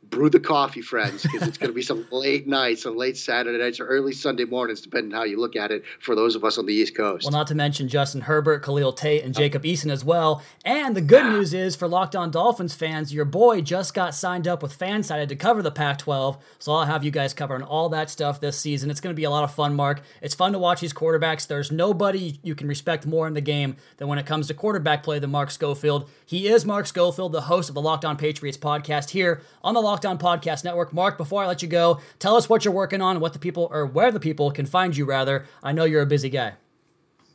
brew 0.09 0.29
the 0.29 0.39
coffee, 0.39 0.81
friends, 0.81 1.23
because 1.23 1.47
it's 1.47 1.57
going 1.57 1.69
to 1.69 1.75
be 1.75 1.81
some 1.81 2.07
late 2.12 2.47
nights, 2.47 2.83
some 2.83 2.97
late 2.97 3.17
Saturday 3.17 3.57
nights, 3.57 3.79
or 3.79 3.85
early 3.85 4.12
Sunday 4.12 4.45
mornings, 4.45 4.81
depending 4.81 5.12
how 5.12 5.23
you 5.23 5.39
look 5.39 5.55
at 5.55 5.71
it. 5.71 5.83
For 5.99 6.15
those 6.15 6.35
of 6.35 6.43
us 6.43 6.57
on 6.57 6.65
the 6.65 6.73
East 6.73 6.95
Coast. 6.95 7.25
Well, 7.25 7.31
not 7.31 7.47
to 7.47 7.55
mention 7.55 7.88
Justin 7.88 8.21
Herbert, 8.21 8.63
Khalil 8.63 8.93
Tate, 8.93 9.23
and 9.23 9.33
Jacob 9.33 9.63
Eason 9.63 9.91
as 9.91 10.03
well. 10.03 10.41
And 10.65 10.95
the 10.95 11.01
good 11.01 11.25
news 11.25 11.53
is 11.53 11.75
for 11.75 11.88
Locked 11.88 12.15
On 12.15 12.31
Dolphins 12.31 12.73
fans, 12.73 13.13
your 13.13 13.25
boy 13.25 13.62
just 13.62 13.93
got 13.93 14.15
signed 14.15 14.47
up 14.47 14.62
with 14.62 14.77
FanSided 14.77 15.29
to 15.29 15.35
cover 15.35 15.62
the 15.62 15.71
Pac-12. 15.71 16.39
So 16.57 16.73
I'll 16.73 16.85
have 16.85 17.03
you 17.03 17.12
guys 17.12 17.33
covering 17.33 17.63
all 17.63 17.89
that 17.89 18.09
stuff 18.09 18.39
this 18.39 18.57
season. 18.57 18.89
It's 18.89 19.01
going 19.01 19.13
to 19.13 19.19
be 19.19 19.23
a 19.23 19.29
lot 19.29 19.43
of 19.43 19.53
fun, 19.53 19.75
Mark. 19.75 20.01
It's 20.21 20.35
fun 20.35 20.53
to 20.53 20.59
watch 20.59 20.81
these 20.81 20.93
quarterbacks. 20.93 21.47
There's 21.47 21.71
nobody 21.71 22.39
you 22.43 22.55
can 22.55 22.67
respect 22.67 23.05
more 23.05 23.27
in 23.27 23.33
the 23.33 23.41
game 23.41 23.75
than 23.97 24.07
when 24.07 24.17
it 24.17 24.25
comes 24.25 24.47
to 24.47 24.53
quarterback 24.53 25.03
play 25.03 25.19
than 25.19 25.31
Mark 25.31 25.51
Schofield. 25.51 26.09
He 26.25 26.47
is 26.47 26.65
Mark 26.65 26.88
Schofield, 26.88 27.31
the 27.31 27.41
host 27.41 27.69
of 27.69 27.75
the 27.75 27.81
Locked 27.81 28.05
On 28.05 28.17
Patriots 28.17 28.57
podcast 28.57 29.12
here 29.12 29.41
on 29.63 29.73
the 29.73 29.81
Locked 29.89 30.06
On 30.06 30.19
Podcast 30.19 30.63
Network. 30.63 30.93
Mark, 30.93 31.17
before 31.17 31.43
I 31.43 31.47
let 31.47 31.63
you 31.63 31.67
go, 31.67 31.99
tell 32.19 32.36
us 32.36 32.47
what 32.47 32.63
you're 32.63 32.71
working 32.71 33.02
on, 33.02 33.19
what 33.19 33.34
the 33.34 33.39
people 33.39 33.67
or 33.71 33.88
where 33.88 34.12
the 34.12 34.19
people 34.19 34.52
can 34.52 34.67
find 34.67 34.95
you. 34.95 35.04
Rather, 35.04 35.47
I 35.63 35.71
know 35.71 35.84
you're 35.84 36.04
a 36.04 36.06
busy 36.06 36.30
guy. 36.30 36.54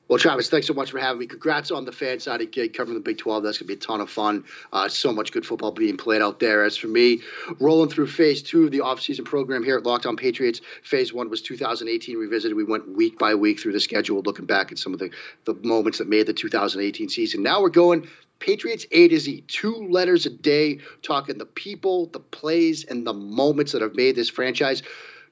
Well, 0.06 0.18
Travis, 0.20 0.50
thanks 0.50 0.68
so 0.68 0.74
much 0.74 0.92
for 0.92 1.00
having 1.00 1.18
me. 1.18 1.26
Congrats 1.26 1.72
on 1.72 1.84
the 1.84 1.90
fan 1.90 2.18
FanSided 2.18 2.52
gig 2.52 2.74
covering 2.74 2.94
the 2.94 3.02
Big 3.02 3.18
12. 3.18 3.42
That's 3.42 3.58
going 3.58 3.66
to 3.66 3.74
be 3.74 3.78
a 3.78 3.82
ton 3.82 4.00
of 4.00 4.08
fun. 4.08 4.44
Uh, 4.72 4.86
so 4.86 5.12
much 5.12 5.32
good 5.32 5.44
football 5.44 5.72
being 5.72 5.96
played 5.96 6.22
out 6.22 6.38
there. 6.38 6.62
As 6.62 6.76
for 6.76 6.86
me, 6.86 7.22
rolling 7.58 7.88
through 7.88 8.06
phase 8.06 8.40
two 8.40 8.66
of 8.66 8.70
the 8.70 8.80
offseason 8.80 9.24
program 9.24 9.64
here 9.64 9.78
at 9.78 9.84
Locked 9.84 10.06
On 10.06 10.14
Patriots. 10.14 10.60
Phase 10.84 11.12
one 11.12 11.30
was 11.30 11.42
2018 11.42 12.18
revisited. 12.18 12.56
We 12.56 12.62
went 12.62 12.94
week 12.94 13.18
by 13.18 13.34
week 13.34 13.58
through 13.58 13.72
the 13.72 13.80
schedule, 13.80 14.22
looking 14.22 14.44
back 14.44 14.70
at 14.70 14.78
some 14.78 14.92
of 14.92 15.00
the, 15.00 15.10
the 15.46 15.54
moments 15.64 15.98
that 15.98 16.08
made 16.08 16.26
the 16.26 16.34
2018 16.34 17.08
season. 17.08 17.42
Now 17.42 17.62
we're 17.62 17.70
going 17.70 18.06
Patriots 18.38 18.86
A 18.92 19.08
to 19.08 19.18
Z, 19.18 19.44
two 19.48 19.88
letters 19.88 20.26
a 20.26 20.30
day, 20.30 20.78
talking 21.02 21.38
the 21.38 21.46
people, 21.46 22.06
the 22.06 22.20
plays, 22.20 22.84
and 22.84 23.06
the 23.06 23.14
moments 23.14 23.72
that 23.72 23.82
have 23.82 23.94
made 23.94 24.16
this 24.16 24.28
franchise. 24.28 24.82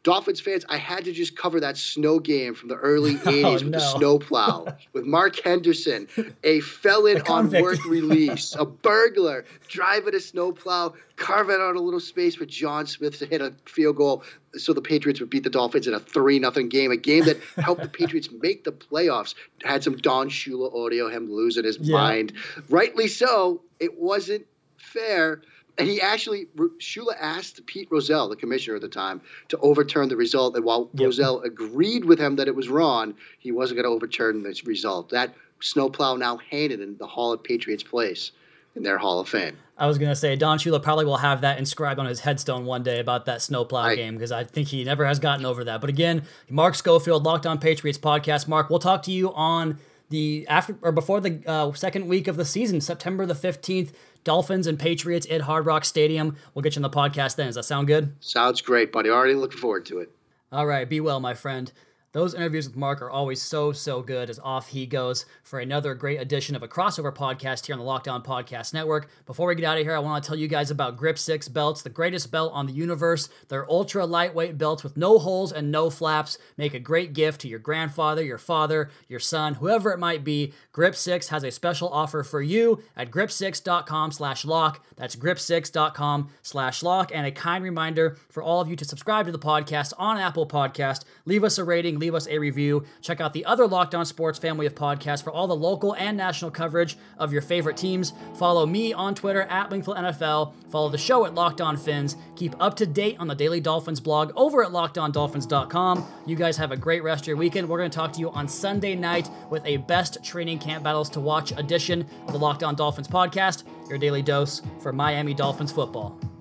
Dolphins 0.03 0.41
fans, 0.41 0.65
I 0.69 0.79
had 0.79 1.05
to 1.05 1.12
just 1.12 1.37
cover 1.37 1.61
that 1.61 1.77
snow 1.77 2.19
game 2.19 2.55
from 2.55 2.69
the 2.69 2.77
early 2.77 3.15
80s 3.17 3.45
oh, 3.45 3.53
with 3.53 3.62
no. 3.65 3.71
the 3.71 3.81
snowplow, 3.81 4.77
with 4.93 5.05
Mark 5.05 5.41
Henderson, 5.41 6.09
a 6.43 6.61
felon 6.61 7.23
on 7.29 7.51
work 7.51 7.85
release, 7.85 8.55
a 8.59 8.65
burglar, 8.65 9.45
driving 9.69 10.15
a 10.15 10.21
snowplow, 10.21 10.95
carving 11.17 11.59
out 11.61 11.77
a 11.77 11.81
little 11.81 12.01
space 12.01 12.35
for 12.35 12.47
John 12.47 12.87
Smith 12.87 13.19
to 13.21 13.27
hit 13.27 13.41
a 13.41 13.55
field 13.67 13.97
goal 13.97 14.25
so 14.57 14.73
the 14.73 14.83
Patriots 14.83 15.21
would 15.21 15.31
beat 15.31 15.45
the 15.45 15.51
Dolphins 15.51 15.87
in 15.87 15.95
a 15.95 16.01
3 16.01 16.38
nothing 16.41 16.69
game, 16.69 16.91
a 16.91 16.97
game 16.97 17.25
that 17.25 17.38
helped 17.57 17.83
the 17.83 17.88
Patriots 17.88 18.29
make 18.31 18.65
the 18.65 18.73
playoffs. 18.73 19.35
Had 19.62 19.85
some 19.85 19.97
Don 19.97 20.29
Shula 20.29 20.75
audio, 20.75 21.09
him 21.09 21.31
losing 21.31 21.65
his 21.65 21.79
yeah. 21.79 21.97
mind. 21.97 22.33
Rightly 22.69 23.09
so. 23.09 23.62
It 23.79 23.99
wasn't 23.99 24.47
fair 24.77 25.43
and 25.79 25.89
he 25.89 26.01
actually 26.01 26.47
Shula 26.79 27.15
asked 27.19 27.65
Pete 27.67 27.89
Rozelle, 27.91 28.29
the 28.29 28.37
commissioner 28.37 28.77
at 28.77 28.83
the 28.83 28.89
time, 28.89 29.21
to 29.49 29.59
overturn 29.59 30.09
the 30.09 30.17
result. 30.17 30.55
And 30.57 30.65
while 30.65 30.91
yep. 30.95 31.07
Rozelle 31.07 31.41
agreed 31.41 32.05
with 32.05 32.19
him 32.19 32.37
that 32.37 32.49
it 32.49 32.55
was 32.55 32.69
wrong, 32.69 33.15
he 33.39 33.53
wasn't 33.53 33.79
going 33.79 33.91
to 33.91 33.95
overturn 33.95 34.43
this 34.43 34.65
result. 34.67 35.09
That 35.11 35.35
snowplow 35.61 36.17
now 36.17 36.39
handed 36.51 36.81
in 36.81 36.97
the 36.99 37.07
Hall 37.07 37.33
of 37.33 37.43
Patriots 37.43 37.83
place 37.83 38.33
in 38.75 38.83
their 38.83 38.99
Hall 38.99 39.21
of 39.21 39.29
Fame. 39.29 39.57
I 39.77 39.87
was 39.87 39.99
gonna 39.99 40.17
say 40.17 40.37
Don 40.37 40.59
Shula 40.59 40.83
probably 40.83 41.05
will 41.05 41.19
have 41.19 41.41
that 41.43 41.59
inscribed 41.59 41.99
on 41.99 42.07
his 42.07 42.21
headstone 42.21 42.65
one 42.65 42.83
day 42.83 43.01
about 43.01 43.27
that 43.27 43.43
snowplow 43.43 43.81
I, 43.81 43.97
game 43.97 44.15
because 44.15 44.33
I 44.33 44.45
think 44.45 44.69
he 44.69 44.85
never 44.85 45.05
has 45.05 45.19
gotten 45.19 45.45
over 45.45 45.65
that. 45.65 45.81
But 45.81 45.91
again, 45.91 46.23
Mark 46.49 46.75
Schofield, 46.75 47.25
Locked 47.25 47.47
On 47.47 47.59
Patriots 47.59 47.99
podcast. 47.99 48.49
Mark, 48.49 48.71
we'll 48.71 48.79
talk 48.79 49.03
to 49.05 49.11
you 49.11 49.33
on 49.35 49.79
the 50.12 50.46
after 50.48 50.77
or 50.81 50.92
before 50.92 51.20
the 51.20 51.42
uh, 51.46 51.72
second 51.72 52.07
week 52.07 52.29
of 52.29 52.37
the 52.37 52.44
season, 52.44 52.81
September 52.81 53.27
the 53.27 53.35
fifteenth. 53.35 53.92
Dolphins 54.25 54.68
and 54.68 54.79
Patriots 54.79 55.27
at 55.29 55.40
Hard 55.40 55.66
Rock 55.66 55.85
Stadium. 55.85 56.37
We'll 56.55 56.62
get 56.62 56.77
you 56.77 56.79
on 56.79 56.83
the 56.83 56.90
podcast 56.90 57.35
then. 57.35 57.46
Does 57.46 57.57
that 57.57 57.64
sound 57.64 57.88
good? 57.88 58.14
Sounds 58.20 58.61
great, 58.61 58.92
buddy. 58.92 59.11
Already 59.11 59.35
looking 59.35 59.59
forward 59.59 59.85
to 59.87 59.98
it. 59.98 60.12
All 60.53 60.64
right. 60.64 60.88
Be 60.88 61.01
well, 61.01 61.18
my 61.18 61.35
friend. 61.35 61.72
Those 62.12 62.35
interviews 62.35 62.68
with 62.68 62.77
Mark 62.77 63.01
are 63.01 63.11
always 63.11 63.40
so, 63.40 63.72
so 63.72 64.03
good 64.03 64.29
as 64.29 64.38
off 64.38 64.68
he 64.68 64.85
goes 64.85 65.25
for 65.42 65.59
another 65.59 65.94
great 65.94 66.20
edition 66.20 66.55
of 66.55 66.62
a 66.62 66.68
crossover 66.68 67.14
podcast 67.14 67.64
here 67.64 67.72
on 67.72 67.79
the 67.79 67.87
Locked 67.87 68.07
On 68.07 68.22
Podcast 68.22 68.75
Network. 68.75 69.09
Before 69.25 69.46
we 69.48 69.55
get 69.55 69.64
out 69.64 69.79
of 69.79 69.85
here, 69.85 69.96
I 69.96 69.98
want 69.98 70.22
to 70.22 70.29
tell 70.29 70.37
you 70.37 70.46
guys 70.46 70.70
about 70.70 70.98
Grip 70.98 71.16
6 71.18 71.48
belts, 71.48 71.81
the 71.81 71.88
greatest 71.88 72.31
belt 72.31 72.53
on 72.53 72.66
the 72.66 72.75
universe. 72.75 73.31
They're 73.48 73.70
ultra 73.70 74.05
lightweight 74.05 74.59
belts 74.59 74.85
with 74.85 74.94
no 74.94 75.18
holes 75.18 75.53
and 75.53 75.72
no 75.72 75.88
flaps. 75.88 76.37
Make 76.59 76.75
a 76.75 76.79
great 76.79 77.14
gift 77.14 77.40
to 77.42 77.48
your 77.48 77.59
grandfather, 77.59 78.22
your 78.22 78.37
father, 78.37 78.90
your 79.09 79.18
son, 79.18 79.55
whoever 79.55 79.90
it 79.90 79.98
might 79.98 80.22
be. 80.22 80.53
Grip 80.70 80.94
6 80.94 81.29
has 81.29 81.44
a 81.44 81.51
special 81.51 81.88
offer 81.88 82.22
for 82.22 82.42
you 82.42 82.83
at 82.94 83.11
grip6.com 83.11 84.12
slash 84.12 84.44
lock. 84.44 84.85
That's 84.96 85.16
grip6.com 85.16 86.29
slash 86.42 86.83
lock. 86.83 87.11
And 87.14 87.27
a 87.27 87.33
kind 87.33 87.64
reminder 87.64 88.18
for 88.29 88.42
all 88.42 88.61
of 88.61 88.68
you 88.68 88.77
to 88.77 88.85
subscribe 88.85 89.25
to 89.25 89.33
the 89.33 89.38
podcast 89.38 89.94
on 89.96 90.18
Apple 90.18 90.46
Podcast. 90.46 91.05
Leave 91.25 91.42
us 91.42 91.57
a 91.57 91.64
rating 91.64 92.02
leave 92.03 92.17
us 92.17 92.27
a 92.27 92.37
review. 92.37 92.85
Check 93.01 93.21
out 93.21 93.33
the 93.33 93.45
other 93.45 93.65
Locked 93.65 93.95
On 93.95 94.05
Sports 94.05 94.41
family 94.41 94.67
of 94.67 94.75
podcasts 94.75 95.23
for 95.23 95.31
all 95.31 95.47
the 95.47 95.55
local 95.55 95.95
and 95.95 96.17
national 96.17 96.51
coverage 96.51 96.99
of 97.17 97.33
your 97.33 97.43
favorite 97.43 97.77
teams. 97.77 98.12
Follow 98.35 98.67
me 98.67 98.93
on 98.93 99.15
Twitter 99.15 99.43
at 99.43 99.71
Wingfield 99.71 99.97
NFL. 99.97 100.53
Follow 100.69 100.88
the 100.88 100.99
show 100.99 101.25
at 101.27 101.35
Locked 101.35 101.61
On 101.61 101.77
Fins. 101.77 102.17
Keep 102.35 102.61
up 102.61 102.75
to 102.75 102.87
date 102.87 103.17
on 103.21 103.29
the 103.29 103.37
Daily 103.37 103.61
Dolphins 103.61 104.01
blog 104.01 104.33
over 104.35 104.65
at 104.65 104.73
LockedOnDolphins.com. 104.73 106.05
You 106.27 106.35
guys 106.35 106.57
have 106.57 106.73
a 106.73 106.77
great 106.77 107.05
rest 107.05 107.23
of 107.23 107.29
your 107.29 107.37
weekend. 107.37 107.69
We're 107.69 107.79
going 107.79 107.90
to 107.90 107.96
talk 107.96 108.13
to 108.15 108.21
you 108.21 108.31
on 108.31 108.48
Sunday 108.48 108.96
night 108.96 109.31
with 109.48 109.65
a 109.65 109.77
best 109.77 110.25
training 110.25 110.59
camp 110.59 110.83
battles 110.83 111.09
to 111.11 111.21
watch 111.21 111.53
edition 111.53 112.05
of 112.27 112.33
the 112.33 112.38
Locked 112.38 112.65
On 112.65 112.75
Dolphins 112.75 113.07
podcast, 113.07 113.63
your 113.88 113.98
daily 113.98 114.23
dose 114.23 114.61
for 114.81 114.92
Miami 114.92 115.35
Dolphins 115.35 115.71
football. 115.71 116.32